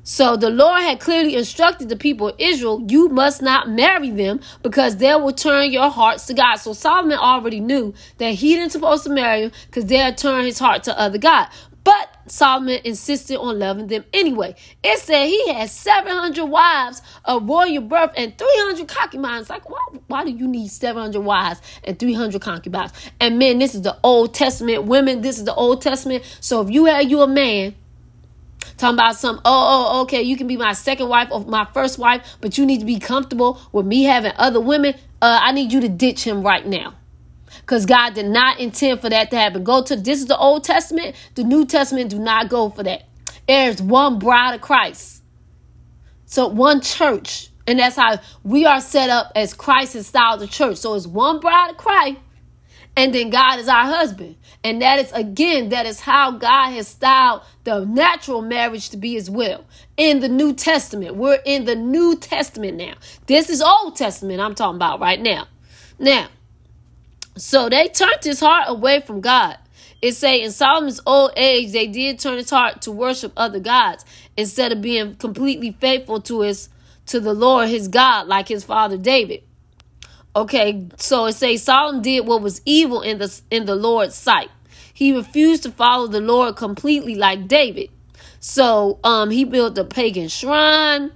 So 0.01 0.35
the 0.35 0.49
Lord 0.49 0.81
had 0.81 0.99
clearly 0.99 1.35
instructed 1.35 1.89
the 1.89 1.95
people 1.95 2.29
of 2.29 2.35
Israel, 2.39 2.83
you 2.89 3.07
must 3.07 3.43
not 3.43 3.69
marry 3.69 4.09
them 4.09 4.39
because 4.63 4.97
they 4.97 5.13
will 5.13 5.31
turn 5.31 5.71
your 5.71 5.91
hearts 5.91 6.25
to 6.25 6.33
God. 6.33 6.55
So 6.55 6.73
Solomon 6.73 7.19
already 7.19 7.59
knew 7.59 7.93
that 8.17 8.33
he 8.33 8.55
didn't 8.55 8.71
supposed 8.71 9.03
to 9.03 9.11
marry 9.11 9.41
them 9.41 9.51
because 9.67 9.85
they'll 9.85 10.15
turn 10.15 10.45
his 10.45 10.57
heart 10.57 10.83
to 10.85 10.99
other 10.99 11.19
God. 11.19 11.49
But 11.83 12.15
Solomon 12.27 12.79
insisted 12.85 13.37
on 13.37 13.59
loving 13.59 13.87
them 13.87 14.05
anyway. 14.13 14.55
It 14.83 14.99
said 14.99 15.25
he 15.25 15.53
had 15.53 15.69
700 15.69 16.45
wives 16.45 17.01
of 17.25 17.47
royal 17.47 17.81
birth 17.81 18.11
and 18.15 18.37
300 18.37 18.87
concubines. 18.87 19.49
Like, 19.49 19.69
why, 19.69 19.81
why 20.07 20.23
do 20.23 20.31
you 20.31 20.47
need 20.47 20.69
700 20.69 21.19
wives 21.19 21.61
and 21.83 21.99
300 21.99 22.41
concubines? 22.41 22.93
And 23.19 23.37
men, 23.37 23.59
this 23.59 23.75
is 23.75 23.81
the 23.81 23.97
Old 24.03 24.33
Testament. 24.33 24.85
Women, 24.85 25.21
this 25.21 25.37
is 25.37 25.43
the 25.43 25.55
Old 25.55 25.81
Testament. 25.81 26.23
So 26.39 26.61
if 26.61 26.69
you 26.69 26.85
had 26.85 27.09
you 27.09 27.21
a 27.21 27.27
man 27.27 27.75
talking 28.77 28.95
about 28.95 29.17
some, 29.17 29.41
oh, 29.43 29.97
oh, 29.97 30.01
okay, 30.03 30.21
you 30.21 30.37
can 30.37 30.47
be 30.47 30.55
my 30.55 30.71
second 30.73 31.09
wife 31.09 31.27
or 31.31 31.41
my 31.41 31.67
first 31.73 31.99
wife, 31.99 32.37
but 32.39 32.57
you 32.57 32.65
need 32.65 32.79
to 32.79 32.85
be 32.85 32.97
comfortable 32.97 33.59
with 33.73 33.85
me 33.85 34.03
having 34.03 34.31
other 34.37 34.61
women, 34.61 34.93
uh, 35.21 35.39
I 35.41 35.51
need 35.51 35.73
you 35.73 35.81
to 35.81 35.89
ditch 35.89 36.23
him 36.23 36.43
right 36.43 36.65
now 36.65 36.93
because 37.63 37.85
God 37.85 38.13
did 38.13 38.25
not 38.25 38.59
intend 38.59 38.99
for 38.99 39.09
that 39.09 39.31
to 39.31 39.37
happen. 39.37 39.63
Go 39.63 39.81
to 39.83 39.95
this 39.95 40.19
is 40.19 40.27
the 40.27 40.37
Old 40.37 40.65
Testament, 40.65 41.15
the 41.35 41.43
New 41.43 41.65
Testament 41.65 42.11
do 42.11 42.19
not 42.19 42.49
go 42.49 42.69
for 42.69 42.83
that. 42.83 43.03
There's 43.47 43.81
one 43.81 44.19
bride 44.19 44.55
of 44.55 44.61
Christ. 44.61 45.23
So 46.25 46.47
one 46.47 46.81
church. 46.81 47.49
And 47.65 47.79
that's 47.79 47.95
how 47.95 48.19
we 48.43 48.65
are 48.65 48.81
set 48.81 49.09
up 49.09 49.31
as 49.35 49.53
Christ 49.53 49.93
has 49.93 50.07
styled 50.07 50.41
the 50.41 50.47
church. 50.47 50.77
So 50.77 50.95
it's 50.95 51.07
one 51.07 51.39
bride 51.39 51.71
of 51.71 51.77
Christ, 51.77 52.19
and 52.97 53.15
then 53.15 53.29
God 53.29 53.59
is 53.59 53.69
our 53.69 53.85
husband. 53.85 54.35
And 54.65 54.81
that 54.81 54.99
is 54.99 55.11
again, 55.13 55.69
that 55.69 55.85
is 55.85 56.01
how 56.01 56.31
God 56.31 56.71
has 56.71 56.89
styled 56.89 57.43
the 57.63 57.85
natural 57.85 58.41
marriage 58.41 58.89
to 58.89 58.97
be 58.97 59.15
as 59.15 59.29
well. 59.29 59.65
In 59.95 60.19
the 60.19 60.27
New 60.27 60.53
Testament. 60.53 61.15
We're 61.15 61.39
in 61.45 61.65
the 61.65 61.75
New 61.75 62.17
Testament 62.17 62.77
now. 62.77 62.95
This 63.27 63.49
is 63.49 63.61
Old 63.61 63.95
Testament 63.95 64.41
I'm 64.41 64.55
talking 64.55 64.75
about 64.75 64.99
right 64.99 65.21
now. 65.21 65.47
Now, 65.99 66.27
so 67.35 67.69
they 67.69 67.87
turned 67.87 68.23
his 68.23 68.39
heart 68.39 68.65
away 68.67 69.01
from 69.01 69.21
God. 69.21 69.57
It 70.01 70.15
say 70.15 70.41
in 70.41 70.51
Solomon's 70.51 70.99
old 71.05 71.31
age, 71.37 71.71
they 71.71 71.87
did 71.87 72.19
turn 72.19 72.37
his 72.37 72.49
heart 72.49 72.81
to 72.81 72.91
worship 72.91 73.31
other 73.37 73.59
gods 73.59 74.05
instead 74.35 74.71
of 74.71 74.81
being 74.81 75.15
completely 75.15 75.71
faithful 75.79 76.19
to 76.21 76.41
his 76.41 76.69
to 77.05 77.19
the 77.19 77.33
Lord 77.33 77.69
his 77.69 77.87
God, 77.87 78.27
like 78.27 78.47
his 78.47 78.63
father 78.63 78.97
David. 78.97 79.43
Okay, 80.35 80.87
so 80.97 81.25
it 81.25 81.33
say 81.33 81.57
Solomon 81.57 82.01
did 82.01 82.25
what 82.25 82.41
was 82.41 82.61
evil 82.65 83.01
in 83.01 83.17
the 83.19 83.41
in 83.49 83.65
the 83.65 83.75
Lord's 83.75 84.15
sight. 84.15 84.49
He 84.93 85.13
refused 85.15 85.63
to 85.63 85.71
follow 85.71 86.07
the 86.07 86.21
Lord 86.21 86.55
completely 86.55 87.15
like 87.15 87.47
David. 87.47 87.89
So 88.39 88.99
um 89.03 89.29
he 89.31 89.43
built 89.45 89.77
a 89.77 89.85
pagan 89.85 90.27
shrine 90.27 91.11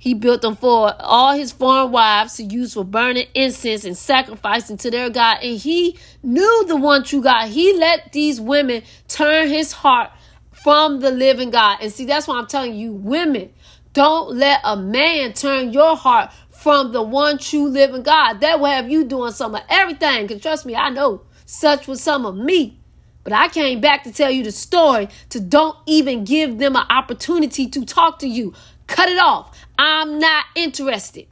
he 0.00 0.14
built 0.14 0.40
them 0.40 0.56
for 0.56 0.94
all 0.98 1.34
his 1.34 1.52
foreign 1.52 1.92
wives 1.92 2.36
to 2.36 2.42
use 2.42 2.72
for 2.72 2.84
burning 2.84 3.26
incense 3.34 3.84
and 3.84 3.94
sacrificing 3.94 4.78
to 4.78 4.90
their 4.90 5.10
God. 5.10 5.40
And 5.42 5.58
he 5.58 5.98
knew 6.22 6.64
the 6.66 6.76
one 6.76 7.04
true 7.04 7.20
God. 7.20 7.48
He 7.48 7.74
let 7.76 8.10
these 8.12 8.40
women 8.40 8.82
turn 9.08 9.48
his 9.48 9.72
heart 9.72 10.10
from 10.52 11.00
the 11.00 11.10
living 11.10 11.50
God. 11.50 11.80
And 11.82 11.92
see, 11.92 12.06
that's 12.06 12.26
why 12.26 12.38
I'm 12.38 12.46
telling 12.46 12.76
you, 12.76 12.92
women, 12.94 13.52
don't 13.92 14.34
let 14.34 14.62
a 14.64 14.74
man 14.74 15.34
turn 15.34 15.70
your 15.70 15.94
heart 15.96 16.32
from 16.48 16.92
the 16.92 17.02
one 17.02 17.36
true 17.36 17.68
living 17.68 18.02
God. 18.02 18.40
That 18.40 18.58
will 18.58 18.68
have 18.68 18.90
you 18.90 19.04
doing 19.04 19.32
some 19.32 19.54
of 19.54 19.60
everything. 19.68 20.26
Because 20.26 20.40
trust 20.40 20.64
me, 20.64 20.76
I 20.76 20.88
know 20.88 21.24
such 21.44 21.86
was 21.86 22.02
some 22.02 22.24
of 22.24 22.34
me. 22.34 22.80
But 23.22 23.34
I 23.34 23.48
came 23.48 23.82
back 23.82 24.04
to 24.04 24.12
tell 24.12 24.30
you 24.30 24.42
the 24.42 24.50
story 24.50 25.10
to 25.28 25.40
don't 25.40 25.76
even 25.84 26.24
give 26.24 26.56
them 26.56 26.74
an 26.74 26.86
opportunity 26.88 27.66
to 27.68 27.84
talk 27.84 28.18
to 28.20 28.26
you. 28.26 28.54
Cut 28.90 29.08
it 29.08 29.18
off. 29.18 29.56
I'm 29.78 30.18
not 30.18 30.46
interested. 30.56 31.28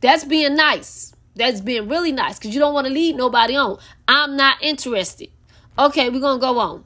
That's 0.00 0.24
being 0.24 0.56
nice. 0.56 1.14
That's 1.36 1.60
being 1.60 1.88
really 1.88 2.10
nice 2.10 2.38
because 2.38 2.52
you 2.52 2.60
don't 2.60 2.74
want 2.74 2.88
to 2.88 2.92
lead 2.92 3.16
nobody 3.16 3.54
on. 3.54 3.78
I'm 4.08 4.36
not 4.36 4.60
interested. 4.60 5.30
Okay, 5.78 6.10
we're 6.10 6.20
going 6.20 6.40
to 6.40 6.44
go 6.44 6.58
on. 6.58 6.84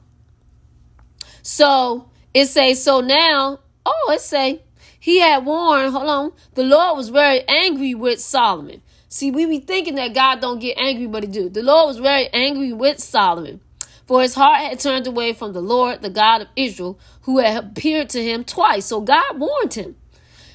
So 1.41 2.09
it 2.31 2.45
say, 2.45 2.75
so 2.75 3.01
now, 3.01 3.59
oh, 3.85 4.11
it 4.13 4.21
say, 4.21 4.61
he 4.99 5.19
had 5.19 5.45
warned, 5.45 5.91
hold 5.91 6.07
on, 6.07 6.31
the 6.53 6.63
Lord 6.63 6.95
was 6.95 7.09
very 7.09 7.41
angry 7.47 7.95
with 7.95 8.21
Solomon. 8.21 8.83
See, 9.09 9.31
we 9.31 9.47
be 9.47 9.59
thinking 9.59 9.95
that 9.95 10.13
God 10.13 10.41
don't 10.41 10.59
get 10.59 10.77
angry, 10.77 11.07
but 11.07 11.23
he 11.23 11.29
do. 11.29 11.49
The 11.49 11.63
Lord 11.63 11.87
was 11.87 11.97
very 11.97 12.29
angry 12.33 12.71
with 12.71 12.99
Solomon. 12.99 13.61
For 14.05 14.21
his 14.21 14.35
heart 14.35 14.61
had 14.61 14.79
turned 14.79 15.07
away 15.07 15.33
from 15.33 15.51
the 15.51 15.61
Lord, 15.61 16.01
the 16.01 16.09
God 16.09 16.43
of 16.43 16.47
Israel, 16.55 16.97
who 17.27 17.39
had 17.39 17.61
appeared 17.61 18.07
to 18.07 18.23
him 18.23 18.45
twice. 18.45 18.85
So 18.85 19.01
God 19.01 19.37
warned 19.37 19.73
him. 19.73 19.97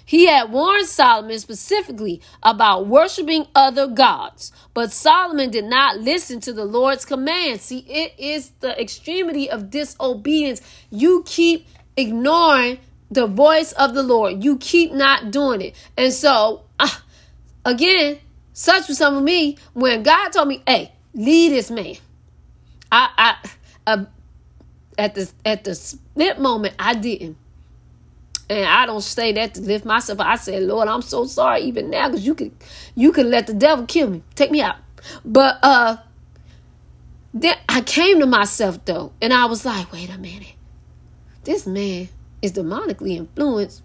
He 0.07 0.27
had 0.27 0.51
warned 0.51 0.87
Solomon 0.87 1.39
specifically 1.39 2.23
about 2.43 2.87
worshiping 2.87 3.47
other 3.55 3.87
gods, 3.87 4.53
but 4.73 4.91
Solomon 4.91 5.51
did 5.51 5.67
not 5.67 5.99
listen 5.99 6.41
to 6.41 6.53
the 6.53 6.65
Lord's 6.65 7.05
command. 7.05 7.61
See, 7.61 7.81
it 7.81 8.15
is 8.19 8.53
the 8.61 8.81
extremity 8.81 9.51
of 9.51 9.69
disobedience. 9.69 10.63
You 10.91 11.23
keep 11.27 11.67
ignoring 11.95 12.79
the 13.11 13.27
voice 13.27 13.73
of 13.73 13.93
the 13.93 14.03
Lord, 14.03 14.43
you 14.43 14.57
keep 14.57 14.93
not 14.93 15.31
doing 15.31 15.61
it. 15.61 15.75
And 15.99 16.11
so, 16.11 16.63
uh, 16.81 16.89
again, 17.67 18.19
such 18.55 18.89
was 18.89 18.97
some 18.97 19.15
of 19.15 19.23
me 19.23 19.59
when 19.75 20.03
God 20.03 20.31
told 20.31 20.49
me, 20.49 20.63
hey, 20.67 20.93
lead 21.13 21.53
this 21.53 21.71
man. 21.71 21.97
I, 22.91 23.11
I, 23.19 23.51
uh, 23.87 24.05
at 24.99 25.15
the 25.15 25.31
at 25.45 25.65
the 25.65 25.75
split 25.75 26.39
moment, 26.39 26.75
I 26.79 26.95
didn't, 26.95 27.37
and 28.49 28.67
I 28.67 28.87
don't 28.87 29.03
say 29.03 29.33
that 29.33 29.55
to 29.55 29.61
lift 29.61 29.85
myself. 29.85 30.21
I 30.21 30.37
said, 30.37 30.63
Lord, 30.63 30.89
I'm 30.89 31.03
so 31.03 31.25
sorry 31.25 31.63
even 31.63 31.91
now 31.91 32.09
because 32.09 32.27
you 32.27 32.35
can, 32.35 32.57
you 32.95 33.13
can 33.13 33.31
let 33.31 33.47
the 33.47 33.55
devil 33.55 33.87
kill 33.87 34.11
me, 34.11 34.23
take 34.35 34.51
me 34.51 34.61
out. 34.61 34.77
But 35.25 35.59
uh, 35.63 35.97
then 37.35 37.57
I 37.69 37.81
came 37.81 38.21
to 38.21 38.27
myself 38.27 38.85
though, 38.85 39.13
and 39.21 39.33
I 39.33 39.47
was 39.47 39.65
like, 39.65 39.93
wait 39.93 40.11
a 40.11 40.19
minute, 40.19 40.55
this 41.45 41.67
man 41.67 42.09
is 42.43 42.53
demonically 42.53 43.17
influenced. 43.17 43.83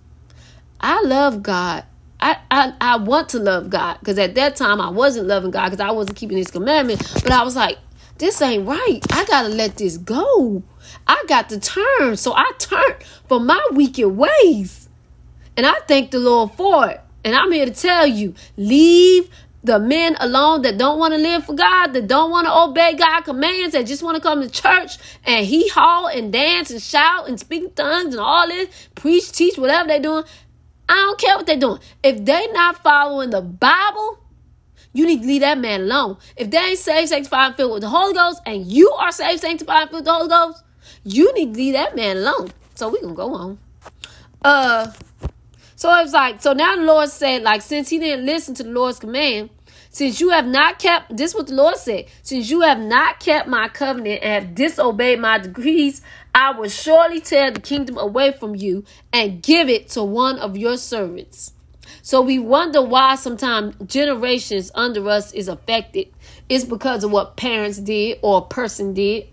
I 0.80 1.02
love 1.02 1.44
God. 1.44 1.86
I, 2.20 2.38
I, 2.50 2.74
I 2.82 2.98
want 2.98 3.30
to 3.30 3.40
love 3.40 3.70
God 3.70 3.98
because 4.00 4.18
at 4.18 4.36
that 4.36 4.56
time 4.56 4.82
I 4.82 4.90
wasn't 4.90 5.28
loving 5.28 5.52
God 5.52 5.70
because 5.70 5.80
I 5.80 5.92
wasn't 5.92 6.18
keeping 6.18 6.38
His 6.38 6.50
commandment. 6.50 7.00
But 7.24 7.32
I 7.32 7.44
was 7.44 7.56
like, 7.56 7.78
this 8.20 8.42
ain't 8.42 8.68
right. 8.68 9.00
I 9.12 9.26
gotta 9.26 9.50
let 9.50 9.78
this 9.78 9.98
go. 9.98 10.64
I 11.06 11.24
got 11.28 11.50
to 11.50 11.60
turn. 11.60 12.18
So 12.18 12.34
I 12.34 12.52
turned 12.58 13.04
from 13.28 13.46
my 13.46 13.66
wicked 13.72 14.10
ways. 14.10 14.90
And 15.56 15.66
I 15.66 15.76
thank 15.88 16.12
the 16.12 16.20
Lord 16.20 16.52
for 16.52 16.88
it. 16.90 17.02
And 17.24 17.36
I'm 17.36 17.52
here 17.52 17.66
to 17.66 17.74
tell 17.74 18.06
you 18.06 18.36
leave 18.56 19.30
the 19.64 19.80
men 19.80 20.16
alone 20.20 20.62
that 20.62 20.78
don't 20.78 21.00
want 21.00 21.14
to 21.14 21.20
live 21.20 21.46
for 21.46 21.54
God, 21.54 21.88
that 21.88 22.08
don't 22.08 22.32
want 22.32 22.48
to 22.48 22.56
obey 22.56 22.96
God 22.96 23.22
commands, 23.22 23.74
that 23.74 23.86
just 23.86 24.04
want 24.04 24.16
to 24.16 24.22
come 24.22 24.42
to 24.42 24.50
church 24.50 24.98
and 25.26 25.46
he 25.46 25.68
haw 25.68 26.08
and 26.08 26.32
dance 26.32 26.72
and 26.72 26.82
shout 26.82 27.28
and 27.28 27.40
speak 27.40 27.76
tongues 27.76 28.14
and 28.14 28.22
all 28.22 28.48
this, 28.48 28.88
preach, 28.96 29.32
teach, 29.32 29.58
whatever 29.58 29.88
they're 29.88 30.00
doing. 30.00 30.24
I 30.88 30.96
don't 30.96 31.20
care 31.20 31.36
what 31.36 31.46
they're 31.46 31.58
doing. 31.58 31.80
If 32.02 32.24
they 32.24 32.48
not 32.52 32.82
following 32.82 33.32
the 33.32 33.42
Bible, 33.42 34.20
you 34.98 35.06
need 35.06 35.22
to 35.22 35.28
leave 35.28 35.42
that 35.42 35.60
man 35.60 35.82
alone. 35.82 36.18
If 36.36 36.50
they 36.50 36.58
ain't 36.58 36.80
saved, 36.80 37.10
sanctified, 37.10 37.56
filled 37.56 37.74
with 37.74 37.84
the 37.84 37.90
Holy 37.90 38.14
Ghost, 38.14 38.42
and 38.46 38.66
you 38.66 38.90
are 38.92 39.12
saved, 39.12 39.42
sanctified, 39.42 39.90
filled 39.90 40.00
with 40.00 40.06
the 40.06 40.14
Holy 40.14 40.30
Ghost, 40.30 40.64
you 41.04 41.34
need 41.34 41.54
to 41.54 41.60
leave 41.60 41.74
that 41.74 41.96
man 41.96 42.18
alone. 42.18 42.52
So 42.76 42.90
we 42.90 43.00
can 43.00 43.14
go 43.14 43.34
on. 43.34 43.60
Uh 44.44 44.92
so 45.76 45.94
it's 46.00 46.12
like, 46.12 46.42
so 46.42 46.54
now 46.54 46.76
the 46.76 46.82
Lord 46.82 47.08
said, 47.08 47.44
like, 47.44 47.62
since 47.62 47.90
he 47.90 48.00
didn't 48.00 48.26
listen 48.26 48.56
to 48.56 48.64
the 48.64 48.72
Lord's 48.72 48.98
command, 48.98 49.52
since 49.92 50.20
you 50.20 50.32
have 50.32 50.48
not 50.48 50.80
kept, 50.80 51.16
this 51.16 51.36
what 51.36 51.46
the 51.46 51.54
Lord 51.54 51.78
said, 51.78 52.06
since 52.24 52.50
you 52.50 52.62
have 52.62 52.80
not 52.80 53.20
kept 53.20 53.48
my 53.48 53.68
covenant 53.68 54.24
and 54.24 54.44
have 54.44 54.56
disobeyed 54.56 55.20
my 55.20 55.38
decrees, 55.38 56.02
I 56.34 56.52
will 56.52 56.70
surely 56.70 57.22
tear 57.22 57.52
the 57.52 57.60
kingdom 57.60 57.96
away 57.98 58.32
from 58.32 58.56
you 58.56 58.86
and 59.14 59.44
give 59.44 59.70
it 59.70 59.90
to 59.90 60.04
one 60.04 60.40
of 60.40 60.58
your 60.58 60.78
servants. 60.78 61.54
So 62.08 62.22
we 62.22 62.40
wonder 62.40 62.82
why 62.82 63.16
sometimes 63.16 63.76
generations 63.86 64.72
under 64.74 65.10
us 65.10 65.34
is 65.34 65.50
affected. 65.50 66.08
It's 66.48 66.64
because 66.64 67.04
of 67.04 67.12
what 67.12 67.36
parents 67.36 67.80
did 67.80 68.20
or 68.22 68.38
a 68.38 68.42
person 68.44 68.94
did. 68.94 69.28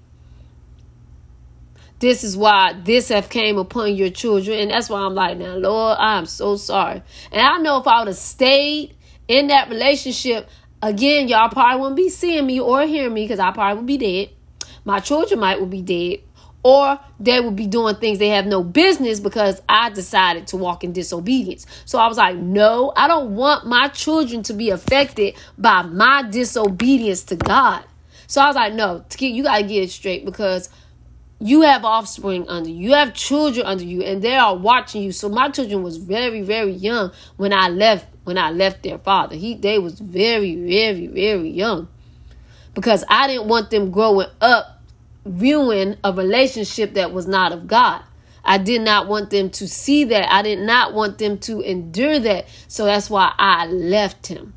This 2.00 2.24
is 2.24 2.36
why 2.36 2.72
this 2.82 3.10
have 3.10 3.28
came 3.28 3.58
upon 3.58 3.94
your 3.94 4.10
children. 4.10 4.58
And 4.58 4.72
that's 4.72 4.90
why 4.90 5.02
I'm 5.02 5.14
like, 5.14 5.38
now, 5.38 5.54
Lord, 5.54 5.98
I'm 6.00 6.26
so 6.26 6.56
sorry. 6.56 7.00
And 7.30 7.40
I 7.40 7.58
know 7.58 7.78
if 7.78 7.86
I 7.86 8.00
would 8.00 8.08
have 8.08 8.16
stayed 8.16 8.96
in 9.28 9.46
that 9.46 9.70
relationship, 9.70 10.48
again, 10.82 11.28
y'all 11.28 11.50
probably 11.50 11.80
wouldn't 11.80 11.96
be 11.96 12.08
seeing 12.08 12.44
me 12.44 12.58
or 12.58 12.82
hearing 12.86 13.14
me 13.14 13.22
because 13.22 13.38
I 13.38 13.52
probably 13.52 13.76
would 13.76 13.86
be 13.86 13.98
dead. 13.98 14.30
My 14.84 14.98
children 14.98 15.38
might 15.38 15.60
would 15.60 15.70
be 15.70 15.80
dead. 15.80 16.24
Or 16.64 16.98
they 17.20 17.40
would 17.40 17.56
be 17.56 17.66
doing 17.66 17.94
things 17.96 18.18
they 18.18 18.30
have 18.30 18.46
no 18.46 18.64
business 18.64 19.20
because 19.20 19.60
I 19.68 19.90
decided 19.90 20.46
to 20.48 20.56
walk 20.56 20.82
in 20.82 20.92
disobedience. 20.92 21.66
So 21.84 21.98
I 21.98 22.08
was 22.08 22.16
like, 22.16 22.36
no, 22.36 22.92
I 22.96 23.06
don't 23.06 23.36
want 23.36 23.66
my 23.66 23.88
children 23.88 24.42
to 24.44 24.54
be 24.54 24.70
affected 24.70 25.34
by 25.58 25.82
my 25.82 26.22
disobedience 26.22 27.22
to 27.24 27.36
God. 27.36 27.84
So 28.26 28.40
I 28.40 28.46
was 28.46 28.56
like, 28.56 28.72
no, 28.72 29.04
you 29.18 29.42
got 29.42 29.58
to 29.58 29.62
get 29.64 29.84
it 29.84 29.90
straight 29.90 30.24
because 30.24 30.70
you 31.38 31.60
have 31.60 31.84
offspring 31.84 32.48
under 32.48 32.70
you. 32.70 32.88
You 32.88 32.92
have 32.94 33.12
children 33.12 33.66
under 33.66 33.84
you, 33.84 34.02
and 34.02 34.22
they 34.22 34.34
are 34.34 34.56
watching 34.56 35.02
you. 35.02 35.12
So 35.12 35.28
my 35.28 35.50
children 35.50 35.82
was 35.82 35.98
very, 35.98 36.40
very 36.40 36.72
young 36.72 37.12
when 37.36 37.52
I 37.52 37.68
left. 37.68 38.06
When 38.24 38.38
I 38.38 38.50
left 38.50 38.82
their 38.82 38.96
father, 38.96 39.36
he 39.36 39.54
they 39.54 39.78
was 39.78 40.00
very, 40.00 40.56
very, 40.56 41.08
very 41.08 41.50
young, 41.50 41.88
because 42.72 43.04
I 43.10 43.26
didn't 43.26 43.48
want 43.48 43.68
them 43.68 43.90
growing 43.90 44.28
up 44.40 44.73
viewing 45.24 45.96
a 46.04 46.12
relationship 46.12 46.94
that 46.94 47.12
was 47.12 47.26
not 47.26 47.52
of 47.52 47.66
God. 47.66 48.02
I 48.44 48.58
did 48.58 48.82
not 48.82 49.08
want 49.08 49.30
them 49.30 49.50
to 49.50 49.66
see 49.66 50.04
that. 50.04 50.30
I 50.30 50.42
did 50.42 50.58
not 50.58 50.92
want 50.92 51.18
them 51.18 51.38
to 51.38 51.60
endure 51.60 52.18
that. 52.18 52.46
So 52.68 52.84
that's 52.84 53.08
why 53.08 53.32
I 53.38 53.66
left 53.66 54.26
him. 54.26 54.52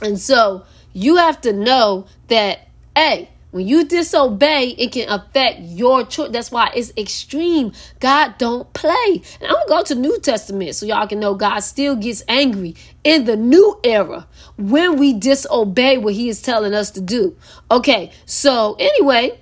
And 0.00 0.18
so 0.18 0.64
you 0.92 1.16
have 1.16 1.40
to 1.42 1.52
know 1.52 2.06
that, 2.28 2.68
hey, 2.94 3.30
when 3.50 3.66
you 3.66 3.84
disobey, 3.84 4.76
it 4.78 4.92
can 4.92 5.08
affect 5.08 5.60
your 5.60 6.04
choice. 6.04 6.30
That's 6.30 6.52
why 6.52 6.70
it's 6.74 6.92
extreme. 6.96 7.72
God 7.98 8.38
don't 8.38 8.72
play. 8.74 9.22
And 9.40 9.48
I'm 9.48 9.54
gonna 9.54 9.68
go 9.68 9.82
to 9.82 9.94
New 9.96 10.20
Testament 10.20 10.76
so 10.76 10.86
y'all 10.86 11.08
can 11.08 11.18
know 11.18 11.34
God 11.34 11.58
still 11.60 11.96
gets 11.96 12.22
angry 12.28 12.76
in 13.02 13.24
the 13.24 13.36
new 13.36 13.80
era 13.82 14.28
when 14.56 14.98
we 14.98 15.14
disobey 15.14 15.98
what 15.98 16.14
He 16.14 16.28
is 16.28 16.40
telling 16.40 16.74
us 16.74 16.92
to 16.92 17.00
do. 17.00 17.36
Okay, 17.72 18.12
so 18.24 18.76
anyway, 18.78 19.40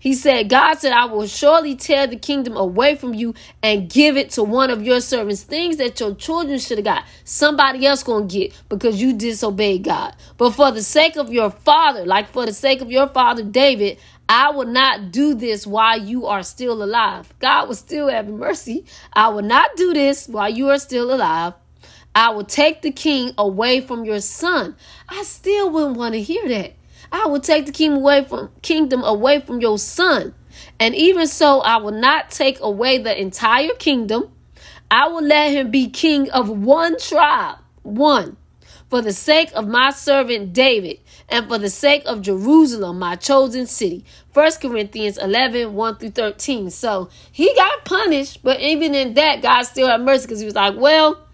he 0.00 0.14
said, 0.14 0.48
God 0.48 0.78
said, 0.78 0.92
I 0.92 1.06
will 1.06 1.26
surely 1.26 1.74
tear 1.74 2.06
the 2.06 2.16
kingdom 2.16 2.56
away 2.56 2.94
from 2.96 3.14
you 3.14 3.34
and 3.62 3.90
give 3.90 4.16
it 4.16 4.30
to 4.30 4.42
one 4.42 4.70
of 4.70 4.82
your 4.82 5.00
servants. 5.00 5.42
Things 5.42 5.76
that 5.78 5.98
your 6.00 6.14
children 6.14 6.58
should 6.58 6.78
have 6.78 6.84
got. 6.84 7.04
Somebody 7.24 7.86
else 7.86 8.02
gonna 8.02 8.26
get 8.26 8.52
because 8.68 9.00
you 9.00 9.12
disobeyed 9.12 9.84
God. 9.84 10.14
But 10.36 10.50
for 10.50 10.70
the 10.70 10.82
sake 10.82 11.16
of 11.16 11.32
your 11.32 11.50
father, 11.50 12.04
like 12.04 12.28
for 12.28 12.46
the 12.46 12.52
sake 12.52 12.80
of 12.80 12.90
your 12.90 13.08
father 13.08 13.42
David, 13.42 13.98
I 14.28 14.50
will 14.50 14.66
not 14.66 15.12
do 15.12 15.34
this 15.34 15.66
while 15.66 16.00
you 16.00 16.26
are 16.26 16.42
still 16.42 16.82
alive. 16.82 17.32
God 17.38 17.68
will 17.68 17.76
still 17.76 18.08
have 18.08 18.26
mercy. 18.28 18.84
I 19.12 19.28
will 19.28 19.42
not 19.42 19.76
do 19.76 19.94
this 19.94 20.26
while 20.28 20.50
you 20.50 20.68
are 20.70 20.78
still 20.78 21.14
alive. 21.14 21.54
I 22.14 22.30
will 22.30 22.44
take 22.44 22.82
the 22.82 22.90
king 22.90 23.34
away 23.38 23.82
from 23.82 24.04
your 24.04 24.20
son. 24.20 24.74
I 25.08 25.22
still 25.22 25.70
wouldn't 25.70 25.96
want 25.96 26.14
to 26.14 26.22
hear 26.22 26.48
that. 26.48 26.72
I 27.16 27.26
will 27.26 27.40
take 27.40 27.66
the 27.66 27.72
kingdom 27.72 28.00
away 28.00 28.24
from 28.24 28.50
kingdom 28.62 29.02
away 29.02 29.40
from 29.40 29.60
your 29.60 29.78
son. 29.78 30.34
And 30.78 30.94
even 30.94 31.26
so, 31.26 31.60
I 31.60 31.78
will 31.78 31.92
not 31.92 32.30
take 32.30 32.60
away 32.60 32.98
the 32.98 33.18
entire 33.18 33.74
kingdom. 33.78 34.30
I 34.90 35.08
will 35.08 35.22
let 35.22 35.52
him 35.52 35.70
be 35.70 35.88
king 35.88 36.30
of 36.30 36.48
one 36.48 36.98
tribe, 36.98 37.58
one, 37.82 38.36
for 38.88 39.02
the 39.02 39.12
sake 39.12 39.50
of 39.54 39.66
my 39.66 39.90
servant 39.90 40.52
David, 40.52 41.00
and 41.28 41.48
for 41.48 41.58
the 41.58 41.70
sake 41.70 42.02
of 42.06 42.22
Jerusalem, 42.22 42.98
my 42.98 43.16
chosen 43.16 43.66
city. 43.66 44.04
1 44.32 44.52
Corinthians 44.60 45.18
11, 45.18 45.74
1 45.74 45.96
through 45.96 46.10
13. 46.10 46.70
So 46.70 47.08
he 47.32 47.52
got 47.54 47.84
punished, 47.84 48.42
but 48.42 48.60
even 48.60 48.94
in 48.94 49.14
that, 49.14 49.42
God 49.42 49.62
still 49.62 49.88
had 49.88 50.02
mercy 50.02 50.26
because 50.26 50.40
he 50.40 50.46
was 50.46 50.54
like, 50.54 50.76
well, 50.76 51.25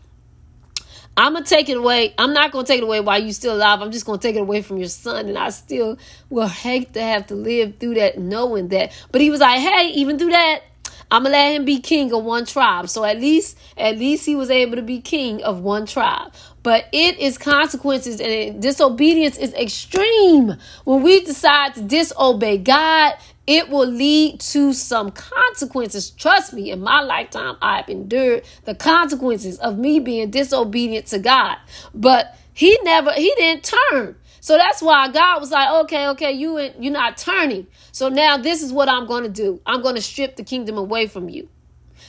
I'm 1.16 1.34
gonna 1.34 1.44
take 1.44 1.68
it 1.68 1.76
away. 1.76 2.14
I'm 2.16 2.32
not 2.32 2.52
gonna 2.52 2.66
take 2.66 2.78
it 2.78 2.84
away 2.84 3.00
while 3.00 3.20
you're 3.20 3.32
still 3.32 3.54
alive. 3.54 3.82
I'm 3.82 3.92
just 3.92 4.06
gonna 4.06 4.18
take 4.18 4.36
it 4.36 4.40
away 4.40 4.62
from 4.62 4.78
your 4.78 4.88
son, 4.88 5.28
and 5.28 5.36
I 5.36 5.50
still 5.50 5.98
will 6.30 6.48
hate 6.48 6.94
to 6.94 7.02
have 7.02 7.26
to 7.26 7.34
live 7.34 7.76
through 7.78 7.94
that, 7.94 8.18
knowing 8.18 8.68
that. 8.68 8.92
But 9.12 9.20
he 9.20 9.30
was 9.30 9.40
like, 9.40 9.60
hey, 9.60 9.90
even 9.94 10.18
through 10.18 10.30
that, 10.30 10.62
I'm 11.10 11.24
gonna 11.24 11.34
let 11.34 11.54
him 11.54 11.66
be 11.66 11.80
king 11.80 12.10
of 12.14 12.24
one 12.24 12.46
tribe. 12.46 12.88
So 12.88 13.04
at 13.04 13.20
least, 13.20 13.58
at 13.76 13.98
least 13.98 14.24
he 14.24 14.34
was 14.34 14.50
able 14.50 14.76
to 14.76 14.82
be 14.82 15.02
king 15.02 15.42
of 15.42 15.60
one 15.60 15.84
tribe. 15.84 16.32
But 16.62 16.86
it 16.92 17.18
is 17.18 17.36
consequences, 17.36 18.18
and 18.18 18.62
disobedience 18.62 19.36
is 19.36 19.52
extreme. 19.52 20.56
When 20.84 21.02
we 21.02 21.22
decide 21.22 21.74
to 21.74 21.82
disobey 21.82 22.56
God, 22.56 23.16
it 23.46 23.68
will 23.68 23.86
lead 23.88 24.40
to 24.40 24.72
some 24.72 25.10
consequences. 25.10 26.10
Trust 26.10 26.52
me, 26.52 26.70
in 26.70 26.80
my 26.80 27.00
lifetime, 27.02 27.56
I've 27.60 27.88
endured 27.88 28.44
the 28.64 28.74
consequences 28.74 29.58
of 29.58 29.78
me 29.78 29.98
being 29.98 30.30
disobedient 30.30 31.06
to 31.06 31.18
God. 31.18 31.56
But 31.92 32.36
he 32.54 32.78
never, 32.82 33.12
he 33.12 33.32
didn't 33.36 33.72
turn. 33.90 34.16
So 34.40 34.56
that's 34.56 34.82
why 34.82 35.08
God 35.08 35.40
was 35.40 35.50
like, 35.50 35.70
okay, 35.84 36.08
okay, 36.08 36.32
you 36.32 36.58
you're 36.78 36.92
not 36.92 37.16
turning. 37.16 37.66
So 37.90 38.08
now 38.08 38.36
this 38.36 38.62
is 38.62 38.72
what 38.72 38.88
I'm 38.88 39.06
going 39.06 39.22
to 39.24 39.28
do. 39.28 39.60
I'm 39.66 39.82
going 39.82 39.94
to 39.94 40.02
strip 40.02 40.36
the 40.36 40.44
kingdom 40.44 40.78
away 40.78 41.06
from 41.06 41.28
you. 41.28 41.48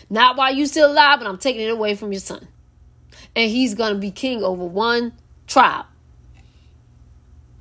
Not 0.09 0.35
while 0.35 0.53
you 0.53 0.65
still 0.65 0.91
alive, 0.91 1.19
but 1.19 1.27
I'm 1.27 1.37
taking 1.37 1.61
it 1.61 1.69
away 1.69 1.95
from 1.95 2.11
your 2.11 2.21
son. 2.21 2.47
And 3.35 3.49
he's 3.49 3.73
going 3.75 3.93
to 3.93 3.99
be 3.99 4.11
king 4.11 4.43
over 4.43 4.65
one 4.65 5.13
tribe. 5.47 5.85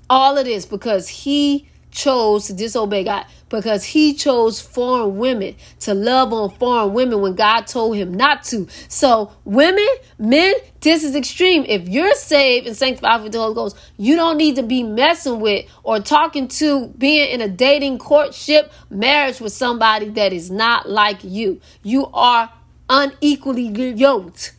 All 0.09 0.37
of 0.37 0.45
this 0.45 0.67
because 0.67 1.09
he 1.09 1.69
chose 1.93 2.47
to 2.47 2.55
disobey 2.55 3.05
God 3.05 3.27
because 3.49 3.85
he 3.85 4.15
chose 4.15 4.61
foreign 4.61 5.19
women 5.19 5.55
to 5.81 5.95
love 5.95 6.33
on 6.33 6.51
foreign 6.51 6.95
women 6.95 7.21
when 7.21 7.35
God 7.35 7.67
told 7.67 7.97
him 7.97 8.13
not 8.13 8.43
to. 8.45 8.67
So, 8.89 9.31
women, 9.45 9.87
men, 10.19 10.55
this 10.81 11.05
is 11.05 11.15
extreme. 11.15 11.65
If 11.69 11.89
you're 11.89 12.15
saved 12.15 12.67
and 12.67 12.77
sanctified 12.77 13.23
with 13.23 13.33
the 13.33 13.39
Holy 13.39 13.55
Ghost, 13.55 13.77
you 13.99 14.17
don't 14.17 14.39
need 14.39 14.57
to 14.57 14.63
be 14.63 14.83
messing 14.83 15.39
with 15.39 15.67
or 15.85 16.01
talking 16.01 16.49
to 16.49 16.89
being 16.99 17.31
in 17.31 17.41
a 17.43 17.49
dating 17.49 17.99
courtship 17.99 18.73
marriage 18.91 19.39
with 19.39 19.53
somebody 19.53 20.09
that 20.09 20.33
is 20.33 20.51
not 20.51 20.89
like 20.89 21.23
you. 21.23 21.61
You 21.83 22.07
are 22.15 22.51
unequally 22.89 23.69
yoked 23.69 24.55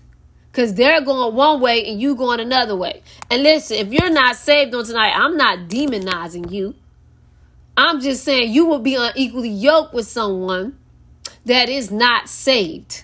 because 0.51 0.75
they're 0.75 1.01
going 1.01 1.35
one 1.35 1.59
way 1.61 1.83
and 1.83 1.99
you 1.99 2.13
going 2.15 2.39
another 2.39 2.75
way. 2.75 3.01
And 3.31 3.41
listen, 3.41 3.77
if 3.77 3.91
you're 3.91 4.11
not 4.11 4.35
saved 4.35 4.75
on 4.75 4.85
tonight, 4.85 5.13
I'm 5.15 5.35
not 5.35 5.67
demonizing 5.67 6.51
you. 6.51 6.75
I'm 7.75 8.01
just 8.01 8.23
saying 8.23 8.51
you 8.51 8.65
will 8.65 8.79
be 8.79 8.95
unequally 8.95 9.49
yoked 9.49 9.93
with 9.93 10.07
someone 10.07 10.77
that 11.45 11.69
is 11.69 11.91
not 11.91 12.29
saved. 12.29 13.03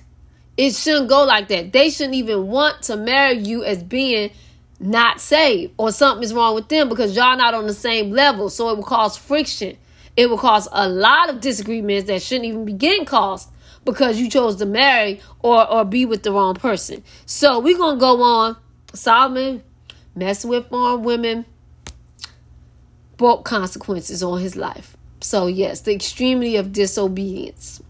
It 0.58 0.76
shouldn't 0.76 1.10
go 1.10 1.24
like 1.24 1.48
that. 1.48 1.74
They 1.74 1.90
shouldn't 1.90 2.16
even 2.16 2.48
want 2.48 2.84
to 2.84 2.98
marry 2.98 3.38
you 3.38 3.64
as 3.64 3.82
being 3.82 4.32
not 4.80 5.20
saved 5.20 5.74
or 5.78 5.92
something 5.92 6.24
is 6.24 6.34
wrong 6.34 6.56
with 6.56 6.70
them 6.70 6.90
because 6.90 7.16
y'all 7.16 7.38
not 7.38 7.54
on 7.54 7.68
the 7.68 7.74
same 7.74 8.12
level. 8.12 8.50
So 8.50 8.70
it 8.70 8.78
will 8.78 8.84
cause 8.84 9.18
friction. 9.18 9.78
It 10.16 10.30
will 10.30 10.38
cause 10.38 10.68
a 10.72 10.88
lot 10.88 11.30
of 11.30 11.40
disagreements 11.40 12.08
that 12.08 12.22
shouldn't 12.22 12.46
even 12.46 12.66
be 12.66 12.74
getting 12.74 13.06
caused 13.06 13.50
because 13.86 14.20
you 14.20 14.30
chose 14.30 14.58
to 14.58 14.66
marry 14.66 15.22
or, 15.42 15.70
or 15.70 15.86
be 15.86 16.06
with 16.06 16.24
the 16.24 16.32
wrong 16.32 16.56
person. 16.56 17.04
So 17.26 17.60
we're 17.60 17.78
to 17.78 17.96
go 17.98 18.22
on. 18.22 18.58
Solomon 18.94 19.64
messing 20.16 20.50
with 20.50 20.68
foreign 20.70 21.04
women 21.04 21.46
brought 23.20 23.44
consequences 23.44 24.24
on 24.24 24.40
his 24.40 24.56
life. 24.56 24.98
So, 25.22 25.48
yes, 25.48 25.82
the 25.82 25.94
extremity 25.94 26.56
of 26.56 26.72
disobedience. 26.72 27.84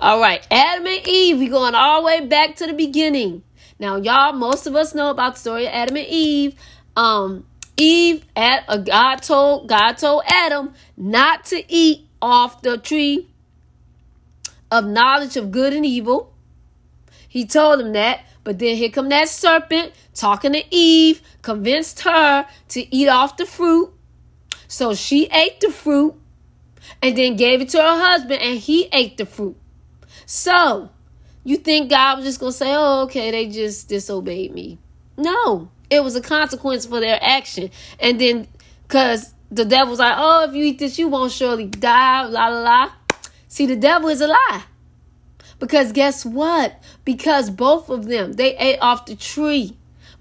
All 0.00 0.20
right, 0.20 0.44
Adam 0.50 0.86
and 0.86 1.06
Eve, 1.06 1.38
we 1.38 1.48
going 1.48 1.74
all 1.74 2.00
the 2.00 2.06
way 2.06 2.26
back 2.26 2.56
to 2.56 2.66
the 2.66 2.72
beginning. 2.72 3.42
Now, 3.78 3.96
y'all, 3.96 4.32
most 4.32 4.66
of 4.66 4.74
us 4.74 4.94
know 4.94 5.10
about 5.10 5.34
the 5.34 5.40
story 5.40 5.66
of 5.66 5.72
Adam 5.72 5.96
and 5.96 6.06
Eve. 6.08 6.54
Um, 6.96 7.46
Eve, 7.76 8.24
at 8.34 8.64
a 8.68 8.78
God 8.78 9.16
told 9.16 9.68
God 9.68 9.92
told 9.98 10.22
Adam 10.26 10.72
not 10.96 11.44
to 11.46 11.62
eat 11.68 12.06
off 12.22 12.62
the 12.62 12.78
tree 12.78 13.28
of 14.70 14.86
knowledge 14.86 15.36
of 15.36 15.50
good 15.50 15.74
and 15.74 15.84
evil. 15.84 16.32
He 17.28 17.44
told 17.44 17.80
him 17.80 17.92
that, 17.92 18.24
but 18.42 18.58
then 18.58 18.76
here 18.76 18.88
come 18.88 19.10
that 19.10 19.28
serpent 19.28 19.92
talking 20.14 20.54
to 20.54 20.62
Eve, 20.70 21.20
convinced 21.42 22.00
her 22.00 22.46
to 22.68 22.94
eat 22.94 23.08
off 23.08 23.36
the 23.36 23.46
fruit. 23.46 23.92
So 24.68 24.94
she 24.94 25.26
ate 25.26 25.60
the 25.60 25.70
fruit 25.70 26.14
and 27.02 27.16
then 27.16 27.36
gave 27.36 27.60
it 27.60 27.70
to 27.70 27.78
her 27.78 27.98
husband, 27.98 28.40
and 28.40 28.58
he 28.58 28.88
ate 28.92 29.16
the 29.16 29.26
fruit. 29.26 29.56
So 30.26 30.90
you 31.42 31.56
think 31.56 31.90
God 31.90 32.18
was 32.18 32.26
just 32.26 32.38
gonna 32.38 32.52
say, 32.52 32.74
"Oh, 32.74 33.02
okay, 33.04 33.30
they 33.30 33.46
just 33.46 33.88
disobeyed 33.88 34.52
me"? 34.52 34.78
No, 35.16 35.70
it 35.90 36.04
was 36.04 36.14
a 36.14 36.20
consequence 36.20 36.86
for 36.86 37.00
their 37.00 37.18
action, 37.20 37.70
and 37.98 38.20
then 38.20 38.46
because 38.86 39.34
the 39.50 39.64
devil's 39.64 39.98
like, 39.98 40.14
"Oh, 40.16 40.44
if 40.44 40.54
you 40.54 40.64
eat 40.64 40.78
this, 40.78 40.98
you 40.98 41.08
won't 41.08 41.32
surely 41.32 41.64
die." 41.64 42.24
La 42.26 42.48
la 42.48 42.60
la. 42.60 42.92
See, 43.48 43.66
the 43.66 43.76
devil 43.76 44.10
is 44.10 44.20
a 44.20 44.28
lie. 44.28 44.64
Because 45.58 45.92
guess 45.92 46.24
what? 46.24 46.80
Because 47.04 47.50
both 47.50 47.88
of 47.88 48.06
them, 48.06 48.34
they 48.34 48.56
ate 48.56 48.78
off 48.80 49.06
the 49.06 49.16
tree. 49.16 49.76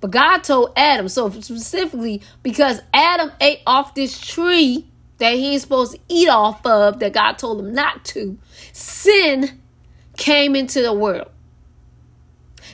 But 0.07 0.13
God 0.13 0.43
told 0.45 0.71
Adam, 0.77 1.09
so 1.09 1.29
specifically 1.29 2.21
because 2.41 2.81
Adam 2.93 3.29
ate 3.41 3.59
off 3.67 3.93
this 3.93 4.17
tree 4.17 4.87
that 5.17 5.33
he 5.33 5.51
ain't 5.51 5.61
supposed 5.61 5.95
to 5.95 5.99
eat 6.07 6.29
off 6.29 6.65
of, 6.65 6.99
that 6.99 7.11
God 7.11 7.33
told 7.33 7.59
him 7.59 7.73
not 7.73 8.05
to, 8.05 8.37
sin 8.71 9.59
came 10.15 10.55
into 10.55 10.81
the 10.81 10.93
world. 10.93 11.29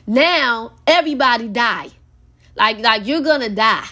Now 0.05 0.73
everybody 0.85 1.47
die. 1.47 1.89
Like 2.55 2.77
like 2.79 3.07
you're 3.07 3.21
gonna 3.21 3.49
die. 3.49 3.87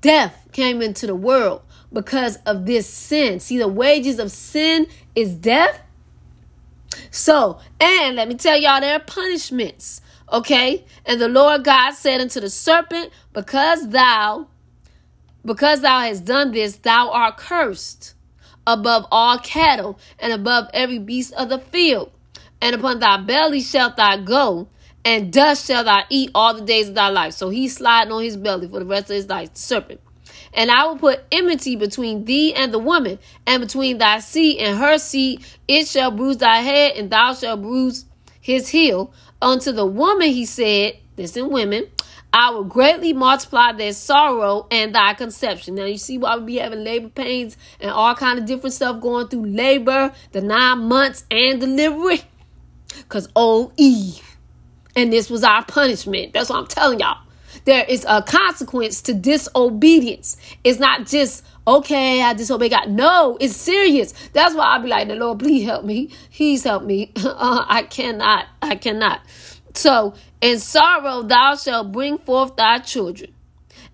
Death 0.00 0.48
came 0.52 0.80
into 0.80 1.06
the 1.06 1.14
world 1.14 1.60
because 1.92 2.36
of 2.46 2.64
this 2.64 2.88
sin. 2.88 3.38
See, 3.38 3.58
the 3.58 3.68
wages 3.68 4.18
of 4.18 4.32
sin 4.32 4.86
is 5.14 5.34
death. 5.34 5.78
So, 7.10 7.58
and 7.78 8.16
let 8.16 8.28
me 8.28 8.34
tell 8.34 8.56
y'all, 8.56 8.80
there 8.80 8.96
are 8.96 9.00
punishments. 9.00 10.00
Okay? 10.32 10.84
And 11.04 11.20
the 11.20 11.28
Lord 11.28 11.64
God 11.64 11.92
said 11.92 12.20
unto 12.20 12.40
the 12.40 12.50
serpent, 12.50 13.10
Because 13.32 13.90
thou, 13.90 14.48
because 15.44 15.82
thou 15.82 16.00
hast 16.00 16.24
done 16.24 16.52
this, 16.52 16.76
thou 16.76 17.10
art 17.10 17.36
cursed 17.36 18.14
above 18.66 19.06
all 19.10 19.38
cattle 19.38 19.98
and 20.18 20.32
above 20.32 20.68
every 20.72 20.98
beast 20.98 21.34
of 21.34 21.50
the 21.50 21.58
field. 21.58 22.10
And 22.60 22.74
upon 22.74 23.00
thy 23.00 23.18
belly 23.18 23.60
shalt 23.60 23.96
thou 23.96 24.16
go, 24.18 24.68
and 25.04 25.32
dust 25.32 25.66
shalt 25.66 25.86
thou 25.86 26.04
eat 26.08 26.30
all 26.34 26.54
the 26.54 26.64
days 26.64 26.88
of 26.88 26.94
thy 26.94 27.08
life. 27.08 27.34
So 27.34 27.50
he's 27.50 27.76
sliding 27.76 28.12
on 28.12 28.22
his 28.22 28.36
belly 28.36 28.68
for 28.68 28.78
the 28.78 28.86
rest 28.86 29.10
of 29.10 29.16
his 29.16 29.28
life, 29.28 29.52
the 29.52 29.58
serpent. 29.58 30.00
And 30.54 30.70
I 30.70 30.84
will 30.86 30.96
put 30.96 31.24
enmity 31.32 31.76
between 31.76 32.24
thee 32.24 32.54
and 32.54 32.72
the 32.72 32.78
woman, 32.78 33.18
and 33.46 33.62
between 33.62 33.98
thy 33.98 34.20
seed 34.20 34.58
and 34.58 34.78
her 34.78 34.98
seed. 34.98 35.44
It 35.66 35.88
shall 35.88 36.10
bruise 36.10 36.36
thy 36.36 36.58
head, 36.58 36.96
and 36.96 37.10
thou 37.10 37.34
shalt 37.34 37.62
bruise 37.62 38.04
his 38.40 38.68
heel. 38.68 39.12
Unto 39.42 39.72
the 39.72 39.84
woman 39.84 40.28
he 40.28 40.46
said, 40.46 40.98
this 41.16 41.36
in 41.36 41.50
women, 41.50 41.88
I 42.32 42.50
will 42.50 42.64
greatly 42.64 43.12
multiply 43.12 43.72
their 43.72 43.92
sorrow 43.92 44.66
and 44.70 44.94
thy 44.94 45.14
conception. 45.14 45.74
Now 45.74 45.84
you 45.84 45.98
see 45.98 46.16
why 46.16 46.36
we 46.36 46.44
be 46.44 46.56
having 46.56 46.84
labor 46.84 47.08
pains 47.08 47.56
and 47.80 47.90
all 47.90 48.14
kind 48.14 48.38
of 48.38 48.46
different 48.46 48.72
stuff 48.72 49.02
going 49.02 49.28
through 49.28 49.46
labor, 49.46 50.12
the 50.30 50.40
nine 50.40 50.88
months 50.88 51.26
and 51.30 51.60
delivery. 51.60 52.22
Cause 53.08 53.28
oh 53.36 53.72
Eve. 53.76 54.22
And 54.94 55.12
this 55.12 55.28
was 55.28 55.42
our 55.42 55.64
punishment. 55.64 56.32
That's 56.32 56.48
what 56.48 56.58
I'm 56.58 56.66
telling 56.66 57.00
y'all. 57.00 57.18
There 57.64 57.84
is 57.84 58.06
a 58.08 58.22
consequence 58.22 59.02
to 59.02 59.14
disobedience. 59.14 60.36
It's 60.64 60.78
not 60.78 61.06
just, 61.06 61.44
okay, 61.66 62.22
I 62.22 62.34
disobey 62.34 62.68
God. 62.68 62.90
No, 62.90 63.36
it's 63.40 63.56
serious. 63.56 64.12
That's 64.32 64.54
why 64.54 64.64
I'll 64.64 64.82
be 64.82 64.88
like, 64.88 65.08
the 65.08 65.14
Lord, 65.16 65.38
please 65.38 65.64
help 65.64 65.84
me. 65.84 66.10
He's 66.30 66.64
helped 66.64 66.86
me. 66.86 67.12
Uh, 67.24 67.64
I 67.66 67.82
cannot. 67.82 68.46
I 68.60 68.76
cannot. 68.76 69.20
So, 69.74 70.14
in 70.40 70.58
sorrow 70.58 71.22
thou 71.22 71.56
shalt 71.56 71.90
bring 71.92 72.18
forth 72.18 72.56
thy 72.56 72.78
children, 72.78 73.32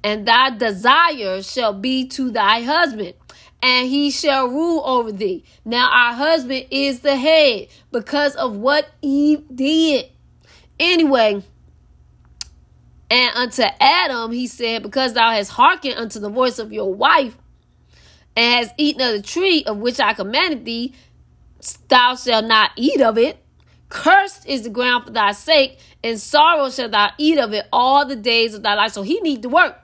and 0.03 0.27
thy 0.27 0.51
desire 0.51 1.43
shall 1.43 1.73
be 1.73 2.07
to 2.09 2.31
thy 2.31 2.63
husband, 2.63 3.15
and 3.63 3.89
he 3.89 4.11
shall 4.11 4.49
rule 4.49 4.83
over 4.85 5.13
thee. 5.13 5.45
Now, 5.65 5.89
our 5.91 6.15
husband 6.15 6.67
is 6.71 7.01
the 7.01 7.17
head 7.17 7.69
because 7.91 8.35
of 8.35 8.57
what 8.57 8.91
Eve 9.03 9.45
did. 9.55 10.07
Anyway, 10.79 11.43
and 13.11 13.37
unto 13.37 13.63
Adam 13.81 14.33
he 14.33 14.47
said, 14.47 14.83
Because 14.83 15.15
thou 15.15 15.31
hast 15.31 15.51
hearkened 15.51 15.95
unto 15.95 16.19
the 16.19 16.29
voice 16.29 16.59
of 16.59 16.73
your 16.73 16.93
wife, 16.93 17.37
and 18.39 18.55
hast 18.55 18.75
eaten 18.77 19.03
of 19.03 19.15
the 19.15 19.29
tree 19.29 19.65
of 19.65 19.79
which 19.79 19.99
I 19.99 20.15
commanded 20.15 20.65
thee, 20.65 20.95
thou 21.89 22.15
shalt 22.15 22.45
not 22.45 22.71
eat 22.77 23.01
of 23.01 23.19
it. 23.19 23.45
Cursed 23.89 24.47
is 24.47 24.63
the 24.63 24.71
ground 24.71 25.07
for 25.07 25.11
thy 25.11 25.33
sake, 25.33 25.81
and 26.05 26.21
sorrow 26.21 26.71
shalt 26.71 26.93
thou 26.93 27.11
eat 27.19 27.37
of 27.37 27.53
it 27.53 27.67
all 27.73 28.07
the 28.07 28.15
days 28.15 28.55
of 28.55 28.63
thy 28.63 28.75
life. 28.75 28.93
So 28.93 29.03
he 29.03 29.21
need 29.23 29.43
to 29.43 29.49
work. 29.49 29.81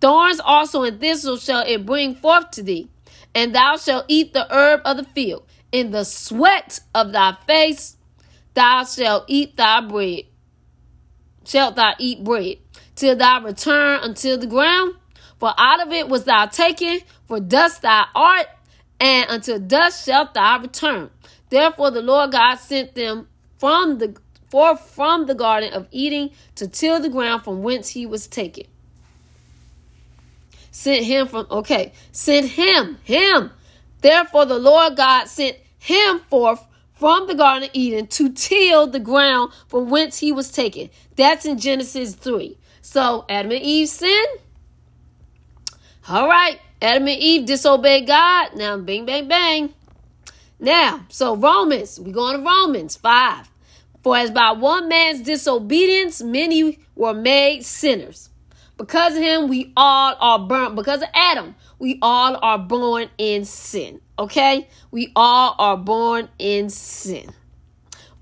Thorns 0.00 0.40
also 0.40 0.84
and 0.84 0.98
thistles 0.98 1.44
shall 1.44 1.62
it 1.66 1.84
bring 1.84 2.14
forth 2.14 2.50
to 2.52 2.62
thee, 2.62 2.88
and 3.34 3.54
thou 3.54 3.76
shalt 3.76 4.06
eat 4.08 4.32
the 4.32 4.46
herb 4.50 4.80
of 4.86 4.96
the 4.96 5.04
field. 5.04 5.46
In 5.70 5.90
the 5.90 6.04
sweat 6.04 6.80
of 6.94 7.12
thy 7.12 7.36
face 7.46 7.98
thou 8.54 8.84
shalt 8.84 9.24
eat 9.28 9.58
thy 9.58 9.82
bread. 9.82 10.22
Shalt 11.44 11.76
thou 11.76 11.92
eat 11.98 12.24
bread, 12.24 12.56
till 12.94 13.16
thou 13.16 13.42
return 13.42 14.00
unto 14.00 14.38
the 14.38 14.46
ground? 14.46 14.94
For 15.38 15.52
out 15.56 15.86
of 15.86 15.92
it 15.92 16.08
was 16.08 16.24
thou 16.24 16.46
taken, 16.46 17.00
for 17.26 17.40
dust 17.40 17.82
thou 17.82 18.04
art, 18.14 18.46
and 19.00 19.28
unto 19.30 19.58
dust 19.58 20.06
shalt 20.06 20.34
thou 20.34 20.60
return. 20.60 21.10
Therefore 21.50 21.90
the 21.90 22.02
Lord 22.02 22.32
God 22.32 22.56
sent 22.56 22.94
them 22.94 23.28
from 23.58 23.98
the 23.98 24.16
forth 24.48 24.88
from 24.90 25.26
the 25.26 25.34
garden 25.34 25.72
of 25.72 25.88
Eden 25.90 26.30
to 26.54 26.68
till 26.68 27.00
the 27.00 27.08
ground 27.08 27.42
from 27.42 27.62
whence 27.62 27.90
he 27.90 28.06
was 28.06 28.26
taken. 28.26 28.64
Sent 30.70 31.04
him 31.04 31.28
from 31.28 31.46
okay, 31.50 31.92
sent 32.12 32.50
him, 32.50 32.98
him. 33.04 33.50
Therefore 34.00 34.44
the 34.44 34.58
Lord 34.58 34.96
God 34.96 35.26
sent 35.26 35.56
him 35.78 36.20
forth 36.30 36.64
from 36.94 37.26
the 37.26 37.34
Garden 37.34 37.68
of 37.68 37.70
Eden 37.74 38.06
to 38.06 38.30
till 38.30 38.86
the 38.86 39.00
ground 39.00 39.52
from 39.68 39.90
whence 39.90 40.18
he 40.18 40.32
was 40.32 40.50
taken. 40.50 40.88
That's 41.16 41.44
in 41.44 41.58
Genesis 41.58 42.14
3. 42.14 42.56
So 42.80 43.24
Adam 43.28 43.52
and 43.52 43.60
Eve 43.60 43.88
sinned. 43.88 44.38
All 46.06 46.28
right, 46.28 46.60
Adam 46.82 47.08
and 47.08 47.18
Eve 47.18 47.46
disobeyed 47.46 48.06
God. 48.06 48.56
Now, 48.56 48.76
bing, 48.76 49.06
bang, 49.06 49.26
bang. 49.26 49.74
Now, 50.60 51.06
so 51.08 51.34
Romans, 51.34 51.98
we 51.98 52.12
going 52.12 52.36
to 52.36 52.44
Romans 52.44 52.96
5. 52.96 53.50
For 54.02 54.14
as 54.14 54.30
by 54.30 54.52
one 54.52 54.90
man's 54.90 55.22
disobedience, 55.22 56.22
many 56.22 56.78
were 56.94 57.14
made 57.14 57.64
sinners. 57.64 58.28
Because 58.76 59.16
of 59.16 59.22
him, 59.22 59.48
we 59.48 59.72
all 59.78 60.14
are 60.20 60.38
burnt. 60.40 60.76
Because 60.76 61.00
of 61.00 61.08
Adam, 61.14 61.54
we 61.78 61.98
all 62.02 62.36
are 62.42 62.58
born 62.58 63.08
in 63.16 63.46
sin. 63.46 64.02
Okay? 64.18 64.68
We 64.90 65.10
all 65.16 65.54
are 65.58 65.78
born 65.78 66.28
in 66.38 66.68
sin. 66.68 67.30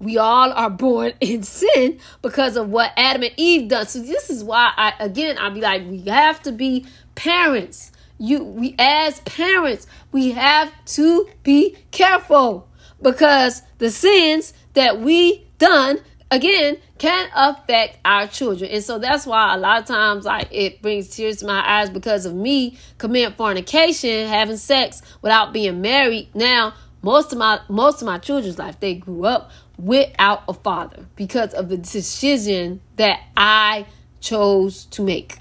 We 0.02 0.18
all 0.18 0.52
are 0.52 0.68
born 0.68 1.12
in 1.20 1.44
sin 1.44 2.00
because 2.22 2.56
of 2.56 2.68
what 2.68 2.92
Adam 2.96 3.22
and 3.22 3.32
Eve 3.36 3.68
done. 3.68 3.86
So 3.86 4.00
this 4.00 4.30
is 4.30 4.42
why 4.42 4.72
I 4.76 4.92
again 4.98 5.36
I'll 5.38 5.52
be 5.52 5.60
like, 5.60 5.88
we 5.88 6.00
have 6.02 6.42
to 6.42 6.52
be 6.52 6.86
parents. 7.14 7.92
You 8.18 8.44
we 8.44 8.76
as 8.78 9.20
parents 9.20 9.86
we 10.12 10.30
have 10.32 10.72
to 10.86 11.28
be 11.42 11.76
careful 11.90 12.68
because 13.00 13.62
the 13.78 13.90
sins 13.90 14.52
that 14.74 15.00
we 15.00 15.44
done 15.58 15.98
again 16.30 16.78
can 16.98 17.28
affect 17.34 17.98
our 18.04 18.28
children. 18.28 18.70
And 18.70 18.84
so 18.84 18.98
that's 18.98 19.26
why 19.26 19.54
a 19.54 19.58
lot 19.58 19.80
of 19.82 19.88
times 19.88 20.24
like 20.24 20.48
it 20.52 20.82
brings 20.82 21.08
tears 21.08 21.38
to 21.38 21.46
my 21.46 21.68
eyes 21.68 21.90
because 21.90 22.24
of 22.24 22.34
me 22.34 22.78
committing 22.98 23.34
fornication 23.34 24.28
having 24.28 24.56
sex 24.56 25.02
without 25.20 25.52
being 25.52 25.80
married. 25.80 26.28
Now 26.34 26.74
most 27.02 27.32
of 27.32 27.38
my 27.38 27.60
most 27.68 28.00
of 28.00 28.06
my 28.06 28.18
children's 28.18 28.58
life 28.58 28.78
they 28.80 28.94
grew 28.94 29.24
up 29.24 29.50
without 29.78 30.44
a 30.48 30.54
father 30.54 31.06
because 31.16 31.52
of 31.54 31.68
the 31.68 31.76
decision 31.76 32.80
that 32.96 33.20
i 33.36 33.84
chose 34.20 34.84
to 34.86 35.02
make 35.02 35.38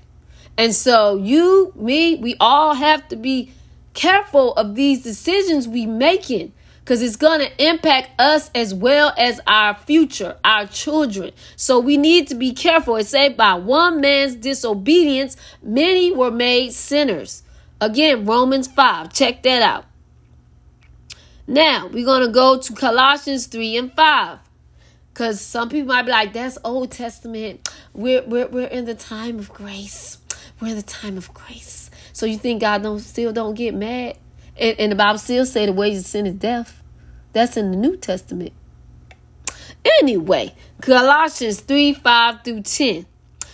and 0.61 0.75
so, 0.75 1.15
you, 1.15 1.73
me, 1.75 2.17
we 2.17 2.35
all 2.39 2.75
have 2.75 3.07
to 3.07 3.15
be 3.15 3.51
careful 3.95 4.53
of 4.53 4.75
these 4.75 5.01
decisions 5.01 5.67
we 5.67 5.87
making 5.87 6.53
because 6.81 7.01
it's 7.01 7.15
going 7.15 7.39
to 7.39 7.67
impact 7.67 8.11
us 8.21 8.51
as 8.53 8.71
well 8.71 9.11
as 9.17 9.41
our 9.47 9.73
future, 9.73 10.37
our 10.45 10.67
children. 10.67 11.31
So 11.55 11.79
we 11.79 11.97
need 11.97 12.27
to 12.27 12.35
be 12.35 12.53
careful. 12.53 12.95
It 12.97 13.07
said, 13.07 13.35
by 13.35 13.55
one 13.55 14.01
man's 14.01 14.35
disobedience, 14.35 15.35
many 15.63 16.11
were 16.11 16.29
made 16.29 16.73
sinners. 16.73 17.41
Again, 17.81 18.25
Romans 18.25 18.67
5. 18.67 19.11
Check 19.11 19.41
that 19.41 19.63
out. 19.63 19.85
Now, 21.47 21.87
we're 21.87 22.05
going 22.05 22.21
to 22.21 22.31
go 22.31 22.59
to 22.59 22.73
Colossians 22.73 23.47
3 23.47 23.77
and 23.77 23.93
5. 23.93 24.37
Because 25.11 25.41
some 25.41 25.69
people 25.69 25.87
might 25.87 26.03
be 26.03 26.11
like, 26.11 26.33
that's 26.33 26.59
Old 26.63 26.91
Testament. 26.91 27.67
We're, 27.93 28.21
we're, 28.27 28.47
we're 28.47 28.67
in 28.67 28.85
the 28.85 28.93
time 28.93 29.39
of 29.39 29.51
grace. 29.51 30.19
We're 30.61 30.75
the 30.75 30.83
time 30.83 31.17
of 31.17 31.33
grace. 31.33 31.89
So 32.13 32.25
you 32.25 32.37
think 32.37 32.61
God 32.61 32.83
don't 32.83 32.99
still 32.99 33.33
don't 33.33 33.55
get 33.55 33.73
mad? 33.73 34.17
And, 34.57 34.79
and 34.79 34.91
the 34.91 34.95
Bible 34.95 35.17
still 35.17 35.45
say 35.45 35.65
the 35.65 35.73
wages 35.73 36.01
of 36.01 36.05
sin 36.07 36.27
is 36.27 36.35
death. 36.35 36.83
That's 37.33 37.57
in 37.57 37.71
the 37.71 37.77
New 37.77 37.97
Testament. 37.97 38.53
Anyway, 39.99 40.53
Colossians 40.81 41.61
3 41.61 41.93
5 41.93 42.43
through 42.43 42.61
10. 42.61 43.07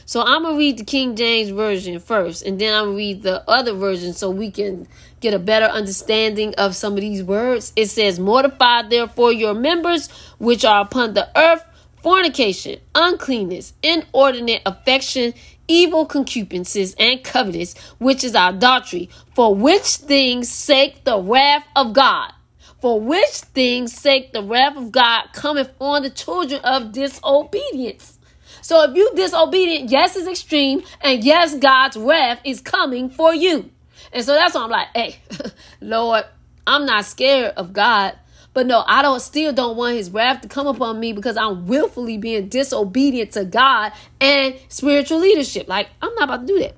So 0.05 0.21
I'm 0.21 0.43
to 0.43 0.57
read 0.57 0.77
the 0.77 0.85
King 0.85 1.15
James 1.15 1.49
Version 1.49 1.99
first, 1.99 2.45
and 2.45 2.59
then 2.59 2.73
I'm 2.73 2.91
to 2.91 2.97
read 2.97 3.23
the 3.23 3.49
other 3.49 3.73
version 3.73 4.13
so 4.13 4.29
we 4.29 4.51
can 4.51 4.87
get 5.19 5.33
a 5.33 5.39
better 5.39 5.65
understanding 5.65 6.55
of 6.55 6.75
some 6.75 6.93
of 6.93 7.01
these 7.01 7.23
words. 7.23 7.73
It 7.75 7.87
says, 7.87 8.19
Mortify 8.19 8.83
therefore 8.83 9.33
your 9.33 9.53
members 9.53 10.09
which 10.39 10.63
are 10.63 10.81
upon 10.81 11.13
the 11.13 11.29
earth 11.37 11.63
fornication, 12.01 12.79
uncleanness, 12.95 13.73
inordinate 13.83 14.61
affection, 14.65 15.33
evil 15.67 16.05
concupiscences, 16.05 16.95
and 16.99 17.23
covetous, 17.23 17.77
which 17.99 18.23
is 18.23 18.35
idolatry, 18.35 19.09
for 19.35 19.53
which 19.53 19.97
things 19.97 20.49
sake 20.49 21.03
the 21.03 21.19
wrath 21.19 21.65
of 21.75 21.93
God. 21.93 22.33
For 22.79 22.99
which 22.99 23.27
things 23.27 23.91
sake 23.91 24.33
the 24.33 24.43
wrath 24.43 24.77
of 24.77 24.91
God 24.91 25.29
cometh 25.33 25.71
on 25.79 26.03
the 26.03 26.11
children 26.11 26.61
of 26.63 26.91
disobedience. 26.91 28.19
So 28.61 28.83
if 28.83 28.95
you 28.95 29.11
disobedient, 29.15 29.89
yes, 29.89 30.15
it's 30.15 30.27
extreme, 30.27 30.83
and 31.01 31.23
yes, 31.23 31.55
God's 31.55 31.97
wrath 31.97 32.41
is 32.43 32.61
coming 32.61 33.09
for 33.09 33.33
you. 33.33 33.71
And 34.11 34.23
so 34.23 34.33
that's 34.33 34.55
why 34.55 34.63
I'm 34.63 34.69
like, 34.69 34.87
hey, 34.93 35.15
Lord, 35.81 36.25
I'm 36.65 36.85
not 36.85 37.05
scared 37.05 37.53
of 37.55 37.73
God. 37.73 38.17
But 38.57 38.65
no, 38.65 38.83
I 38.87 39.03
don't 39.03 39.19
still 39.19 39.53
don't 39.53 39.77
want 39.77 39.97
his 39.97 40.09
wrath 40.09 40.41
to 40.41 40.47
come 40.47 40.65
upon 40.65 40.99
me 40.99 41.13
because 41.13 41.37
I'm 41.37 41.67
willfully 41.67 42.17
being 42.17 42.49
disobedient 42.49 43.33
to 43.33 43.45
God 43.45 43.91
and 44.19 44.55
spiritual 44.67 45.19
leadership. 45.19 45.67
Like, 45.67 45.89
I'm 46.01 46.11
not 46.15 46.23
about 46.23 46.47
to 46.47 46.53
do 46.53 46.59
that. 46.61 46.75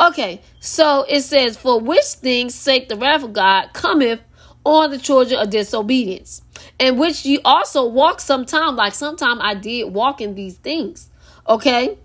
Okay, 0.00 0.40
so 0.58 1.04
it 1.06 1.20
says, 1.20 1.58
For 1.58 1.78
which 1.80 2.02
things 2.04 2.54
sake 2.54 2.88
the 2.88 2.96
wrath 2.96 3.24
of 3.24 3.34
God 3.34 3.74
cometh 3.74 4.22
on 4.64 4.88
the 4.90 4.96
children 4.96 5.38
of 5.38 5.50
disobedience, 5.50 6.40
and 6.80 6.98
which 6.98 7.26
ye 7.26 7.40
also 7.44 7.86
walk 7.86 8.20
sometime, 8.20 8.74
like 8.76 8.94
sometime 8.94 9.42
I 9.42 9.52
did 9.54 9.92
walk 9.92 10.22
in 10.22 10.34
these 10.34 10.56
things. 10.56 11.10
Okay? 11.46 11.98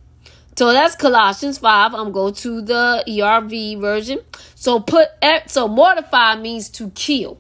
So 0.58 0.74
that's 0.74 0.98
Colossians 0.98 1.60
5. 1.60 1.94
I'm 1.94 2.12
going 2.12 2.34
to 2.34 2.62
the 2.62 3.06
ERV 3.08 3.80
version. 3.80 4.20
So 4.56 4.82
put 4.82 5.08
so 5.48 5.70
mortify 5.70 6.36
means 6.36 6.68
to 6.72 6.90
kill. 6.90 7.40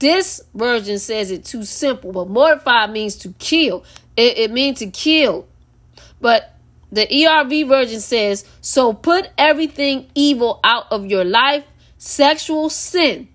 This 0.00 0.42
version 0.54 0.98
says 0.98 1.30
it 1.30 1.44
too 1.44 1.62
simple, 1.62 2.12
but 2.12 2.28
mortify 2.28 2.88
means 2.88 3.14
to 3.16 3.32
kill. 3.38 3.84
It, 4.16 4.38
it 4.38 4.50
means 4.50 4.80
to 4.80 4.90
kill. 4.90 5.46
But 6.20 6.54
the 6.90 7.06
ERV 7.06 7.68
version 7.68 8.00
says, 8.00 8.44
so 8.60 8.92
put 8.92 9.30
everything 9.38 10.10
evil 10.14 10.58
out 10.64 10.86
of 10.90 11.06
your 11.06 11.24
life, 11.24 11.64
sexual 11.98 12.68
sin. 12.68 13.28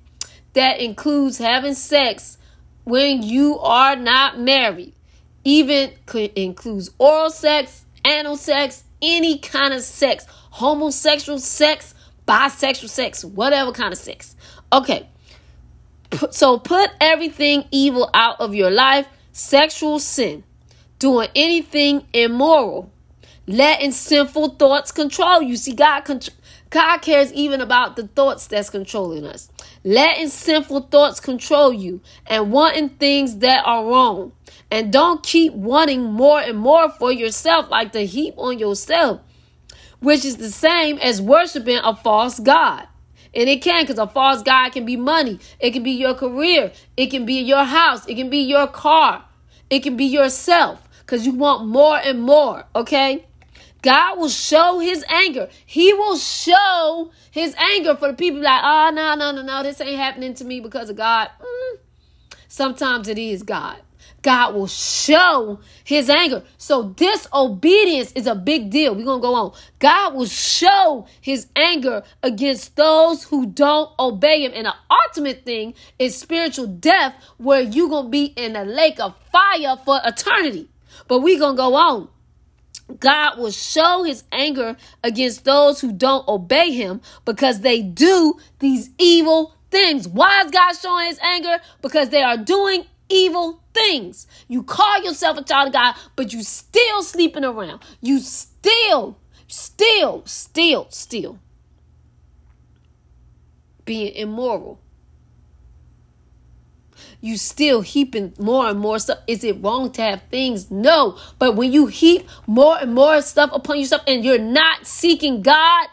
That 0.54 0.80
includes 0.80 1.38
having 1.38 1.74
sex 1.74 2.38
when 2.84 3.24
you 3.24 3.60
are 3.60 3.96
not 3.96 4.40
married 4.40 4.96
even 5.46 5.92
includes 6.36 6.90
oral 6.98 7.30
sex, 7.30 7.86
anal 8.04 8.36
sex, 8.36 8.84
any 9.02 9.38
kind 9.38 9.74
of 9.74 9.82
sex, 9.82 10.26
homosexual 10.50 11.40
sex, 11.40 11.94
bisexual 12.28 12.90
sex, 12.90 13.24
whatever 13.24 13.72
kind 13.72 13.94
of 13.94 14.00
sex. 14.00 14.36
Okay. 14.74 15.08
So 16.32 16.60
put 16.60 16.92
everything 17.02 17.66
evil 17.72 18.10
out 18.14 18.40
of 18.40 18.56
your 18.56 18.72
life, 18.72 19.08
sexual 19.32 20.00
sin, 20.00 20.44
doing 21.00 21.30
anything 21.36 22.08
immoral, 22.14 22.92
letting 23.48 23.92
sinful 23.92 24.50
thoughts 24.56 24.92
control 24.92 25.42
you. 25.42 25.58
See, 25.58 25.74
God 25.74 26.04
God 26.70 26.98
cares 26.98 27.32
even 27.34 27.62
about 27.62 27.96
the 27.96 28.08
thoughts 28.08 28.48
that's 28.48 28.70
controlling 28.70 29.26
us. 29.26 29.50
Letting 29.84 30.30
sinful 30.30 30.82
thoughts 30.82 31.20
control 31.20 31.72
you 31.72 32.02
and 32.28 32.52
wanting 32.52 32.90
things 32.90 33.38
that 33.38 33.64
are 33.66 33.86
wrong. 33.86 34.34
And 34.72 34.92
don't 34.92 35.24
keep 35.24 35.54
wanting 35.54 36.04
more 36.04 36.42
and 36.42 36.58
more 36.58 36.90
for 36.90 37.12
yourself, 37.12 37.70
like 37.70 37.94
the 37.94 38.02
heap 38.02 38.34
on 38.38 38.60
yourself, 38.60 39.22
which 40.00 40.26
is 40.26 40.38
the 40.38 40.52
same 40.52 40.98
as 40.98 41.22
worshiping 41.22 41.80
a 41.84 41.96
false 41.96 42.40
God. 42.40 42.88
And 43.36 43.50
it 43.50 43.62
can, 43.62 43.84
because 43.84 44.00
a 44.00 44.08
false 44.08 44.42
God 44.42 44.72
can 44.72 44.86
be 44.86 44.96
money, 44.96 45.40
it 45.60 45.72
can 45.72 45.84
be 45.84 45.92
your 45.92 46.14
career, 46.14 46.72
it 46.96 47.08
can 47.08 47.26
be 47.26 47.42
your 47.42 47.66
house, 47.66 48.06
it 48.08 48.16
can 48.16 48.30
be 48.30 48.40
your 48.40 48.68
car, 48.68 49.26
it 49.70 49.84
can 49.84 49.98
be 49.98 50.06
yourself, 50.06 50.88
because 51.00 51.26
you 51.26 51.34
want 51.34 51.68
more 51.68 51.98
and 51.98 52.22
more, 52.22 52.64
okay? 52.76 53.26
God 53.82 54.18
will 54.18 54.30
show 54.30 54.80
his 54.80 55.06
anger. 55.10 55.48
He 55.64 55.94
will 55.94 56.18
show 56.18 57.12
his 57.30 57.54
anger 57.56 57.96
for 57.96 58.08
the 58.08 58.16
people 58.16 58.42
like, 58.42 58.62
oh, 58.64 58.90
no, 58.92 59.14
no, 59.14 59.32
no, 59.32 59.44
no, 59.44 59.62
this 59.62 59.80
ain't 59.80 60.00
happening 60.00 60.34
to 60.36 60.44
me 60.44 60.60
because 60.60 60.90
of 60.90 60.96
God. 60.96 61.30
Mm. 61.40 61.78
Sometimes 62.48 63.08
it 63.08 63.20
is 63.20 63.44
God. 63.44 63.78
God 64.26 64.56
will 64.56 64.66
show 64.66 65.60
his 65.84 66.10
anger. 66.10 66.42
So 66.58 66.90
disobedience 66.90 68.12
is 68.14 68.26
a 68.26 68.34
big 68.34 68.72
deal. 68.72 68.96
We're 68.96 69.06
going 69.06 69.22
to 69.22 69.28
go 69.28 69.36
on. 69.36 69.54
God 69.78 70.16
will 70.16 70.26
show 70.26 71.06
his 71.22 71.46
anger 71.56 72.02
against 72.24 72.76
those 72.76 73.24
who 73.26 73.46
don't 73.46 73.92
obey 74.00 74.44
him. 74.44 74.52
And 74.56 74.66
the 74.66 74.74
ultimate 74.90 75.46
thing 75.46 75.76
is 76.00 76.18
spiritual 76.18 76.66
death 76.66 77.14
where 77.38 77.62
you're 77.62 77.88
going 77.88 78.06
to 78.06 78.10
be 78.10 78.26
in 78.26 78.56
a 78.56 78.66
lake 78.66 79.00
of 79.00 79.16
fire 79.32 79.78
for 79.86 80.02
eternity. 80.04 80.70
But 81.08 81.20
we're 81.20 81.38
going 81.38 81.56
to 81.56 81.62
go 81.62 81.76
on. 81.76 82.08
God 83.00 83.38
will 83.38 83.52
show 83.52 84.02
his 84.02 84.24
anger 84.32 84.76
against 85.04 85.46
those 85.46 85.82
who 85.82 85.92
don't 85.92 86.28
obey 86.28 86.72
him 86.72 87.00
because 87.26 87.60
they 87.60 87.84
do 87.84 88.40
these 88.58 88.90
evil 88.98 89.54
things. 89.70 90.08
Why 90.08 90.42
is 90.42 90.50
God 90.50 90.74
showing 90.74 91.06
his 91.10 91.20
anger? 91.20 91.60
Because 91.84 92.10
they 92.10 92.24
are 92.24 92.38
doing 92.38 92.86
evil 93.10 93.62
things. 93.74 94.28
You 94.48 94.64
call 94.64 95.04
yourself 95.04 95.38
a 95.38 95.44
child 95.44 95.68
of 95.68 95.74
God, 95.74 95.96
but 96.16 96.34
you 96.34 96.44
still 96.44 97.04
sleeping 97.04 97.44
around. 97.44 97.82
You 98.02 98.20
still, 98.20 99.18
still, 99.48 100.24
still, 100.26 100.88
still 100.90 101.40
being 103.86 104.14
immoral. 104.16 104.80
You 107.22 107.38
still 107.38 107.82
heaping 107.82 108.34
more 108.38 108.68
and 108.68 108.80
more 108.80 109.00
stuff. 109.00 109.20
Is 109.28 109.44
it 109.44 109.64
wrong 109.64 109.92
to 109.94 110.02
have 110.02 110.24
things? 110.30 110.70
No. 110.70 111.18
But 111.40 111.56
when 111.56 111.72
you 111.72 111.88
heap 111.88 112.28
more 112.46 112.78
and 112.80 112.94
more 112.94 113.22
stuff 113.22 113.50
upon 113.54 113.80
yourself 113.80 114.04
and 114.08 114.24
you're 114.24 114.38
not 114.38 114.86
seeking 114.86 115.42
God, 115.42 115.88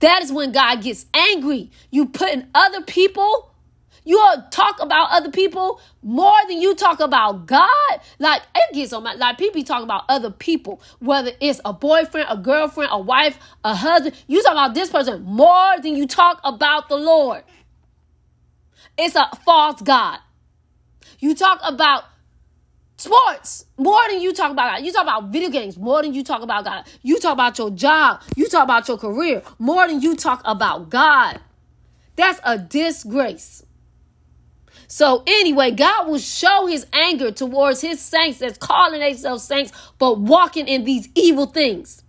that 0.00 0.22
is 0.22 0.32
when 0.32 0.52
God 0.52 0.82
gets 0.82 1.06
angry. 1.14 1.70
You 1.90 2.06
putting 2.06 2.46
other 2.54 2.82
people 2.82 3.53
you 4.04 4.18
all 4.18 4.44
talk 4.50 4.80
about 4.80 5.10
other 5.10 5.30
people 5.30 5.80
more 6.02 6.36
than 6.46 6.60
you 6.60 6.74
talk 6.74 7.00
about 7.00 7.46
God. 7.46 8.00
Like 8.18 8.42
it 8.54 8.74
gets 8.74 8.92
on 8.92 9.02
my 9.02 9.14
like 9.14 9.38
people 9.38 9.62
talk 9.62 9.82
about 9.82 10.04
other 10.08 10.30
people, 10.30 10.80
whether 11.00 11.32
it's 11.40 11.60
a 11.64 11.72
boyfriend, 11.72 12.28
a 12.30 12.36
girlfriend, 12.36 12.90
a 12.92 13.00
wife, 13.00 13.38
a 13.64 13.74
husband. 13.74 14.14
You 14.26 14.42
talk 14.42 14.52
about 14.52 14.74
this 14.74 14.90
person 14.90 15.22
more 15.24 15.80
than 15.82 15.96
you 15.96 16.06
talk 16.06 16.40
about 16.44 16.88
the 16.88 16.96
Lord. 16.96 17.42
It's 18.98 19.16
a 19.16 19.28
false 19.44 19.80
God. 19.80 20.18
You 21.18 21.34
talk 21.34 21.60
about 21.64 22.04
sports 22.96 23.64
more 23.76 24.00
than 24.10 24.20
you 24.20 24.32
talk 24.32 24.52
about 24.52 24.76
God. 24.76 24.84
You 24.84 24.92
talk 24.92 25.02
about 25.02 25.30
video 25.30 25.48
games 25.48 25.78
more 25.78 26.02
than 26.02 26.12
you 26.12 26.22
talk 26.22 26.42
about 26.42 26.64
God. 26.64 26.86
You 27.02 27.18
talk 27.18 27.32
about 27.32 27.58
your 27.58 27.70
job. 27.70 28.22
You 28.36 28.48
talk 28.48 28.64
about 28.64 28.86
your 28.86 28.98
career 28.98 29.42
more 29.58 29.88
than 29.88 30.00
you 30.02 30.14
talk 30.14 30.42
about 30.44 30.90
God. 30.90 31.40
That's 32.16 32.38
a 32.44 32.58
disgrace. 32.58 33.64
So 34.94 35.24
anyway, 35.26 35.72
God 35.72 36.06
will 36.06 36.20
show 36.20 36.68
his 36.68 36.86
anger 36.92 37.32
towards 37.32 37.80
his 37.80 38.00
saints 38.00 38.38
that's 38.38 38.56
calling 38.56 39.00
themselves 39.00 39.42
saints, 39.42 39.72
but 39.98 40.20
walking 40.20 40.68
in 40.68 40.84
these 40.84 41.08
evil 41.16 41.46
things. 41.46 42.04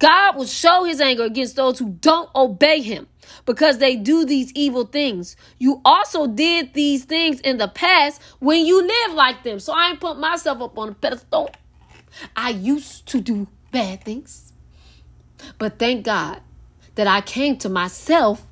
God 0.00 0.36
will 0.36 0.44
show 0.44 0.84
his 0.84 1.00
anger 1.00 1.24
against 1.24 1.56
those 1.56 1.78
who 1.78 1.96
don't 2.02 2.28
obey 2.36 2.82
him 2.82 3.06
because 3.46 3.78
they 3.78 3.96
do 3.96 4.26
these 4.26 4.52
evil 4.52 4.84
things. 4.84 5.34
You 5.58 5.80
also 5.82 6.26
did 6.26 6.74
these 6.74 7.04
things 7.04 7.40
in 7.40 7.56
the 7.56 7.68
past 7.68 8.20
when 8.38 8.66
you 8.66 8.86
lived 8.86 9.14
like 9.14 9.42
them. 9.42 9.58
So 9.58 9.72
I 9.72 9.88
ain't 9.88 10.00
put 10.00 10.18
myself 10.18 10.60
up 10.60 10.76
on 10.76 10.90
a 10.90 10.94
pedestal. 10.94 11.48
I 12.36 12.50
used 12.50 13.06
to 13.06 13.20
do 13.22 13.48
bad 13.72 14.04
things. 14.04 14.52
But 15.56 15.78
thank 15.78 16.04
God 16.04 16.42
that 16.96 17.06
I 17.06 17.22
came 17.22 17.56
to 17.60 17.70
myself 17.70 18.46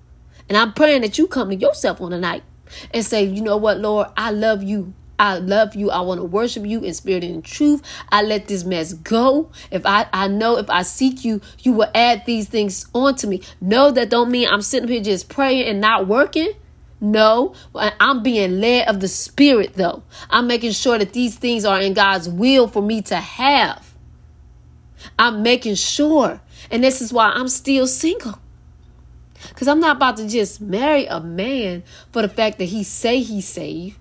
and 0.49 0.57
I'm 0.57 0.73
praying 0.73 1.03
that 1.03 1.19
you 1.19 1.27
come 1.27 1.51
to 1.51 1.55
yourself 1.55 2.01
on 2.01 2.13
the 2.13 2.19
night 2.19 2.45
and 2.93 3.05
say, 3.05 3.25
you 3.25 3.43
know 3.43 3.57
what, 3.57 3.79
Lord, 3.79 4.09
I 4.17 4.31
love 4.31 4.63
you. 4.63 4.95
I 5.19 5.39
love 5.39 5.77
you. 5.77 5.91
I 5.91 6.01
want 6.01 6.21
to 6.21 6.25
worship 6.25 6.67
you 6.67 6.83
in 6.83 6.93
spirit 6.95 7.23
and 7.23 7.37
in 7.37 7.43
truth. 7.43 7.83
I 8.11 8.23
let 8.23 8.49
this 8.49 8.65
mess 8.65 8.93
go. 8.93 9.51
If 9.71 9.87
I, 9.87 10.09
I 10.13 10.27
know 10.27 10.59
if 10.59 10.69
I 10.69 10.83
seek 10.83 11.25
you, 11.25 11.41
you 11.61 11.73
will 11.73 11.91
add 11.95 12.27
these 12.27 12.49
things 12.49 12.87
onto 12.93 13.29
me. 13.29 13.43
No, 13.61 13.93
that 13.93 14.11
don't 14.11 14.33
mean 14.33 14.49
I'm 14.49 14.63
sitting 14.63 14.89
here 14.89 15.03
just 15.03 15.29
praying 15.29 15.69
and 15.69 15.81
not 15.81 16.09
working. 16.09 16.53
No, 17.01 17.55
I'm 17.75 18.23
being 18.23 18.61
led 18.61 18.89
of 18.89 19.01
the 19.01 19.09
Spirit, 19.09 19.75
though. 19.75 20.05
I'm 20.31 20.47
making 20.47 20.71
sure 20.71 20.99
that 20.99 21.13
these 21.13 21.37
things 21.37 21.65
are 21.65 21.81
in 21.81 21.95
God's 21.95 22.29
will 22.29 22.69
for 22.69 22.81
me 22.81 23.03
to 23.03 23.17
have. 23.17 23.93
I'm 25.19 25.43
making 25.43 25.75
sure. 25.75 26.41
And 26.71 26.83
this 26.83 27.03
is 27.03 27.13
why 27.13 27.31
I'm 27.31 27.49
still 27.49 27.89
single. 27.89 28.39
Because 29.49 29.69
I'm 29.69 29.81
not 29.81 29.97
about 29.97 30.17
to 30.19 30.29
just 30.29 30.61
marry 30.61 31.07
a 31.07 31.21
man 31.21 31.83
for 32.13 32.23
the 32.23 32.29
fact 32.29 32.59
that 32.59 32.67
he 32.67 32.85
say 32.85 33.21
he's 33.21 33.49
saved. 33.49 33.99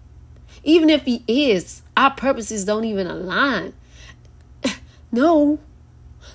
Even 0.64 0.90
if 0.90 1.04
he 1.06 1.24
is, 1.28 1.82
our 1.98 2.12
purposes 2.12 2.66
don't 2.66 2.86
even 2.86 3.08
align. 3.08 3.74
no. 5.12 5.60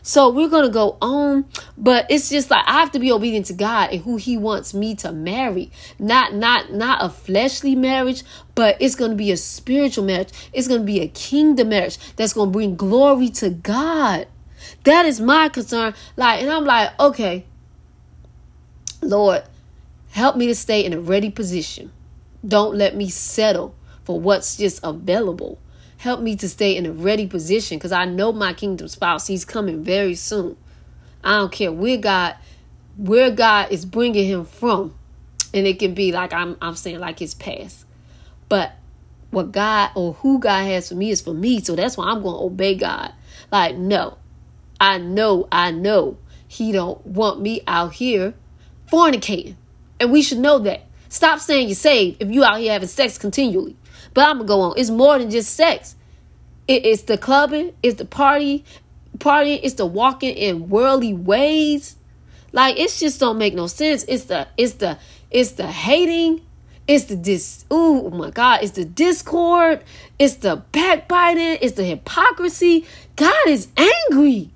So 0.02 0.30
we're 0.30 0.48
going 0.48 0.64
to 0.64 0.70
go 0.70 0.96
on, 1.02 1.46
but 1.76 2.06
it's 2.08 2.28
just 2.28 2.48
like 2.48 2.64
I 2.66 2.74
have 2.80 2.92
to 2.92 3.00
be 3.00 3.10
obedient 3.10 3.46
to 3.46 3.54
God 3.54 3.90
and 3.90 4.02
who 4.02 4.16
he 4.16 4.36
wants 4.36 4.72
me 4.72 4.94
to 4.96 5.10
marry. 5.10 5.72
Not 5.98 6.32
not 6.32 6.72
not 6.72 7.04
a 7.04 7.08
fleshly 7.08 7.74
marriage, 7.74 8.22
but 8.54 8.76
it's 8.80 8.94
going 8.94 9.10
to 9.10 9.16
be 9.16 9.32
a 9.32 9.36
spiritual 9.36 10.04
marriage. 10.04 10.28
It's 10.52 10.68
going 10.68 10.82
to 10.82 10.86
be 10.86 11.00
a 11.00 11.08
kingdom 11.08 11.70
marriage 11.70 11.98
that's 12.14 12.32
going 12.32 12.50
to 12.50 12.52
bring 12.52 12.76
glory 12.76 13.30
to 13.30 13.50
God. 13.50 14.28
That 14.84 15.06
is 15.06 15.20
my 15.20 15.48
concern. 15.48 15.94
Like 16.16 16.40
and 16.40 16.50
I'm 16.50 16.64
like, 16.64 16.98
okay, 17.00 17.44
Lord, 19.02 19.42
help 20.10 20.36
me 20.36 20.46
to 20.46 20.54
stay 20.54 20.84
in 20.84 20.92
a 20.92 21.00
ready 21.00 21.30
position. 21.30 21.92
Don't 22.46 22.76
let 22.76 22.96
me 22.96 23.08
settle 23.08 23.74
for 24.04 24.20
what's 24.20 24.56
just 24.56 24.80
available. 24.82 25.58
Help 25.98 26.20
me 26.20 26.36
to 26.36 26.48
stay 26.48 26.76
in 26.76 26.86
a 26.86 26.92
ready 26.92 27.26
position 27.26 27.78
because 27.78 27.92
I 27.92 28.04
know 28.04 28.32
my 28.32 28.52
kingdom 28.52 28.88
spouse, 28.88 29.26
he's 29.26 29.44
coming 29.44 29.82
very 29.82 30.14
soon. 30.14 30.56
I 31.24 31.38
don't 31.38 31.52
care 31.52 31.72
where 31.72 31.96
God, 31.96 32.36
where 32.96 33.30
God 33.30 33.72
is 33.72 33.84
bringing 33.84 34.26
him 34.26 34.44
from. 34.44 34.94
And 35.52 35.66
it 35.66 35.78
can 35.78 35.94
be 35.94 36.12
like 36.12 36.32
I'm, 36.32 36.56
I'm 36.60 36.76
saying 36.76 37.00
like 37.00 37.18
his 37.18 37.34
past. 37.34 37.84
But 38.48 38.72
what 39.30 39.52
God 39.52 39.90
or 39.94 40.14
who 40.14 40.38
God 40.38 40.64
has 40.64 40.88
for 40.88 40.94
me 40.94 41.10
is 41.10 41.20
for 41.20 41.34
me. 41.34 41.60
So 41.60 41.74
that's 41.74 41.96
why 41.96 42.06
I'm 42.06 42.22
going 42.22 42.36
to 42.36 42.44
obey 42.44 42.74
God. 42.74 43.12
Like, 43.50 43.76
no, 43.76 44.18
I 44.80 44.98
know, 44.98 45.48
I 45.50 45.70
know 45.70 46.18
he 46.46 46.72
don't 46.72 47.04
want 47.06 47.40
me 47.40 47.62
out 47.66 47.94
here 47.94 48.34
fornicating. 48.90 49.56
And 50.00 50.12
we 50.12 50.22
should 50.22 50.38
know 50.38 50.58
that. 50.60 50.82
Stop 51.08 51.38
saying 51.40 51.68
you're 51.68 51.74
saved 51.74 52.20
if 52.20 52.30
you 52.30 52.44
out 52.44 52.60
here 52.60 52.72
having 52.72 52.88
sex 52.88 53.18
continually. 53.18 53.76
But 54.12 54.28
I'm 54.28 54.38
gonna 54.38 54.48
go 54.48 54.60
on. 54.60 54.74
It's 54.76 54.90
more 54.90 55.18
than 55.18 55.30
just 55.30 55.54
sex. 55.54 55.96
It, 56.68 56.84
it's 56.84 57.02
the 57.02 57.16
clubbing, 57.16 57.74
it's 57.82 57.98
the 57.98 58.04
party, 58.04 58.64
partying, 59.18 59.60
it's 59.62 59.74
the 59.74 59.86
walking 59.86 60.34
in 60.34 60.68
worldly 60.68 61.14
ways. 61.14 61.96
Like 62.52 62.78
it's 62.78 62.98
just 62.98 63.20
don't 63.20 63.38
make 63.38 63.54
no 63.54 63.66
sense. 63.66 64.04
It's 64.08 64.24
the 64.24 64.48
it's 64.56 64.74
the 64.74 64.98
it's 65.30 65.52
the 65.52 65.66
hating. 65.66 66.42
It's 66.88 67.04
the 67.04 67.16
dis 67.16 67.64
oh 67.70 68.10
my 68.10 68.30
god, 68.30 68.62
it's 68.62 68.72
the 68.72 68.84
discord, 68.84 69.82
it's 70.18 70.34
the 70.36 70.62
backbiting, 70.72 71.58
it's 71.60 71.74
the 71.74 71.84
hypocrisy. 71.84 72.86
God 73.16 73.48
is 73.48 73.68
angry 73.76 74.50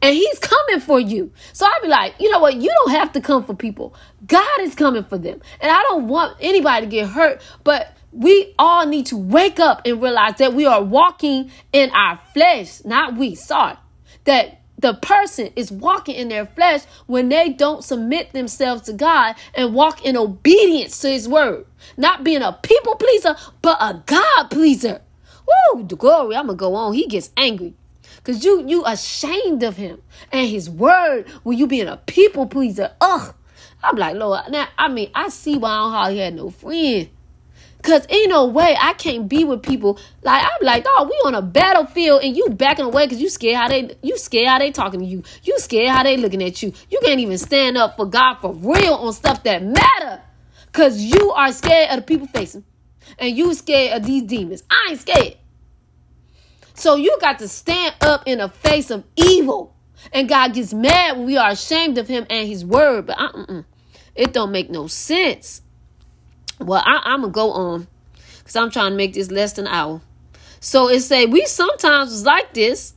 and 0.00 0.14
he's 0.14 0.38
coming 0.38 0.80
for 0.80 1.00
you. 1.00 1.32
So 1.52 1.66
I'd 1.66 1.80
be 1.82 1.88
like, 1.88 2.14
you 2.20 2.30
know 2.30 2.38
what? 2.38 2.56
You 2.56 2.70
don't 2.70 2.92
have 2.92 3.12
to 3.12 3.20
come 3.20 3.44
for 3.44 3.54
people. 3.54 3.94
God 4.26 4.60
is 4.60 4.74
coming 4.74 5.04
for 5.04 5.18
them. 5.18 5.40
And 5.60 5.70
I 5.70 5.82
don't 5.82 6.08
want 6.08 6.36
anybody 6.40 6.86
to 6.86 6.90
get 6.90 7.08
hurt, 7.08 7.42
but 7.64 7.96
we 8.12 8.54
all 8.58 8.86
need 8.86 9.06
to 9.06 9.16
wake 9.16 9.60
up 9.60 9.82
and 9.84 10.00
realize 10.02 10.36
that 10.38 10.54
we 10.54 10.66
are 10.66 10.82
walking 10.82 11.50
in 11.72 11.90
our 11.90 12.18
flesh, 12.32 12.84
not 12.84 13.16
we, 13.16 13.34
sorry. 13.34 13.76
That 14.24 14.60
the 14.78 14.94
person 14.94 15.50
is 15.56 15.72
walking 15.72 16.14
in 16.14 16.28
their 16.28 16.46
flesh 16.46 16.84
when 17.06 17.28
they 17.28 17.50
don't 17.50 17.82
submit 17.82 18.32
themselves 18.32 18.82
to 18.82 18.92
God 18.92 19.34
and 19.54 19.74
walk 19.74 20.04
in 20.04 20.16
obedience 20.16 21.00
to 21.00 21.08
his 21.10 21.28
word. 21.28 21.66
Not 21.96 22.22
being 22.22 22.42
a 22.42 22.52
people 22.62 22.94
pleaser, 22.94 23.34
but 23.60 23.78
a 23.80 24.02
God 24.06 24.50
pleaser. 24.50 25.02
Woo, 25.74 25.84
the 25.84 25.96
glory. 25.96 26.36
I'm 26.36 26.46
gonna 26.46 26.56
go 26.56 26.74
on. 26.74 26.92
He 26.94 27.06
gets 27.06 27.30
angry. 27.36 27.74
Cause 28.28 28.44
you 28.44 28.62
you 28.66 28.84
ashamed 28.84 29.62
of 29.62 29.78
him 29.78 30.02
and 30.30 30.50
his 30.50 30.68
word 30.68 31.26
when 31.44 31.56
you 31.56 31.66
being 31.66 31.88
a 31.88 31.96
people 31.96 32.44
pleaser. 32.44 32.92
Ugh. 33.00 33.34
I'm 33.82 33.96
like, 33.96 34.16
Lord, 34.16 34.50
now 34.50 34.68
I 34.76 34.88
mean, 34.88 35.10
I 35.14 35.30
see 35.30 35.56
why 35.56 35.70
I 35.70 35.76
don't 35.78 35.92
hardly 35.92 36.18
had 36.18 36.34
no 36.34 36.50
friend. 36.50 37.08
Cause 37.82 38.04
in 38.10 38.28
no 38.28 38.44
way 38.44 38.76
I 38.78 38.92
can't 38.92 39.30
be 39.30 39.44
with 39.44 39.62
people 39.62 39.98
like 40.22 40.44
I'm 40.44 40.66
like, 40.66 40.84
oh, 40.86 41.04
we 41.10 41.18
on 41.24 41.36
a 41.36 41.40
battlefield 41.40 42.22
and 42.22 42.36
you 42.36 42.50
backing 42.50 42.84
away 42.84 43.06
because 43.06 43.22
you 43.22 43.30
scared 43.30 43.56
how 43.56 43.68
they 43.68 43.96
you 44.02 44.18
scared 44.18 44.48
how 44.48 44.58
they 44.58 44.72
talking 44.72 45.00
to 45.00 45.06
you. 45.06 45.22
You 45.44 45.58
scared 45.58 45.88
how 45.88 46.02
they 46.02 46.18
looking 46.18 46.42
at 46.42 46.62
you. 46.62 46.74
You 46.90 47.00
can't 47.02 47.20
even 47.20 47.38
stand 47.38 47.78
up 47.78 47.96
for 47.96 48.04
God 48.04 48.40
for 48.42 48.52
real 48.52 48.92
on 48.92 49.14
stuff 49.14 49.42
that 49.44 49.62
matter. 49.62 50.20
Cause 50.72 51.00
you 51.00 51.30
are 51.30 51.50
scared 51.50 51.92
of 51.92 51.96
the 51.96 52.02
people 52.02 52.26
facing. 52.26 52.64
And 53.18 53.34
you 53.34 53.54
scared 53.54 53.96
of 53.96 54.06
these 54.06 54.24
demons. 54.24 54.64
I 54.70 54.88
ain't 54.90 55.00
scared. 55.00 55.36
So 56.78 56.94
you 56.94 57.16
got 57.20 57.40
to 57.40 57.48
stand 57.48 57.96
up 58.00 58.22
in 58.26 58.38
the 58.38 58.48
face 58.48 58.90
of 58.90 59.04
evil. 59.16 59.74
And 60.12 60.28
God 60.28 60.54
gets 60.54 60.72
mad 60.72 61.16
when 61.16 61.26
we 61.26 61.36
are 61.36 61.50
ashamed 61.50 61.98
of 61.98 62.06
him 62.06 62.24
and 62.30 62.48
his 62.48 62.64
word. 62.64 63.06
But 63.06 63.20
uh-uh, 63.20 63.62
it 64.14 64.32
don't 64.32 64.52
make 64.52 64.70
no 64.70 64.86
sense. 64.86 65.62
Well, 66.60 66.82
I, 66.84 67.14
am 67.14 67.20
going 67.20 67.32
to 67.32 67.34
go 67.34 67.52
on 67.52 67.88
because 68.38 68.56
I'm 68.56 68.70
trying 68.70 68.92
to 68.92 68.96
make 68.96 69.14
this 69.14 69.30
less 69.30 69.54
than 69.54 69.66
an 69.66 69.74
hour. 69.74 70.00
So 70.60 70.88
it 70.88 71.00
say, 71.00 71.26
we 71.26 71.44
sometimes 71.46 72.10
was 72.10 72.24
like 72.24 72.54
this. 72.54 72.94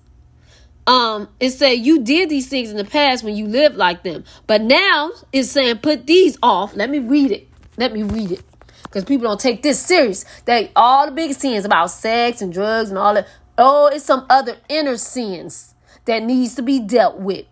Um, 0.88 1.30
it 1.40 1.52
say 1.52 1.76
you 1.76 2.04
did 2.04 2.30
these 2.30 2.48
things 2.48 2.72
in 2.72 2.78
the 2.78 2.86
past 2.86 3.24
when 3.24 3.36
you 3.36 3.48
lived 3.48 3.76
like 3.76 4.04
them. 4.04 4.24
But 4.48 4.62
now 4.62 5.12
it's 5.32 5.50
saying 5.50 5.78
put 5.80 6.08
these 6.08 6.38
off. 6.42 6.76
Let 6.76 6.90
me 6.90 7.00
read 7.00 7.32
it. 7.32 7.48
Let 7.78 7.94
me 7.94 8.04
read 8.04 8.32
it. 8.32 8.42
Because 8.84 9.06
people 9.06 9.28
don't 9.28 9.40
take 9.40 9.62
this 9.62 9.80
serious. 9.80 10.26
That 10.46 10.72
all 10.76 11.06
the 11.06 11.12
biggest 11.12 11.40
sins 11.42 11.66
about 11.66 11.92
sex 11.92 12.42
and 12.42 12.52
drugs 12.52 12.90
and 12.90 12.98
all 12.98 13.14
that. 13.14 13.28
Oh, 13.58 13.88
it's 13.88 14.06
some 14.06 14.26
other 14.30 14.58
inner 14.70 14.98
sins 14.98 15.76
that 16.06 16.24
needs 16.24 16.56
to 16.56 16.62
be 16.62 16.80
dealt 16.80 17.20
with. 17.20 17.46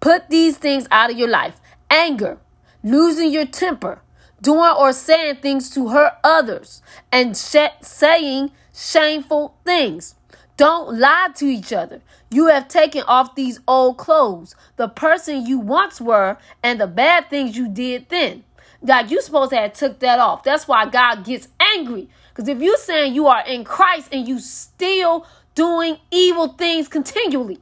Put 0.00 0.28
these 0.28 0.56
things 0.56 0.86
out 0.90 1.10
of 1.10 1.18
your 1.18 1.28
life. 1.28 1.60
Anger, 1.90 2.38
losing 2.82 3.32
your 3.32 3.46
temper, 3.46 4.02
doing 4.40 4.74
or 4.78 4.92
saying 4.92 5.36
things 5.36 5.70
to 5.70 5.88
hurt 5.88 6.14
others, 6.22 6.82
and 7.10 7.36
sh- 7.36 7.56
saying 7.80 8.50
shameful 8.74 9.56
things. 9.64 10.14
Don't 10.56 10.98
lie 10.98 11.28
to 11.36 11.46
each 11.46 11.72
other. 11.72 12.00
You 12.30 12.46
have 12.46 12.68
taken 12.68 13.02
off 13.02 13.34
these 13.34 13.60
old 13.68 13.98
clothes, 13.98 14.54
the 14.76 14.88
person 14.88 15.46
you 15.46 15.58
once 15.58 16.00
were, 16.00 16.38
and 16.62 16.80
the 16.80 16.86
bad 16.86 17.28
things 17.30 17.56
you 17.56 17.68
did 17.68 18.08
then. 18.08 18.44
God, 18.84 19.10
you 19.10 19.20
supposed 19.20 19.50
to 19.50 19.56
have 19.56 19.72
took 19.72 19.98
that 20.00 20.18
off. 20.18 20.44
That's 20.44 20.68
why 20.68 20.86
God 20.86 21.24
gets 21.24 21.48
angry. 21.60 22.08
Because 22.28 22.48
if 22.48 22.60
you're 22.60 22.76
saying 22.76 23.14
you 23.14 23.26
are 23.26 23.44
in 23.46 23.64
Christ 23.64 24.08
and 24.12 24.28
you 24.28 24.38
still 24.38 25.26
doing 25.56 25.98
evil 26.12 26.48
things 26.48 26.86
continually. 26.86 27.58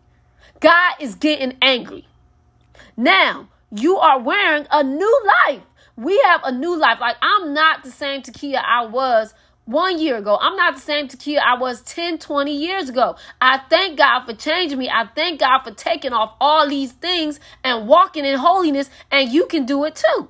God 0.60 0.94
is 1.00 1.14
getting 1.14 1.56
angry. 1.62 2.06
Now, 2.96 3.48
you 3.70 3.96
are 3.96 4.20
wearing 4.20 4.66
a 4.70 4.82
new 4.82 5.22
life. 5.46 5.62
We 5.96 6.20
have 6.26 6.42
a 6.44 6.52
new 6.52 6.76
life. 6.76 6.98
Like, 7.00 7.16
I'm 7.22 7.54
not 7.54 7.82
the 7.84 7.90
same 7.90 8.20
Takia 8.20 8.62
I 8.62 8.84
was 8.84 9.32
one 9.64 9.98
year 9.98 10.16
ago. 10.16 10.36
I'm 10.40 10.56
not 10.56 10.74
the 10.74 10.80
same 10.80 11.08
Takia 11.08 11.38
I 11.38 11.56
was 11.56 11.82
10, 11.82 12.18
20 12.18 12.54
years 12.54 12.88
ago. 12.88 13.16
I 13.40 13.60
thank 13.70 13.96
God 13.96 14.24
for 14.26 14.34
changing 14.34 14.78
me. 14.78 14.90
I 14.90 15.08
thank 15.14 15.40
God 15.40 15.62
for 15.62 15.70
taking 15.70 16.12
off 16.12 16.34
all 16.40 16.68
these 16.68 16.92
things 16.92 17.38
and 17.62 17.86
walking 17.86 18.24
in 18.24 18.38
holiness, 18.38 18.90
and 19.10 19.30
you 19.30 19.46
can 19.46 19.64
do 19.64 19.84
it 19.84 19.94
too. 19.94 20.28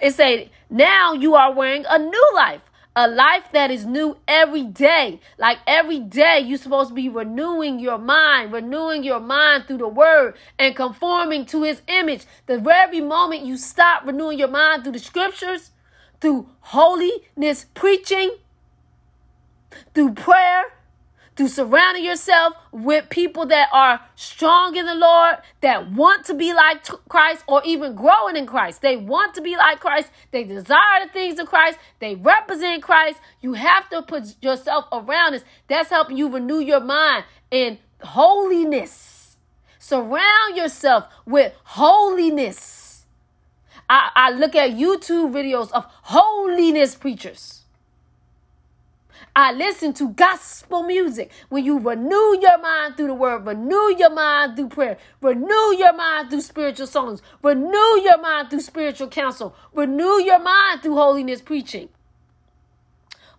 It 0.00 0.12
said, 0.12 0.50
now 0.70 1.12
you 1.12 1.34
are 1.34 1.52
wearing 1.52 1.84
a 1.88 1.98
new 1.98 2.26
life 2.34 2.62
a 2.96 3.08
life 3.08 3.50
that 3.52 3.70
is 3.70 3.84
new 3.84 4.16
every 4.28 4.62
day. 4.62 5.20
Like 5.38 5.58
every 5.66 5.98
day, 5.98 6.40
you're 6.40 6.58
supposed 6.58 6.90
to 6.90 6.94
be 6.94 7.08
renewing 7.08 7.80
your 7.80 7.98
mind, 7.98 8.52
renewing 8.52 9.02
your 9.02 9.20
mind 9.20 9.66
through 9.66 9.78
the 9.78 9.88
word 9.88 10.34
and 10.58 10.76
conforming 10.76 11.46
to 11.46 11.64
his 11.64 11.82
image. 11.88 12.24
The 12.46 12.58
very 12.58 13.00
moment 13.00 13.42
you 13.44 13.56
stop 13.56 14.06
renewing 14.06 14.38
your 14.38 14.48
mind 14.48 14.84
through 14.84 14.92
the 14.92 14.98
scriptures, 15.00 15.70
through 16.20 16.48
holiness 16.60 17.66
preaching, 17.74 18.36
through 19.92 20.14
prayer, 20.14 20.64
through 21.36 21.48
surrounding 21.48 22.04
yourself 22.04 22.54
with 22.70 23.10
people 23.10 23.46
that 23.46 23.68
are 23.72 24.00
strong 24.14 24.76
in 24.76 24.86
the 24.86 24.94
Lord, 24.94 25.36
that 25.62 25.90
want 25.90 26.24
to 26.26 26.34
be 26.34 26.54
like 26.54 26.84
Christ 27.08 27.44
or 27.48 27.62
even 27.64 27.94
growing 27.94 28.36
in 28.36 28.46
Christ. 28.46 28.82
They 28.82 28.96
want 28.96 29.34
to 29.34 29.40
be 29.40 29.56
like 29.56 29.80
Christ. 29.80 30.10
They 30.30 30.44
desire 30.44 31.06
the 31.06 31.12
things 31.12 31.38
of 31.38 31.46
Christ. 31.46 31.78
They 31.98 32.14
represent 32.14 32.82
Christ. 32.82 33.20
You 33.40 33.54
have 33.54 33.88
to 33.90 34.02
put 34.02 34.36
yourself 34.42 34.86
around 34.92 35.32
this. 35.32 35.44
That's 35.66 35.90
helping 35.90 36.16
you 36.16 36.28
renew 36.28 36.60
your 36.60 36.80
mind 36.80 37.24
in 37.50 37.78
holiness. 38.02 39.36
Surround 39.78 40.56
yourself 40.56 41.06
with 41.26 41.52
holiness. 41.64 43.06
I, 43.90 44.10
I 44.14 44.30
look 44.30 44.54
at 44.54 44.70
YouTube 44.70 45.32
videos 45.32 45.70
of 45.72 45.84
holiness 46.02 46.94
preachers 46.94 47.63
I 49.36 49.52
listen 49.52 49.92
to 49.94 50.10
gospel 50.10 50.84
music. 50.84 51.32
When 51.48 51.64
you 51.64 51.80
renew 51.80 52.38
your 52.40 52.58
mind 52.58 52.96
through 52.96 53.08
the 53.08 53.14
word, 53.14 53.44
renew 53.44 53.96
your 53.98 54.10
mind 54.10 54.54
through 54.54 54.68
prayer, 54.68 54.96
renew 55.20 55.74
your 55.76 55.92
mind 55.92 56.30
through 56.30 56.42
spiritual 56.42 56.86
songs, 56.86 57.20
renew 57.42 58.00
your 58.00 58.20
mind 58.20 58.50
through 58.50 58.60
spiritual 58.60 59.08
counsel, 59.08 59.56
renew 59.72 60.20
your 60.20 60.38
mind 60.38 60.82
through 60.82 60.94
holiness 60.94 61.40
preaching. 61.40 61.88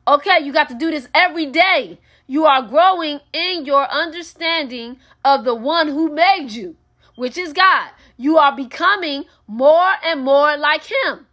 Okay, 0.06 0.40
you 0.44 0.52
got 0.52 0.68
to 0.68 0.76
do 0.76 0.92
this 0.92 1.08
every 1.14 1.46
day. 1.46 2.00
You 2.28 2.46
are 2.46 2.62
growing 2.62 3.22
in 3.32 3.66
your 3.66 3.90
understanding 3.90 4.98
of 5.24 5.46
the 5.46 5.56
one 5.56 5.88
who 5.88 6.12
made 6.12 6.50
you, 6.50 6.76
which 7.16 7.38
is 7.38 7.54
God. 7.54 7.92
You 8.18 8.38
are 8.38 8.54
becoming 8.56 9.26
more 9.48 9.94
and 10.04 10.24
more 10.24 10.58
like 10.58 10.84
Him. 10.84 11.25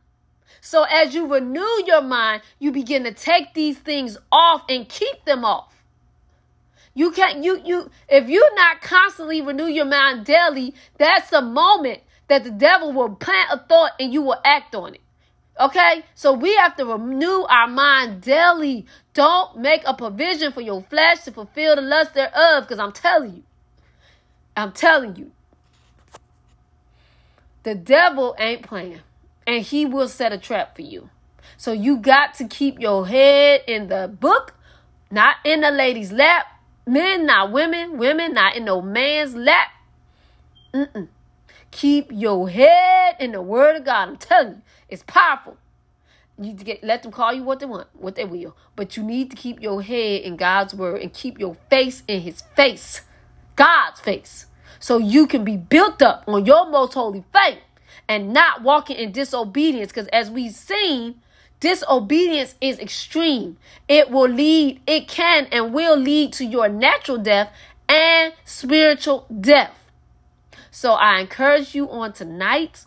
So 0.64 0.84
as 0.84 1.12
you 1.12 1.26
renew 1.26 1.82
your 1.86 2.02
mind, 2.02 2.42
you 2.60 2.70
begin 2.70 3.02
to 3.02 3.12
take 3.12 3.52
these 3.52 3.78
things 3.78 4.16
off 4.30 4.62
and 4.68 4.88
keep 4.88 5.24
them 5.24 5.44
off. 5.44 5.74
You 6.94 7.10
can't 7.10 7.42
you 7.42 7.60
you 7.64 7.90
if 8.08 8.28
you're 8.28 8.54
not 8.54 8.80
constantly 8.80 9.42
renew 9.42 9.66
your 9.66 9.86
mind 9.86 10.24
daily, 10.24 10.72
that's 10.98 11.30
the 11.30 11.42
moment 11.42 12.00
that 12.28 12.44
the 12.44 12.52
devil 12.52 12.92
will 12.92 13.16
plant 13.16 13.48
a 13.50 13.58
thought 13.58 13.90
and 13.98 14.12
you 14.12 14.22
will 14.22 14.40
act 14.44 14.76
on 14.76 14.94
it. 14.94 15.00
Okay? 15.58 16.04
So 16.14 16.32
we 16.32 16.54
have 16.54 16.76
to 16.76 16.86
renew 16.86 17.42
our 17.42 17.66
mind 17.66 18.22
daily. 18.22 18.86
Don't 19.14 19.58
make 19.58 19.82
a 19.84 19.94
provision 19.94 20.52
for 20.52 20.60
your 20.60 20.82
flesh 20.84 21.24
to 21.24 21.32
fulfill 21.32 21.74
the 21.74 21.82
lust 21.82 22.14
thereof, 22.14 22.64
because 22.64 22.78
I'm 22.78 22.92
telling 22.92 23.34
you, 23.34 23.42
I'm 24.56 24.70
telling 24.72 25.16
you, 25.16 25.32
the 27.64 27.74
devil 27.74 28.36
ain't 28.38 28.62
playing, 28.62 29.00
and 29.46 29.64
he 29.64 29.84
will 29.86 30.08
set 30.08 30.32
a 30.32 30.38
trap 30.38 30.76
for 30.76 30.82
you. 30.82 31.10
So 31.56 31.72
you 31.72 31.98
got 31.98 32.34
to 32.34 32.46
keep 32.46 32.80
your 32.80 33.06
head 33.06 33.62
in 33.66 33.88
the 33.88 34.08
book, 34.08 34.54
not 35.10 35.36
in 35.44 35.60
the 35.60 35.70
lady's 35.70 36.12
lap. 36.12 36.46
Men, 36.86 37.26
not 37.26 37.52
women. 37.52 37.98
Women, 37.98 38.34
not 38.34 38.56
in 38.56 38.64
no 38.64 38.82
man's 38.82 39.34
lap. 39.34 39.68
Mm-mm. 40.74 41.08
Keep 41.70 42.10
your 42.10 42.48
head 42.48 43.16
in 43.20 43.32
the 43.32 43.42
word 43.42 43.76
of 43.76 43.84
God. 43.84 44.08
I'm 44.08 44.16
telling 44.16 44.54
you, 44.54 44.62
it's 44.88 45.04
powerful. 45.06 45.56
You 46.38 46.54
get 46.54 46.82
let 46.82 47.02
them 47.02 47.12
call 47.12 47.32
you 47.32 47.44
what 47.44 47.60
they 47.60 47.66
want, 47.66 47.88
what 47.92 48.16
they 48.16 48.24
will. 48.24 48.56
But 48.74 48.96
you 48.96 49.02
need 49.02 49.30
to 49.30 49.36
keep 49.36 49.60
your 49.62 49.82
head 49.82 50.22
in 50.22 50.36
God's 50.36 50.74
word 50.74 51.00
and 51.02 51.12
keep 51.12 51.38
your 51.38 51.56
face 51.70 52.02
in 52.08 52.22
his 52.22 52.42
face. 52.56 53.02
God's 53.54 54.00
face 54.00 54.46
so 54.82 54.98
you 54.98 55.26
can 55.26 55.44
be 55.44 55.56
built 55.56 56.02
up 56.02 56.24
on 56.26 56.44
your 56.44 56.68
most 56.68 56.94
holy 56.94 57.24
faith 57.32 57.58
and 58.12 58.30
not 58.32 58.62
walking 58.62 58.96
in 58.96 59.10
disobedience. 59.10 59.88
Because 59.88 60.06
as 60.08 60.30
we've 60.30 60.52
seen, 60.52 61.14
disobedience 61.60 62.54
is 62.60 62.78
extreme. 62.78 63.56
It 63.88 64.10
will 64.10 64.28
lead, 64.28 64.82
it 64.86 65.08
can 65.08 65.46
and 65.46 65.72
will 65.72 65.96
lead 65.96 66.34
to 66.34 66.44
your 66.44 66.68
natural 66.68 67.16
death 67.16 67.50
and 67.88 68.34
spiritual 68.44 69.26
death. 69.40 69.78
So 70.70 70.92
I 70.92 71.20
encourage 71.20 71.74
you 71.74 71.88
on 71.90 72.12
tonight 72.12 72.84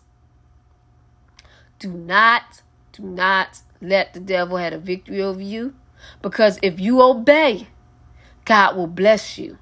do 1.78 1.92
not, 1.92 2.62
do 2.92 3.02
not 3.02 3.60
let 3.82 4.14
the 4.14 4.20
devil 4.20 4.56
have 4.56 4.72
a 4.72 4.78
victory 4.78 5.20
over 5.20 5.42
you. 5.42 5.74
Because 6.22 6.58
if 6.62 6.80
you 6.80 7.02
obey, 7.02 7.66
God 8.44 8.76
will 8.76 8.86
bless 8.86 9.36
you. 9.36 9.58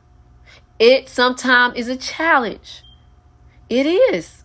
It 0.78 1.08
sometimes 1.08 1.76
is 1.76 1.88
a 1.88 1.96
challenge. 1.96 2.84
It 3.68 3.86
is. 3.86 4.43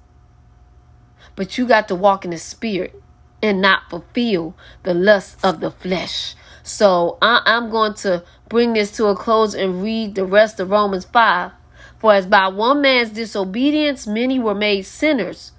But 1.39 1.57
you 1.57 1.65
got 1.65 1.87
to 1.87 1.95
walk 1.95 2.25
in 2.25 2.31
the 2.31 2.37
spirit 2.37 3.01
and 3.41 3.61
not 3.61 3.89
fulfill 3.89 4.55
the 4.83 4.93
lust 4.93 5.37
of 5.41 5.61
the 5.61 5.71
flesh. 5.71 6.35
So 6.63 7.17
I, 7.21 7.41
am 7.45 7.69
going 7.69 7.93
to 8.03 8.25
bring 8.49 8.73
this 8.73 8.91
to 8.97 9.05
a 9.05 9.15
close 9.15 9.53
and 9.53 9.81
read 9.81 10.15
the 10.15 10.25
rest 10.25 10.59
of 10.59 10.69
Romans 10.69 11.05
5. 11.05 11.51
For 11.97 12.13
as 12.13 12.25
by 12.25 12.49
one 12.49 12.81
man's 12.81 13.11
disobedience 13.11 14.05
many 14.05 14.37
were 14.37 14.53
made 14.53 14.81
sinners, 14.81 15.53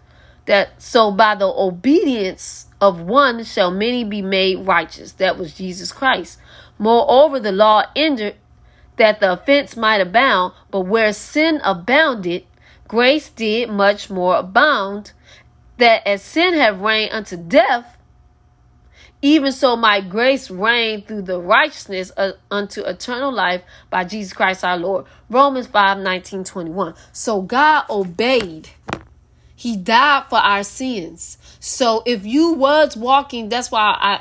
that 0.45 0.83
so 0.83 1.11
by 1.11 1.35
the 1.35 1.47
obedience 1.47 2.67
of 2.79 3.01
one 3.01 3.43
shall 3.43 3.71
many 3.71 4.05
be 4.05 4.21
made 4.21 4.67
righteous. 4.67 5.13
That 5.13 5.39
was 5.39 5.55
Jesus 5.55 5.93
Christ. 5.93 6.39
Moreover, 6.77 7.41
the 7.41 7.53
law 7.53 7.85
entered 7.97 8.35
that 8.99 9.21
the 9.21 9.33
offense 9.33 9.79
might 9.79 10.03
abound, 10.03 10.53
but 10.71 10.81
where 10.81 11.15
sin 11.15 11.59
abounded, 11.65 12.45
grace 12.87 13.31
did 13.31 13.71
much 13.71 14.11
more 14.11 14.37
abound, 14.37 15.13
that 15.81 16.07
as 16.07 16.23
sin 16.23 16.55
have 16.55 16.81
reigned 16.81 17.13
unto 17.13 17.37
death, 17.37 17.97
even 19.23 19.53
so 19.53 19.77
my 19.77 20.01
grace 20.01 20.51
reign 20.51 21.03
through 21.03 21.23
the 21.23 21.39
righteousness 21.39 22.11
uh, 22.17 22.33
unto 22.51 22.83
eternal 22.83 23.33
life 23.33 23.63
by 23.91 24.05
Jesus 24.05 24.33
Christ 24.33 24.65
our 24.65 24.79
Lord. 24.79 25.05
Romans 25.29 25.67
5 25.67 25.99
19 25.99 26.45
21. 26.45 26.95
So 27.13 27.43
God 27.43 27.85
obeyed. 27.91 28.71
He 29.55 29.77
died 29.77 30.25
for 30.31 30.39
our 30.39 30.65
sins. 30.65 31.37
So 31.61 32.03
if 32.07 32.25
you 32.25 32.53
was 32.53 32.97
walking, 32.97 33.51
that's 33.51 33.71
why 33.71 33.95
I 34.01 34.21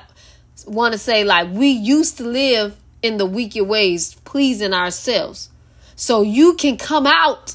want 0.68 0.91
to 0.91 0.97
say 0.97 1.24
like 1.24 1.49
we 1.51 1.70
used 1.70 2.18
to 2.18 2.26
live 2.26 2.76
in 3.01 3.16
the 3.16 3.26
wicked 3.26 3.64
ways, 3.64 4.16
pleasing 4.26 4.74
ourselves. 4.74 5.49
So 5.95 6.22
you 6.22 6.55
can 6.55 6.76
come 6.76 7.07
out 7.07 7.53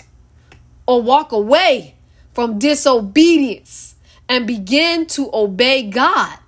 or 0.87 1.03
walk 1.03 1.33
away 1.33 1.95
from 2.33 2.59
disobedience 2.59 3.93
and 4.29 4.47
begin 4.47 5.07
to 5.07 5.31
obey 5.33 5.89
God, 5.91 6.39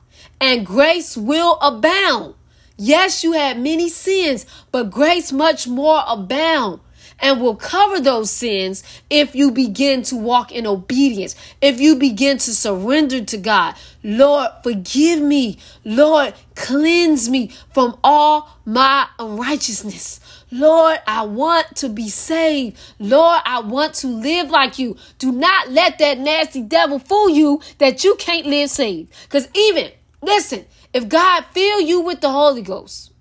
and 0.41 0.67
grace 0.67 1.17
will 1.17 1.59
abound. 1.61 2.35
Yes, 2.77 3.25
you 3.25 3.33
had 3.33 3.59
many 3.59 3.89
sins, 3.89 4.45
but 4.71 4.91
grace 4.91 5.33
much 5.33 5.67
more 5.67 6.03
abound 6.07 6.81
and 7.19 7.41
will 7.41 7.57
cover 7.57 8.01
those 8.01 8.31
sins 8.31 8.83
if 9.09 9.35
you 9.35 9.51
begin 9.51 10.03
to 10.03 10.17
walk 10.17 10.53
in 10.53 10.67
obedience, 10.67 11.35
if 11.61 11.81
you 11.81 11.97
begin 11.97 12.39
to 12.39 12.55
surrender 12.55 13.25
to 13.25 13.37
God. 13.39 13.75
Lord, 14.03 14.51
forgive 14.63 15.21
me. 15.21 15.59
Lord, 15.85 16.35
cleanse 16.55 17.29
me 17.29 17.51
from 17.73 17.99
all 18.05 18.59
my 18.65 19.09
unrighteousness. 19.19 20.21
Lord, 20.51 21.01
I 21.07 21.25
want 21.25 21.77
to 21.77 21.89
be 21.89 22.09
saved. 22.09 22.79
Lord, 22.99 23.41
I 23.45 23.61
want 23.61 23.95
to 23.95 24.07
live 24.07 24.51
like 24.51 24.79
you. 24.79 24.97
Do 25.19 25.33
not 25.33 25.71
let 25.71 25.99
that 25.99 26.19
nasty 26.19 26.63
devil 26.63 26.99
fool 26.99 27.29
you 27.29 27.61
that 27.79 28.05
you 28.05 28.15
can't 28.17 28.47
live 28.47 28.71
saved. 28.71 29.13
Because 29.25 29.49
even, 29.55 29.91
listen, 30.23 30.67
if 30.93 31.09
God 31.09 31.45
fill 31.53 31.81
you 31.81 32.01
with 32.01 32.21
the 32.21 32.31
Holy 32.31 32.63
Ghost 32.63 33.13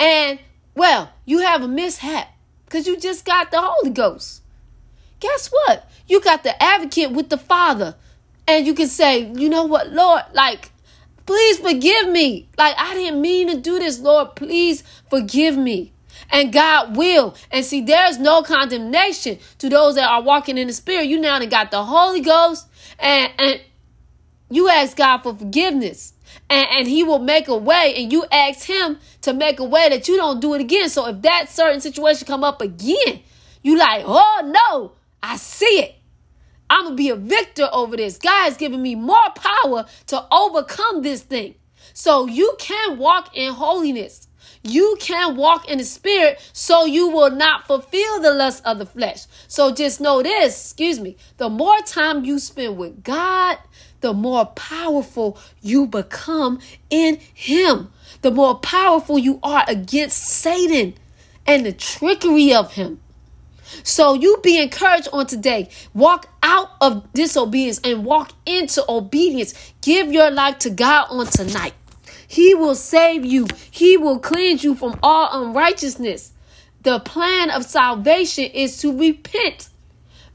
and, 0.00 0.38
well, 0.74 1.12
you 1.24 1.38
have 1.38 1.62
a 1.62 1.68
mishap, 1.68 2.28
because 2.64 2.86
you 2.86 2.98
just 2.98 3.24
got 3.24 3.50
the 3.50 3.60
Holy 3.60 3.90
Ghost. 3.90 4.42
Guess 5.20 5.48
what? 5.48 5.88
You 6.08 6.20
got 6.20 6.42
the 6.42 6.60
advocate 6.60 7.12
with 7.12 7.28
the 7.28 7.38
Father. 7.38 7.94
And 8.48 8.66
you 8.66 8.74
can 8.74 8.88
say, 8.88 9.30
you 9.36 9.48
know 9.48 9.64
what, 9.64 9.92
Lord, 9.92 10.24
like, 10.32 10.72
please 11.26 11.58
forgive 11.58 12.08
me. 12.08 12.48
Like, 12.58 12.74
I 12.76 12.94
didn't 12.94 13.20
mean 13.20 13.48
to 13.48 13.56
do 13.56 13.78
this, 13.78 14.00
Lord. 14.00 14.34
Please 14.34 14.82
forgive 15.08 15.56
me. 15.56 15.92
And 16.32 16.52
God 16.52 16.96
will. 16.96 17.36
And 17.50 17.64
see, 17.64 17.82
there's 17.82 18.18
no 18.18 18.42
condemnation 18.42 19.38
to 19.58 19.68
those 19.68 19.94
that 19.94 20.08
are 20.08 20.22
walking 20.22 20.58
in 20.58 20.66
the 20.66 20.72
Spirit. 20.72 21.06
You 21.06 21.20
now 21.20 21.38
got 21.44 21.70
the 21.70 21.84
Holy 21.84 22.20
Ghost 22.20 22.66
and, 22.98 23.30
and 23.38 23.60
you 24.50 24.68
ask 24.68 24.96
God 24.96 25.18
for 25.18 25.34
forgiveness 25.34 26.14
and, 26.48 26.66
and 26.70 26.88
he 26.88 27.02
will 27.02 27.18
make 27.18 27.48
a 27.48 27.56
way 27.56 27.94
and 27.96 28.12
you 28.12 28.24
ask 28.32 28.66
him 28.66 28.98
to 29.22 29.32
make 29.32 29.60
a 29.60 29.64
way 29.64 29.88
that 29.88 30.08
you 30.08 30.16
don't 30.16 30.40
do 30.40 30.54
it 30.54 30.60
again. 30.60 30.88
So 30.88 31.06
if 31.06 31.22
that 31.22 31.48
certain 31.48 31.80
situation 31.80 32.26
come 32.26 32.44
up 32.44 32.60
again, 32.60 33.20
you 33.62 33.76
like, 33.76 34.04
oh 34.06 34.42
no, 34.44 34.92
I 35.22 35.36
see 35.36 35.80
it. 35.80 35.94
I'm 36.68 36.84
gonna 36.84 36.96
be 36.96 37.10
a 37.10 37.16
victor 37.16 37.68
over 37.72 37.96
this. 37.96 38.16
God 38.18 38.44
has 38.44 38.56
given 38.56 38.80
me 38.80 38.94
more 38.94 39.30
power 39.34 39.84
to 40.06 40.26
overcome 40.32 41.02
this 41.02 41.22
thing. 41.22 41.54
So 41.92 42.26
you 42.26 42.56
can 42.58 42.98
walk 42.98 43.36
in 43.36 43.52
holiness. 43.52 44.28
You 44.62 44.96
can 45.00 45.36
walk 45.36 45.68
in 45.68 45.78
the 45.78 45.84
spirit 45.84 46.40
so 46.52 46.84
you 46.84 47.08
will 47.08 47.30
not 47.30 47.66
fulfill 47.66 48.20
the 48.20 48.32
lust 48.32 48.64
of 48.64 48.78
the 48.78 48.86
flesh. 48.86 49.24
So 49.48 49.74
just 49.74 50.00
know 50.00 50.22
this, 50.22 50.54
excuse 50.54 51.00
me, 51.00 51.16
the 51.38 51.48
more 51.48 51.78
time 51.80 52.24
you 52.24 52.38
spend 52.38 52.76
with 52.76 53.02
God, 53.02 53.58
the 54.00 54.12
more 54.12 54.46
powerful 54.46 55.38
you 55.60 55.86
become 55.86 56.60
in 56.90 57.18
Him. 57.34 57.90
The 58.22 58.30
more 58.30 58.58
powerful 58.58 59.18
you 59.18 59.40
are 59.42 59.64
against 59.66 60.18
Satan 60.18 60.94
and 61.46 61.66
the 61.66 61.72
trickery 61.72 62.54
of 62.54 62.72
him. 62.74 63.00
So 63.82 64.14
you 64.14 64.38
be 64.42 64.60
encouraged 64.60 65.08
on 65.12 65.26
today. 65.26 65.70
Walk 65.94 66.28
out 66.42 66.70
of 66.80 67.12
disobedience 67.12 67.80
and 67.82 68.04
walk 68.04 68.32
into 68.44 68.84
obedience. 68.88 69.54
Give 69.80 70.12
your 70.12 70.30
life 70.30 70.58
to 70.60 70.70
God 70.70 71.06
on 71.10 71.26
tonight. 71.26 71.74
He 72.32 72.54
will 72.54 72.74
save 72.74 73.24
you. 73.24 73.46
He 73.70 73.96
will 73.96 74.18
cleanse 74.18 74.64
you 74.64 74.74
from 74.74 74.98
all 75.02 75.44
unrighteousness. 75.44 76.32
The 76.82 76.98
plan 77.00 77.50
of 77.50 77.64
salvation 77.64 78.44
is 78.44 78.78
to 78.78 78.96
repent 78.96 79.68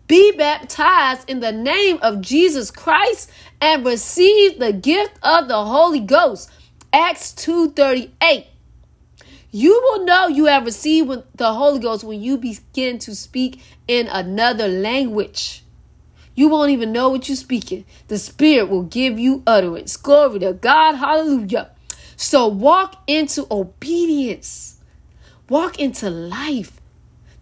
be 0.07 0.31
baptized 0.31 1.29
in 1.29 1.41
the 1.41 1.51
name 1.51 1.99
of 2.01 2.21
Jesus 2.21 2.71
Christ 2.71 3.29
and 3.59 3.85
receive 3.85 4.57
the 4.57 4.71
gift 4.71 5.19
of 5.21 5.49
the 5.49 5.65
Holy 5.65 5.99
Ghost. 5.99 6.49
Acts 6.93 7.33
2:38. 7.33 8.45
You 9.51 9.81
will 9.83 10.05
know 10.05 10.27
you 10.27 10.45
have 10.45 10.65
received 10.65 11.11
the 11.35 11.53
Holy 11.53 11.79
Ghost 11.79 12.03
when 12.03 12.21
you 12.21 12.37
begin 12.37 12.99
to 12.99 13.15
speak 13.15 13.61
in 13.87 14.07
another 14.07 14.67
language. 14.67 15.63
You 16.35 16.47
won't 16.49 16.71
even 16.71 16.93
know 16.93 17.09
what 17.09 17.27
you're 17.27 17.35
speaking. 17.35 17.83
The 18.07 18.17
Spirit 18.17 18.69
will 18.69 18.83
give 18.83 19.19
you 19.19 19.43
utterance. 19.45 19.97
Glory 19.97 20.39
to 20.39 20.53
God. 20.53 20.95
Hallelujah. 20.95 21.71
So 22.18 22.47
walk 22.47 23.03
into 23.05 23.45
obedience, 23.49 24.82
walk 25.47 25.80
into 25.80 26.09
life. 26.09 26.82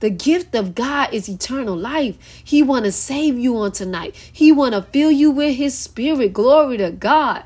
The 0.01 0.09
gift 0.09 0.53
of 0.53 0.75
God 0.75 1.13
is 1.13 1.29
eternal 1.29 1.77
life. 1.77 2.17
He 2.43 2.61
want 2.61 2.83
to 2.83 2.91
save 2.91 3.39
you 3.39 3.57
on 3.57 3.71
tonight. 3.71 4.15
He 4.15 4.51
want 4.51 4.75
to 4.75 4.81
fill 4.81 5.09
you 5.09 5.31
with 5.31 5.55
his 5.55 5.75
spirit. 5.75 6.33
Glory 6.33 6.77
to 6.77 6.91
God. 6.91 7.45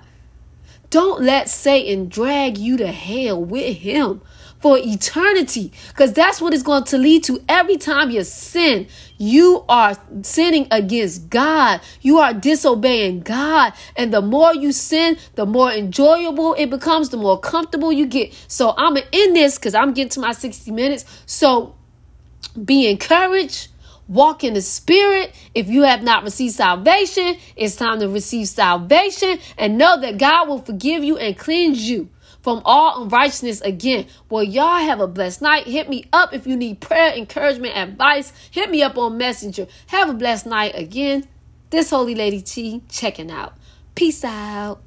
Don't 0.89 1.21
let 1.21 1.49
Satan 1.49 2.09
drag 2.09 2.57
you 2.57 2.75
to 2.77 2.87
hell 2.87 3.41
with 3.41 3.77
him 3.77 4.21
for 4.59 4.79
eternity 4.79 5.71
because 5.89 6.13
that's 6.13 6.41
what 6.41 6.53
it's 6.53 6.63
going 6.63 6.83
to 6.85 6.97
lead 6.97 7.23
to 7.25 7.43
every 7.47 7.77
time 7.77 8.09
you 8.09 8.23
sin 8.23 8.87
you 9.19 9.65
are 9.69 9.95
sinning 10.23 10.67
against 10.71 11.29
god. 11.29 11.81
You 12.01 12.17
are 12.17 12.33
disobeying 12.33 13.19
god. 13.19 13.73
And 13.95 14.11
the 14.13 14.21
more 14.21 14.55
you 14.55 14.71
sin 14.71 15.17
the 15.35 15.45
more 15.45 15.71
enjoyable 15.71 16.55
it 16.55 16.69
becomes 16.69 17.09
the 17.09 17.17
more 17.17 17.39
comfortable 17.39 17.91
you 17.91 18.07
get. 18.07 18.33
So 18.47 18.73
i'm 18.77 18.97
in 18.97 19.33
this 19.33 19.59
because 19.59 19.75
i'm 19.75 19.93
getting 19.93 20.09
to 20.09 20.21
my 20.21 20.31
60 20.31 20.71
minutes. 20.71 21.05
So 21.27 21.75
be 22.65 22.89
encouraged. 22.89 23.67
Walk 24.07 24.43
in 24.43 24.55
the 24.55 24.61
spirit. 24.61 25.35
If 25.53 25.67
you 25.67 25.83
have 25.83 26.01
not 26.01 26.23
received 26.23 26.55
salvation, 26.55 27.37
it's 27.55 27.75
time 27.75 27.99
to 27.99 28.09
receive 28.09 28.47
salvation 28.47 29.37
and 29.55 29.77
know 29.77 30.01
that 30.01 30.17
God 30.17 30.47
will 30.47 30.57
forgive 30.57 31.03
you 31.03 31.17
and 31.17 31.37
cleanse 31.37 31.87
you 31.87 32.09
from 32.41 32.61
all 32.65 33.03
unrighteousness 33.03 33.61
again. 33.61 34.07
Well, 34.29 34.43
y'all 34.43 34.79
have 34.79 34.99
a 34.99 35.07
blessed 35.07 35.41
night. 35.41 35.67
Hit 35.67 35.89
me 35.89 36.05
up 36.13 36.33
if 36.33 36.47
you 36.47 36.55
need 36.55 36.79
prayer, 36.79 37.13
encouragement, 37.13 37.75
advice. 37.75 38.33
Hit 38.51 38.69
me 38.69 38.81
up 38.81 38.97
on 38.97 39.17
Messenger. 39.17 39.67
Have 39.87 40.09
a 40.09 40.13
blessed 40.13 40.45
night 40.45 40.73
again. 40.75 41.27
This 41.69 41.89
Holy 41.89 42.15
Lady 42.15 42.41
T 42.41 42.81
checking 42.89 43.29
out. 43.29 43.53
Peace 43.95 44.23
out. 44.23 44.81